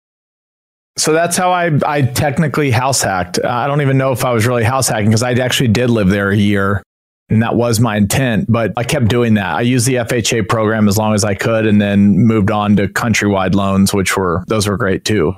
So 0.97 1.13
that's 1.13 1.37
how 1.37 1.51
I, 1.51 1.73
I 1.87 2.03
technically 2.03 2.71
house 2.71 3.03
hacked. 3.03 3.45
I 3.45 3.67
don't 3.67 3.81
even 3.81 3.99
know 3.99 4.13
if 4.13 4.25
I 4.25 4.33
was 4.33 4.47
really 4.47 4.65
house 4.65 4.89
hacking 4.89 5.07
because 5.07 5.25
I 5.25 5.33
actually 5.33 5.69
did 5.69 5.91
live 5.91 6.09
there 6.09 6.31
a 6.31 6.37
year 6.37 6.83
and 7.29 7.43
that 7.43 7.57
was 7.57 7.81
my 7.81 7.97
intent. 7.97 8.47
But 8.51 8.73
I 8.77 8.85
kept 8.85 9.09
doing 9.09 9.35
that. 9.35 9.55
I 9.55 9.63
used 9.63 9.87
the 9.87 9.95
FHA 9.95 10.49
program 10.49 10.89
as 10.89 10.99
long 10.99 11.15
as 11.15 11.25
I 11.25 11.35
could 11.35 11.67
and 11.67 11.81
then 11.81 12.19
moved 12.19 12.51
on 12.51 12.77
to 12.77 12.89
countrywide 12.89 13.55
loans, 13.55 13.95
which 13.95 14.17
were, 14.17 14.45
those 14.47 14.69
were 14.69 14.77
great 14.77 15.05
too. 15.05 15.35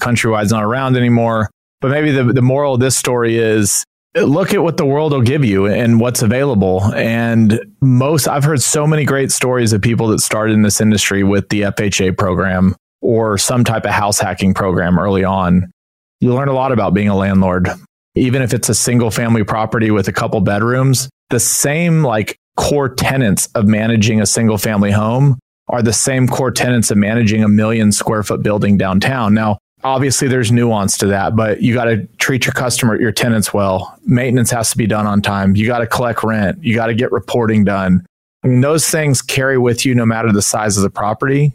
Countrywide's 0.00 0.52
not 0.52 0.64
around 0.64 0.96
anymore. 0.96 1.50
But 1.80 1.90
maybe 1.90 2.12
the, 2.12 2.24
the 2.24 2.42
moral 2.42 2.74
of 2.74 2.80
this 2.80 2.96
story 2.96 3.38
is 3.38 3.84
look 4.14 4.52
at 4.52 4.62
what 4.62 4.76
the 4.76 4.86
world 4.86 5.12
will 5.12 5.22
give 5.22 5.44
you 5.44 5.66
and 5.66 5.98
what's 5.98 6.22
available. 6.22 6.82
And 6.94 7.60
most, 7.80 8.28
I've 8.28 8.44
heard 8.44 8.62
so 8.62 8.86
many 8.86 9.04
great 9.04 9.32
stories 9.32 9.72
of 9.72 9.82
people 9.82 10.08
that 10.08 10.20
started 10.20 10.52
in 10.52 10.62
this 10.62 10.80
industry 10.80 11.24
with 11.24 11.48
the 11.48 11.62
FHA 11.62 12.16
program 12.16 12.76
or 13.00 13.36
some 13.36 13.64
type 13.64 13.84
of 13.84 13.90
house 13.90 14.20
hacking 14.20 14.54
program 14.54 14.98
early 14.98 15.24
on. 15.24 15.72
You 16.20 16.32
learn 16.34 16.48
a 16.48 16.52
lot 16.52 16.72
about 16.72 16.94
being 16.94 17.08
a 17.08 17.16
landlord. 17.16 17.68
Even 18.14 18.42
if 18.42 18.52
it's 18.54 18.68
a 18.68 18.74
single 18.74 19.10
family 19.10 19.42
property 19.42 19.90
with 19.90 20.06
a 20.06 20.12
couple 20.12 20.40
bedrooms, 20.40 21.08
the 21.32 21.40
same 21.40 22.04
like 22.04 22.38
core 22.56 22.88
tenants 22.88 23.48
of 23.54 23.66
managing 23.66 24.20
a 24.20 24.26
single 24.26 24.58
family 24.58 24.92
home 24.92 25.38
are 25.68 25.82
the 25.82 25.92
same 25.92 26.28
core 26.28 26.50
tenants 26.50 26.90
of 26.90 26.98
managing 26.98 27.42
a 27.42 27.48
million 27.48 27.90
square 27.90 28.22
foot 28.22 28.42
building 28.42 28.76
downtown. 28.76 29.32
Now, 29.32 29.58
obviously 29.82 30.28
there's 30.28 30.52
nuance 30.52 30.98
to 30.98 31.06
that, 31.06 31.34
but 31.34 31.62
you 31.62 31.72
got 31.72 31.86
to 31.86 32.06
treat 32.18 32.44
your 32.44 32.52
customer, 32.52 33.00
your 33.00 33.12
tenants 33.12 33.54
well. 33.54 33.98
Maintenance 34.04 34.50
has 34.50 34.70
to 34.70 34.76
be 34.76 34.86
done 34.86 35.06
on 35.06 35.22
time. 35.22 35.56
You 35.56 35.66
got 35.66 35.78
to 35.78 35.86
collect 35.86 36.22
rent. 36.22 36.62
You 36.62 36.74
got 36.74 36.86
to 36.86 36.94
get 36.94 37.10
reporting 37.10 37.64
done. 37.64 38.04
And 38.42 38.62
those 38.62 38.88
things 38.88 39.22
carry 39.22 39.56
with 39.56 39.86
you 39.86 39.94
no 39.94 40.04
matter 40.04 40.30
the 40.30 40.42
size 40.42 40.76
of 40.76 40.82
the 40.82 40.90
property. 40.90 41.54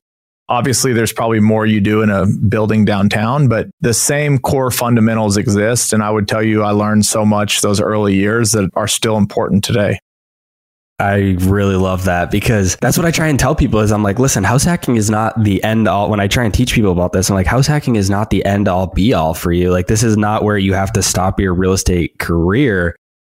Obviously, 0.49 0.93
there's 0.93 1.11
probably 1.11 1.41
more 1.41 1.65
you 1.65 1.81
do 1.81 2.01
in 2.01 2.09
a 2.09 2.25
building 2.25 2.85
downtown, 2.85 3.49
but 3.49 3.67
the 3.81 3.93
same 3.93 4.39
core 4.39 4.71
fundamentals 4.71 5.35
exist. 5.35 5.91
And 5.91 6.01
I 6.01 6.09
would 6.09 6.27
tell 6.27 6.41
you, 6.41 6.63
I 6.63 6.71
learned 6.71 7.05
so 7.05 7.25
much 7.25 7.61
those 7.61 7.81
early 7.81 8.15
years 8.15 8.53
that 8.53 8.69
are 8.75 8.87
still 8.87 9.17
important 9.17 9.63
today. 9.63 9.99
I 10.99 11.35
really 11.41 11.75
love 11.75 12.05
that 12.05 12.31
because 12.31 12.75
that's 12.77 12.97
what 12.97 13.05
I 13.05 13.11
try 13.11 13.27
and 13.27 13.39
tell 13.39 13.53
people 13.53 13.81
is 13.81 13.91
I'm 13.91 14.01
like, 14.01 14.17
listen, 14.17 14.43
house 14.43 14.63
hacking 14.63 14.95
is 14.95 15.11
not 15.11 15.43
the 15.43 15.63
end 15.63 15.87
all. 15.87 16.09
When 16.09 16.19
I 16.19 16.27
try 16.27 16.43
and 16.43 16.53
teach 16.53 16.73
people 16.73 16.91
about 16.91 17.13
this, 17.13 17.29
I'm 17.29 17.35
like, 17.35 17.45
house 17.45 17.67
hacking 17.67 17.97
is 17.97 18.09
not 18.09 18.31
the 18.31 18.43
end 18.45 18.67
all 18.67 18.87
be 18.87 19.13
all 19.13 19.35
for 19.35 19.51
you. 19.51 19.69
Like, 19.69 19.85
this 19.85 20.01
is 20.01 20.17
not 20.17 20.43
where 20.43 20.57
you 20.57 20.73
have 20.73 20.91
to 20.93 21.03
stop 21.03 21.39
your 21.39 21.53
real 21.53 21.73
estate 21.73 22.17
career. 22.17 22.95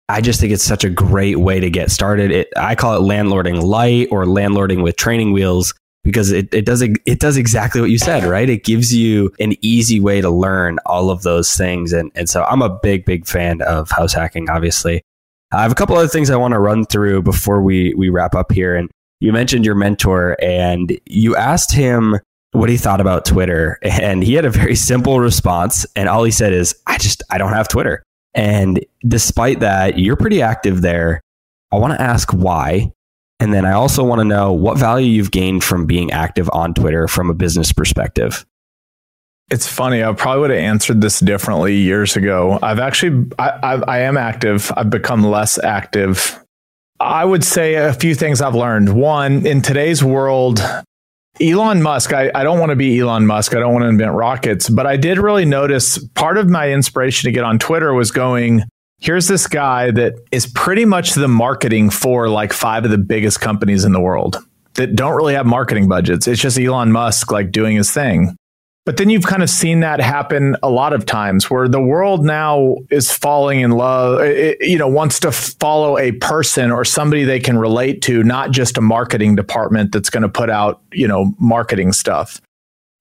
I 0.08 0.22
just 0.22 0.40
think 0.40 0.52
it's 0.52 0.64
such 0.64 0.84
a 0.84 0.90
great 0.90 1.38
way 1.38 1.60
to 1.60 1.68
get 1.68 1.90
started. 1.90 2.30
It, 2.30 2.48
I 2.56 2.76
call 2.76 2.96
it 2.96 3.06
landlording 3.06 3.62
light 3.62 4.08
or 4.10 4.24
landlording 4.24 4.82
with 4.82 4.96
training 4.96 5.32
wheels 5.32 5.74
because 6.02 6.30
it, 6.32 6.52
it 6.54 6.64
does 6.64 6.82
it 6.82 7.20
does 7.20 7.36
exactly 7.36 7.80
what 7.80 7.90
you 7.90 7.98
said, 7.98 8.24
right? 8.24 8.48
It 8.48 8.64
gives 8.64 8.94
you 8.94 9.32
an 9.38 9.54
easy 9.60 10.00
way 10.00 10.20
to 10.20 10.30
learn 10.30 10.78
all 10.86 11.10
of 11.10 11.22
those 11.22 11.56
things. 11.56 11.92
And 11.92 12.10
and 12.14 12.28
so 12.28 12.44
I'm 12.44 12.62
a 12.62 12.78
big, 12.82 13.04
big 13.04 13.26
fan 13.26 13.62
of 13.62 13.90
house 13.90 14.12
hacking, 14.12 14.48
obviously. 14.48 15.02
I 15.52 15.62
have 15.62 15.72
a 15.72 15.74
couple 15.74 15.96
other 15.96 16.08
things 16.08 16.30
I 16.30 16.36
want 16.36 16.52
to 16.52 16.60
run 16.60 16.84
through 16.84 17.22
before 17.22 17.60
we 17.60 17.92
we 17.94 18.08
wrap 18.08 18.34
up 18.34 18.52
here. 18.52 18.76
And 18.76 18.90
you 19.20 19.32
mentioned 19.32 19.66
your 19.66 19.74
mentor, 19.74 20.36
and 20.42 20.98
you 21.06 21.36
asked 21.36 21.72
him 21.72 22.18
what 22.52 22.68
he 22.68 22.76
thought 22.76 23.00
about 23.00 23.24
Twitter, 23.24 23.78
and 23.82 24.24
he 24.24 24.34
had 24.34 24.44
a 24.44 24.50
very 24.50 24.74
simple 24.74 25.20
response. 25.20 25.84
And 25.96 26.08
all 26.08 26.24
he 26.24 26.30
said 26.30 26.52
is, 26.52 26.74
"I 26.86 26.98
just 26.98 27.22
I 27.30 27.38
don't 27.38 27.52
have 27.52 27.68
Twitter." 27.68 28.02
And 28.32 28.84
despite 29.06 29.60
that, 29.60 29.98
you're 29.98 30.16
pretty 30.16 30.40
active 30.40 30.82
there. 30.82 31.20
I 31.72 31.76
want 31.76 31.92
to 31.94 32.00
ask 32.00 32.32
why. 32.32 32.92
And 33.40 33.54
then 33.54 33.64
I 33.64 33.72
also 33.72 34.04
want 34.04 34.20
to 34.20 34.24
know 34.24 34.52
what 34.52 34.76
value 34.76 35.10
you've 35.10 35.30
gained 35.30 35.64
from 35.64 35.86
being 35.86 36.12
active 36.12 36.48
on 36.52 36.74
Twitter 36.74 37.08
from 37.08 37.30
a 37.30 37.34
business 37.34 37.72
perspective. 37.72 38.46
It's 39.50 39.66
funny. 39.66 40.04
I 40.04 40.12
probably 40.12 40.42
would 40.42 40.50
have 40.50 40.60
answered 40.60 41.00
this 41.00 41.18
differently 41.18 41.74
years 41.74 42.16
ago. 42.16 42.58
I've 42.62 42.78
actually, 42.78 43.28
I, 43.38 43.48
I, 43.48 43.74
I 43.88 43.98
am 44.00 44.16
active. 44.16 44.70
I've 44.76 44.90
become 44.90 45.24
less 45.24 45.58
active. 45.58 46.38
I 47.00 47.24
would 47.24 47.42
say 47.42 47.74
a 47.74 47.94
few 47.94 48.14
things 48.14 48.42
I've 48.42 48.54
learned. 48.54 48.94
One, 48.94 49.46
in 49.46 49.62
today's 49.62 50.04
world, 50.04 50.60
Elon 51.40 51.82
Musk, 51.82 52.12
I, 52.12 52.30
I 52.34 52.44
don't 52.44 52.60
want 52.60 52.70
to 52.70 52.76
be 52.76 53.00
Elon 53.00 53.26
Musk. 53.26 53.56
I 53.56 53.58
don't 53.58 53.72
want 53.72 53.84
to 53.84 53.88
invent 53.88 54.12
rockets, 54.12 54.68
but 54.68 54.86
I 54.86 54.98
did 54.98 55.16
really 55.16 55.46
notice 55.46 55.98
part 56.14 56.36
of 56.36 56.48
my 56.48 56.70
inspiration 56.70 57.28
to 57.28 57.32
get 57.32 57.42
on 57.42 57.58
Twitter 57.58 57.94
was 57.94 58.10
going, 58.10 58.64
here's 59.00 59.28
this 59.28 59.46
guy 59.46 59.90
that 59.90 60.14
is 60.30 60.46
pretty 60.46 60.84
much 60.84 61.14
the 61.14 61.28
marketing 61.28 61.90
for 61.90 62.28
like 62.28 62.52
five 62.52 62.84
of 62.84 62.90
the 62.90 62.98
biggest 62.98 63.40
companies 63.40 63.84
in 63.84 63.92
the 63.92 64.00
world 64.00 64.36
that 64.74 64.94
don't 64.94 65.16
really 65.16 65.34
have 65.34 65.46
marketing 65.46 65.88
budgets. 65.88 66.28
It's 66.28 66.40
just 66.40 66.58
Elon 66.58 66.92
Musk 66.92 67.32
like 67.32 67.50
doing 67.50 67.76
his 67.76 67.90
thing. 67.90 68.36
But 68.86 68.96
then 68.96 69.10
you've 69.10 69.26
kind 69.26 69.42
of 69.42 69.50
seen 69.50 69.80
that 69.80 70.00
happen 70.00 70.56
a 70.62 70.70
lot 70.70 70.92
of 70.94 71.04
times 71.04 71.50
where 71.50 71.68
the 71.68 71.80
world 71.80 72.24
now 72.24 72.76
is 72.90 73.12
falling 73.12 73.60
in 73.60 73.72
love, 73.72 74.20
it, 74.22 74.56
you 74.60 74.78
know, 74.78 74.88
wants 74.88 75.20
to 75.20 75.32
follow 75.32 75.98
a 75.98 76.12
person 76.12 76.70
or 76.70 76.84
somebody 76.84 77.24
they 77.24 77.40
can 77.40 77.58
relate 77.58 78.00
to, 78.02 78.24
not 78.24 78.52
just 78.52 78.78
a 78.78 78.80
marketing 78.80 79.36
department 79.36 79.92
that's 79.92 80.08
going 80.08 80.22
to 80.22 80.30
put 80.30 80.48
out, 80.48 80.80
you 80.92 81.06
know, 81.06 81.34
marketing 81.38 81.92
stuff. 81.92 82.40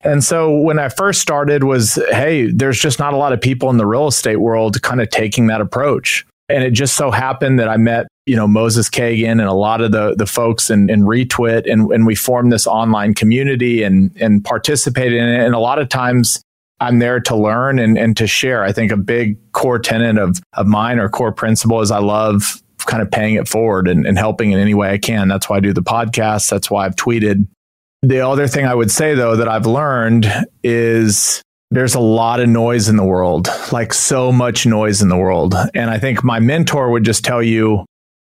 And 0.01 0.23
so 0.23 0.57
when 0.57 0.79
I 0.79 0.89
first 0.89 1.21
started 1.21 1.63
was, 1.63 1.95
hey, 2.09 2.51
there's 2.51 2.79
just 2.79 2.99
not 2.99 3.13
a 3.13 3.17
lot 3.17 3.33
of 3.33 3.41
people 3.41 3.69
in 3.69 3.77
the 3.77 3.85
real 3.85 4.07
estate 4.07 4.37
world 4.37 4.81
kind 4.81 5.01
of 5.01 5.09
taking 5.09 5.47
that 5.47 5.59
approach. 5.59 6.25
And 6.47 6.63
it 6.63 6.71
just 6.71 6.95
so 6.95 7.11
happened 7.11 7.59
that 7.59 7.67
I 7.67 7.77
met, 7.77 8.07
you 8.25 8.35
know, 8.35 8.47
Moses 8.47 8.89
Kagan 8.89 9.31
and 9.31 9.41
a 9.41 9.53
lot 9.53 9.81
of 9.81 9.91
the 9.91 10.15
the 10.15 10.25
folks 10.25 10.71
in, 10.71 10.89
in 10.89 11.01
Retwit, 11.01 11.71
and, 11.71 11.91
and 11.91 12.07
we 12.07 12.15
formed 12.15 12.51
this 12.51 12.65
online 12.65 13.13
community 13.13 13.83
and 13.83 14.11
and 14.19 14.43
participated 14.43 15.13
in 15.13 15.27
it. 15.29 15.45
And 15.45 15.53
a 15.53 15.59
lot 15.59 15.77
of 15.77 15.89
times 15.89 16.41
I'm 16.79 16.99
there 16.99 17.19
to 17.19 17.35
learn 17.35 17.77
and, 17.77 17.97
and 17.97 18.15
to 18.17 18.25
share. 18.25 18.63
I 18.63 18.71
think 18.71 18.91
a 18.91 18.97
big 18.97 19.37
core 19.51 19.79
tenet 19.79 20.17
of, 20.17 20.39
of 20.53 20.65
mine 20.65 20.97
or 20.97 21.09
core 21.09 21.31
principle 21.31 21.81
is 21.81 21.91
I 21.91 21.99
love 21.99 22.61
kind 22.85 23.01
of 23.01 23.11
paying 23.11 23.35
it 23.35 23.47
forward 23.47 23.87
and, 23.87 24.07
and 24.07 24.17
helping 24.17 24.51
in 24.51 24.59
any 24.59 24.73
way 24.73 24.91
I 24.91 24.97
can. 24.97 25.27
That's 25.27 25.49
why 25.49 25.57
I 25.57 25.59
do 25.59 25.73
the 25.73 25.83
podcast. 25.83 26.49
That's 26.49 26.71
why 26.71 26.85
I've 26.85 26.95
tweeted. 26.95 27.47
The 28.01 28.25
other 28.25 28.47
thing 28.47 28.65
I 28.65 28.73
would 28.73 28.91
say 28.91 29.13
though 29.13 29.35
that 29.35 29.47
I've 29.47 29.65
learned 29.65 30.31
is 30.63 31.41
there's 31.71 31.95
a 31.95 31.99
lot 31.99 32.39
of 32.39 32.49
noise 32.49 32.89
in 32.89 32.95
the 32.95 33.03
world, 33.03 33.47
like 33.71 33.93
so 33.93 34.31
much 34.31 34.65
noise 34.65 35.01
in 35.01 35.09
the 35.09 35.17
world. 35.17 35.53
And 35.73 35.89
I 35.89 35.99
think 35.99 36.23
my 36.23 36.39
mentor 36.39 36.89
would 36.89 37.03
just 37.03 37.23
tell 37.23 37.43
you 37.43 37.85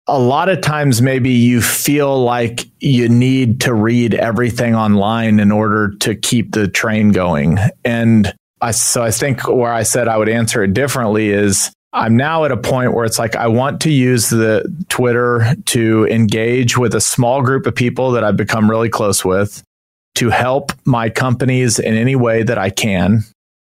a 0.07 0.19
lot 0.19 0.49
of 0.49 0.61
times 0.61 1.01
maybe 1.01 1.31
you 1.31 1.61
feel 1.61 2.23
like 2.23 2.65
you 2.79 3.07
need 3.07 3.61
to 3.61 3.73
read 3.73 4.13
everything 4.13 4.75
online 4.75 5.39
in 5.39 5.51
order 5.51 5.93
to 5.99 6.15
keep 6.15 6.51
the 6.51 6.67
train 6.67 7.11
going. 7.11 7.57
And 7.85 8.33
I, 8.61 8.71
so 8.71 9.03
I 9.03 9.11
think 9.11 9.47
where 9.47 9.73
I 9.73 9.83
said 9.83 10.07
I 10.07 10.17
would 10.17 10.29
answer 10.29 10.63
it 10.63 10.73
differently 10.73 11.29
is 11.29 11.71
I'm 11.93 12.15
now 12.15 12.45
at 12.45 12.51
a 12.51 12.57
point 12.57 12.93
where 12.93 13.03
it's 13.03 13.19
like 13.19 13.35
I 13.35 13.47
want 13.47 13.81
to 13.81 13.91
use 13.91 14.29
the 14.29 14.63
Twitter 14.87 15.55
to 15.65 16.07
engage 16.07 16.77
with 16.77 16.95
a 16.95 17.01
small 17.01 17.41
group 17.41 17.65
of 17.65 17.75
people 17.75 18.11
that 18.11 18.23
I've 18.23 18.37
become 18.37 18.69
really 18.69 18.89
close 18.89 19.25
with 19.25 19.61
to 20.15 20.29
help 20.29 20.71
my 20.85 21.09
companies 21.09 21.79
in 21.79 21.95
any 21.95 22.15
way 22.15 22.43
that 22.43 22.57
I 22.57 22.69
can, 22.69 23.23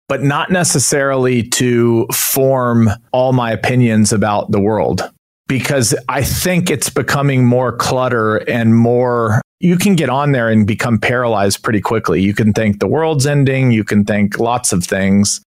but 0.08 0.22
not 0.22 0.50
necessarily 0.50 1.42
to 1.50 2.06
form 2.12 2.90
all 3.12 3.32
my 3.32 3.52
opinions 3.52 4.12
about 4.12 4.50
the 4.50 4.60
world. 4.60 5.08
Because 5.46 5.94
I 6.08 6.22
think 6.22 6.70
it's 6.70 6.90
becoming 6.90 7.44
more 7.44 7.72
clutter 7.74 8.36
and 8.48 8.76
more, 8.76 9.40
you 9.60 9.78
can 9.78 9.96
get 9.96 10.10
on 10.10 10.32
there 10.32 10.48
and 10.48 10.66
become 10.66 10.98
paralyzed 10.98 11.62
pretty 11.62 11.80
quickly. 11.80 12.20
You 12.20 12.34
can 12.34 12.52
think 12.52 12.80
the 12.80 12.88
world's 12.88 13.26
ending, 13.26 13.70
you 13.70 13.84
can 13.84 14.04
think 14.04 14.38
lots 14.38 14.72
of 14.72 14.84
things. 14.84 15.40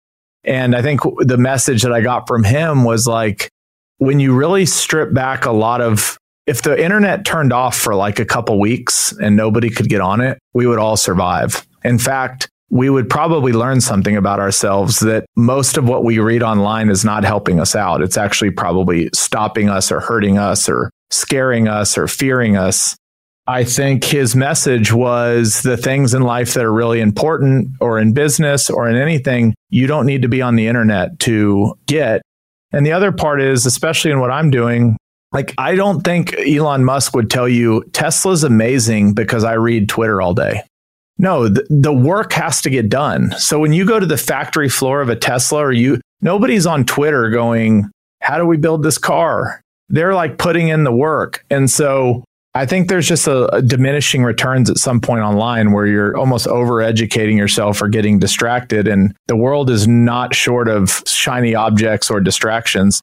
And 0.44 0.76
I 0.76 0.82
think 0.82 1.02
the 1.20 1.38
message 1.38 1.84
that 1.84 1.94
I 1.94 2.02
got 2.02 2.28
from 2.28 2.44
him 2.44 2.84
was 2.84 3.06
like, 3.06 3.50
when 3.98 4.20
you 4.20 4.34
really 4.34 4.66
strip 4.66 5.14
back 5.14 5.46
a 5.46 5.52
lot 5.52 5.82
of 5.82 6.18
if 6.48 6.64
the 6.64 6.82
internet 6.84 7.26
turned 7.26 7.54
off 7.54 7.78
for 7.78 7.94
like 7.94 8.18
a 8.18 8.26
couple 8.26 8.60
weeks 8.60 9.12
and 9.22 9.36
nobody 9.36 9.70
could 9.70 9.88
get 9.88 10.02
on 10.02 10.20
it, 10.20 10.40
we 10.54 10.66
would 10.66 10.80
all 10.80 10.98
survive. 10.98 11.64
In 11.84 12.00
fact, 12.00 12.50
we 12.72 12.90
would 12.90 13.08
probably 13.08 13.52
learn 13.52 13.82
something 13.82 14.18
about 14.18 14.40
ourselves 14.40 15.00
that 15.02 15.26
most 15.36 15.78
of 15.78 15.88
what 15.88 16.04
we 16.04 16.18
read 16.18 16.42
online 16.42 16.90
is 16.90 17.06
not 17.06 17.24
helping 17.24 17.60
us 17.60 17.76
out. 17.76 18.02
It's 18.02 18.18
actually 18.18 18.52
probably 18.52 19.10
stopping 19.14 19.70
us 19.70 19.92
or 19.92 20.00
hurting 20.00 20.40
us 20.40 20.68
or 20.68 20.90
scaring 21.12 21.68
us 21.68 21.98
or 21.98 22.08
fearing 22.08 22.58
us. 22.58 22.96
I 23.50 23.64
think 23.64 24.04
his 24.04 24.36
message 24.36 24.94
was 24.94 25.64
the 25.64 25.76
things 25.76 26.14
in 26.14 26.22
life 26.22 26.54
that 26.54 26.64
are 26.64 26.72
really 26.72 27.02
important 27.02 27.70
or 27.82 27.98
in 27.98 28.14
business 28.14 28.70
or 28.70 28.88
in 28.88 28.96
anything, 28.96 29.56
you 29.70 29.88
don't 29.88 30.06
need 30.06 30.22
to 30.22 30.28
be 30.28 30.44
on 30.44 30.56
the 30.56 30.68
internet 30.68 31.18
to 31.22 31.74
get. 31.88 32.22
And 32.72 32.86
the 32.86 32.92
other 32.92 33.12
part 33.12 33.42
is, 33.42 33.66
especially 33.66 34.12
in 34.12 34.20
what 34.20 34.30
I'm 34.30 34.52
doing, 34.52 34.98
like, 35.32 35.56
I 35.58 35.74
don't 35.74 36.02
think 36.02 36.38
Elon 36.38 36.86
Musk 36.86 37.16
would 37.16 37.32
tell 37.32 37.50
you 37.50 37.84
Tesla's 37.92 38.44
amazing 38.44 39.16
because 39.16 39.44
I 39.44 39.54
read 39.54 39.90
Twitter 39.90 40.22
all 40.22 40.36
day. 40.36 40.62
No, 41.18 41.48
the, 41.48 41.66
the 41.72 41.92
work 41.92 42.34
has 42.34 42.62
to 42.62 42.70
get 42.70 42.88
done. 42.88 43.32
So 43.40 43.58
when 43.58 43.74
you 43.74 43.84
go 43.84 44.00
to 44.00 44.06
the 44.06 44.16
factory 44.16 44.70
floor 44.70 45.02
of 45.02 45.10
a 45.10 45.16
Tesla 45.16 45.62
or 45.62 45.72
you, 45.72 46.00
nobody's 46.22 46.68
on 46.68 46.86
Twitter 46.86 47.32
going, 47.32 47.90
how 48.22 48.38
do 48.38 48.46
we 48.46 48.58
build 48.58 48.84
this 48.84 49.00
car? 49.00 49.60
They're 49.90 50.14
like 50.14 50.38
putting 50.38 50.68
in 50.68 50.84
the 50.84 50.94
work. 50.94 51.44
And 51.50 51.68
so 51.68 52.24
I 52.56 52.66
think 52.66 52.90
there's 52.90 53.08
just 53.08 53.28
a, 53.28 53.46
a, 53.56 53.62
diminishing 53.62 54.24
returns 54.24 54.70
at 54.70 54.78
some 54.78 55.00
point 55.00 55.22
online 55.22 55.72
where 55.72 55.86
you're 55.86 56.18
almost 56.18 56.48
over 56.48 56.82
educating 56.82 57.38
yourself 57.38 57.82
or 57.82 57.88
getting 57.88 58.18
distracted. 58.18 58.88
And 58.88 59.16
the 59.28 59.36
world 59.36 59.70
is 59.70 59.88
not 59.88 60.34
short 60.34 60.68
of 60.68 61.04
shiny 61.06 61.54
objects 61.54 62.10
or 62.10 62.20
distractions. 62.20 63.02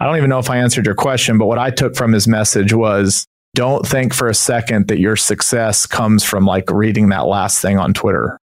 I 0.00 0.04
don't 0.04 0.16
even 0.16 0.30
know 0.30 0.40
if 0.40 0.50
I 0.50 0.58
answered 0.58 0.84
your 0.84 0.96
question, 0.96 1.38
but 1.38 1.46
what 1.46 1.58
I 1.58 1.70
took 1.70 1.94
from 1.96 2.12
his 2.12 2.26
message 2.26 2.72
was 2.72 3.24
don't 3.54 3.86
think 3.86 4.14
for 4.14 4.28
a 4.28 4.34
second 4.34 4.88
that 4.88 4.98
your 4.98 5.16
success 5.16 5.86
comes 5.86 6.24
from 6.24 6.44
like 6.44 6.70
reading 6.70 7.08
that 7.08 7.26
last 7.26 7.62
thing 7.62 7.78
on 7.78 7.94
Twitter. 7.94 8.38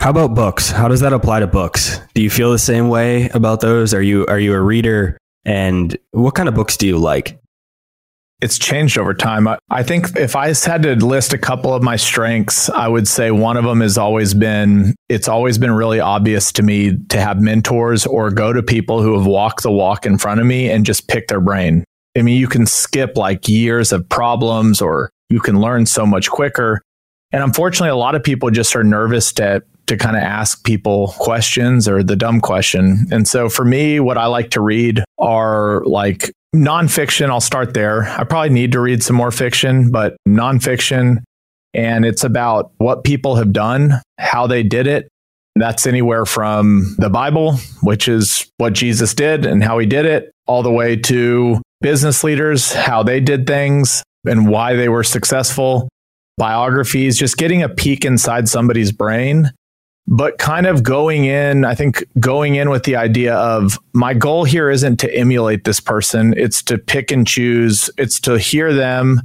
How 0.00 0.10
about 0.10 0.34
books? 0.34 0.70
How 0.70 0.88
does 0.88 1.00
that 1.00 1.12
apply 1.12 1.40
to 1.40 1.46
books? 1.46 2.00
Do 2.14 2.22
you 2.22 2.30
feel 2.30 2.50
the 2.52 2.58
same 2.58 2.88
way 2.88 3.28
about 3.30 3.60
those? 3.60 3.92
Are 3.92 4.02
you 4.02 4.26
are 4.26 4.38
you 4.38 4.54
a 4.54 4.60
reader 4.60 5.18
and 5.44 5.96
what 6.12 6.34
kind 6.34 6.48
of 6.48 6.54
books 6.54 6.76
do 6.76 6.86
you 6.86 6.98
like? 6.98 7.39
It's 8.42 8.58
changed 8.58 8.98
over 8.98 9.14
time. 9.14 9.46
I, 9.46 9.58
I, 9.70 9.82
think 9.82 10.16
if 10.16 10.34
I 10.34 10.48
had 10.48 10.82
to 10.82 10.94
list 10.96 11.32
a 11.32 11.38
couple 11.38 11.74
of 11.74 11.82
my 11.82 11.96
strengths, 11.96 12.70
I 12.70 12.88
would 12.88 13.06
say 13.06 13.30
one 13.30 13.56
of 13.56 13.64
them 13.64 13.80
has 13.80 13.98
always 13.98 14.34
been 14.34 14.94
it's 15.08 15.28
always 15.28 15.58
been 15.58 15.72
really 15.72 16.00
obvious 16.00 16.52
to 16.52 16.62
me 16.62 16.96
to 17.08 17.20
have 17.20 17.40
mentors 17.40 18.06
or 18.06 18.30
go 18.30 18.52
to 18.52 18.62
people 18.62 19.02
who 19.02 19.16
have 19.16 19.26
walked 19.26 19.62
the 19.62 19.70
walk 19.70 20.06
in 20.06 20.18
front 20.18 20.40
of 20.40 20.46
me 20.46 20.70
and 20.70 20.86
just 20.86 21.08
pick 21.08 21.28
their 21.28 21.40
brain. 21.40 21.84
I 22.16 22.22
mean, 22.22 22.38
you 22.38 22.48
can 22.48 22.66
skip 22.66 23.16
like 23.16 23.48
years 23.48 23.92
of 23.92 24.08
problems 24.08 24.80
or 24.80 25.10
you 25.28 25.40
can 25.40 25.60
learn 25.60 25.86
so 25.86 26.06
much 26.06 26.28
quicker. 26.28 26.82
And 27.32 27.42
unfortunately, 27.42 27.90
a 27.90 27.96
lot 27.96 28.14
of 28.14 28.24
people 28.24 28.50
just 28.50 28.74
are 28.74 28.82
nervous 28.82 29.32
to 29.34 29.62
to 29.90 29.96
kind 29.96 30.16
of 30.16 30.22
ask 30.22 30.64
people 30.64 31.14
questions 31.18 31.86
or 31.86 32.02
the 32.02 32.16
dumb 32.16 32.40
question. 32.40 33.06
And 33.10 33.28
so 33.28 33.48
for 33.48 33.64
me, 33.64 34.00
what 34.00 34.16
I 34.16 34.26
like 34.26 34.50
to 34.50 34.60
read 34.60 35.04
are 35.18 35.84
like 35.84 36.32
nonfiction. 36.54 37.28
I'll 37.28 37.40
start 37.40 37.74
there. 37.74 38.04
I 38.04 38.24
probably 38.24 38.50
need 38.50 38.72
to 38.72 38.80
read 38.80 39.02
some 39.02 39.16
more 39.16 39.30
fiction, 39.30 39.90
but 39.90 40.16
nonfiction. 40.26 41.18
And 41.74 42.04
it's 42.04 42.24
about 42.24 42.72
what 42.78 43.04
people 43.04 43.36
have 43.36 43.52
done, 43.52 44.00
how 44.18 44.46
they 44.46 44.62
did 44.62 44.86
it. 44.86 45.08
That's 45.56 45.86
anywhere 45.86 46.24
from 46.24 46.94
the 46.98 47.10
Bible, 47.10 47.56
which 47.82 48.08
is 48.08 48.48
what 48.58 48.72
Jesus 48.72 49.12
did 49.14 49.44
and 49.44 49.62
how 49.62 49.78
he 49.78 49.86
did 49.86 50.06
it, 50.06 50.30
all 50.46 50.62
the 50.62 50.72
way 50.72 50.96
to 50.96 51.60
business 51.80 52.22
leaders, 52.22 52.72
how 52.72 53.02
they 53.02 53.20
did 53.20 53.46
things 53.46 54.04
and 54.24 54.48
why 54.48 54.74
they 54.76 54.88
were 54.88 55.02
successful, 55.02 55.88
biographies, 56.38 57.18
just 57.18 57.36
getting 57.36 57.62
a 57.62 57.68
peek 57.68 58.04
inside 58.04 58.48
somebody's 58.48 58.92
brain, 58.92 59.50
but 60.10 60.38
kind 60.38 60.66
of 60.66 60.82
going 60.82 61.24
in, 61.24 61.64
I 61.64 61.76
think 61.76 62.04
going 62.18 62.56
in 62.56 62.68
with 62.68 62.82
the 62.82 62.96
idea 62.96 63.36
of 63.36 63.78
my 63.92 64.12
goal 64.12 64.42
here 64.42 64.68
isn't 64.68 64.96
to 64.98 65.14
emulate 65.16 65.62
this 65.62 65.78
person, 65.78 66.34
it's 66.36 66.62
to 66.64 66.78
pick 66.78 67.12
and 67.12 67.24
choose, 67.24 67.88
it's 67.96 68.18
to 68.22 68.36
hear 68.36 68.74
them, 68.74 69.20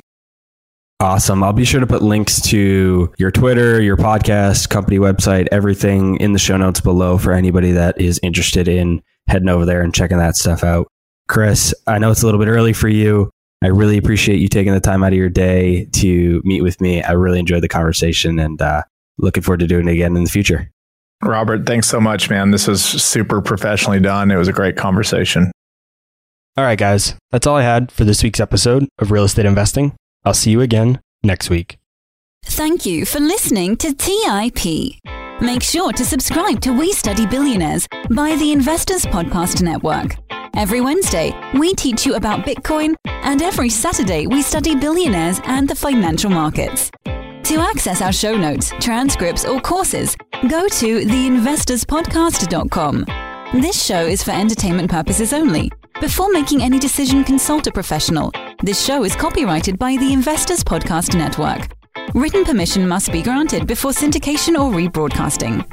Awesome. 1.05 1.42
I'll 1.42 1.52
be 1.52 1.66
sure 1.66 1.80
to 1.80 1.86
put 1.86 2.00
links 2.00 2.40
to 2.48 3.12
your 3.18 3.30
Twitter, 3.30 3.78
your 3.82 3.98
podcast, 3.98 4.70
company 4.70 4.96
website, 4.96 5.46
everything 5.52 6.16
in 6.16 6.32
the 6.32 6.38
show 6.38 6.57
notes 6.57 6.80
below 6.80 7.18
for 7.18 7.32
anybody 7.32 7.72
that 7.72 8.00
is 8.00 8.18
interested 8.22 8.68
in 8.68 9.02
heading 9.28 9.50
over 9.50 9.66
there 9.66 9.82
and 9.82 9.94
checking 9.94 10.16
that 10.16 10.34
stuff 10.34 10.64
out. 10.64 10.88
Chris, 11.28 11.74
I 11.86 11.98
know 11.98 12.11
it's 12.11 12.22
a 12.22 12.24
little 12.24 12.40
bit 12.40 12.48
early 12.48 12.72
for 12.72 12.88
you. 12.88 13.28
I 13.62 13.66
really 13.66 13.98
appreciate 13.98 14.38
you 14.38 14.48
taking 14.48 14.72
the 14.72 14.80
time 14.80 15.05
out 15.05 15.12
of 15.12 15.18
your 15.18 15.28
day 15.28 15.84
to 15.96 16.40
meet 16.42 16.62
with 16.62 16.80
me. 16.80 17.02
I 17.02 17.12
really 17.12 17.38
enjoyed 17.38 17.62
the 17.62 17.68
conversation 17.68 18.38
and 18.38 18.62
uh, 18.62 18.84
looking 19.18 19.42
forward 19.42 19.61
to 19.61 19.66
doing 19.66 19.86
it 19.86 19.92
again 19.92 20.16
in 20.16 20.24
the 20.24 20.30
future. 20.30 20.70
Robert, 21.22 21.66
thanks 21.66 21.86
so 21.86 22.00
much, 22.00 22.30
man. 22.30 22.50
This 22.50 22.66
was 22.66 22.82
super 22.82 23.42
professionally 23.42 24.00
done. 24.00 24.30
It 24.30 24.36
was 24.36 24.48
a 24.48 24.55
great 24.55 24.76
conversation. 24.76 25.52
All 26.57 26.64
right, 26.64 26.78
guys. 26.78 27.14
That's 27.30 27.46
all 27.46 27.57
I 27.57 27.62
had 27.62 27.92
for 27.92 28.05
this 28.05 28.22
week's 28.22 28.40
episode 28.40 28.88
of 28.98 29.11
Real 29.11 29.24
Estate 29.24 29.44
Investing. 29.44 29.94
I'll 30.24 30.34
see 30.34 30.50
you 30.50 30.60
again 30.60 31.00
next 31.22 31.50
week. 31.50 31.78
Thank 32.44 32.84
you 32.86 33.04
for 33.06 33.20
listening 33.20 33.76
to 33.78 33.94
TIP. 33.94 35.00
Make 35.40 35.62
sure 35.62 35.92
to 35.92 36.04
subscribe 36.04 36.60
to 36.60 36.72
We 36.72 36.92
Study 36.92 37.26
Billionaires 37.26 37.88
by 38.10 38.36
the 38.36 38.52
Investors 38.52 39.04
Podcast 39.06 39.62
Network. 39.62 40.16
Every 40.56 40.80
Wednesday, 40.80 41.32
we 41.54 41.74
teach 41.74 42.06
you 42.06 42.14
about 42.14 42.46
Bitcoin, 42.46 42.94
and 43.06 43.42
every 43.42 43.70
Saturday, 43.70 44.28
we 44.28 44.40
study 44.42 44.76
billionaires 44.76 45.40
and 45.44 45.68
the 45.68 45.74
financial 45.74 46.30
markets. 46.30 46.92
To 47.04 47.58
access 47.58 48.00
our 48.00 48.12
show 48.12 48.36
notes, 48.36 48.70
transcripts, 48.80 49.44
or 49.44 49.60
courses, 49.60 50.16
go 50.48 50.68
to 50.68 51.00
theinvestorspodcast.com. 51.04 53.34
This 53.62 53.80
show 53.80 54.05
is 54.05 54.20
for 54.20 54.32
entertainment 54.32 54.90
purposes 54.90 55.32
only. 55.32 55.70
Before 56.00 56.28
making 56.32 56.61
any 56.61 56.80
decision, 56.80 57.22
consult 57.22 57.68
a 57.68 57.70
professional. 57.70 58.32
This 58.64 58.84
show 58.84 59.05
is 59.05 59.14
copyrighted 59.14 59.78
by 59.78 59.96
the 59.96 60.12
Investors 60.12 60.64
Podcast 60.64 61.16
Network. 61.16 61.68
Written 62.14 62.44
permission 62.44 62.88
must 62.88 63.12
be 63.12 63.22
granted 63.22 63.68
before 63.68 63.92
syndication 63.92 64.59
or 64.59 64.72
rebroadcasting. 64.72 65.64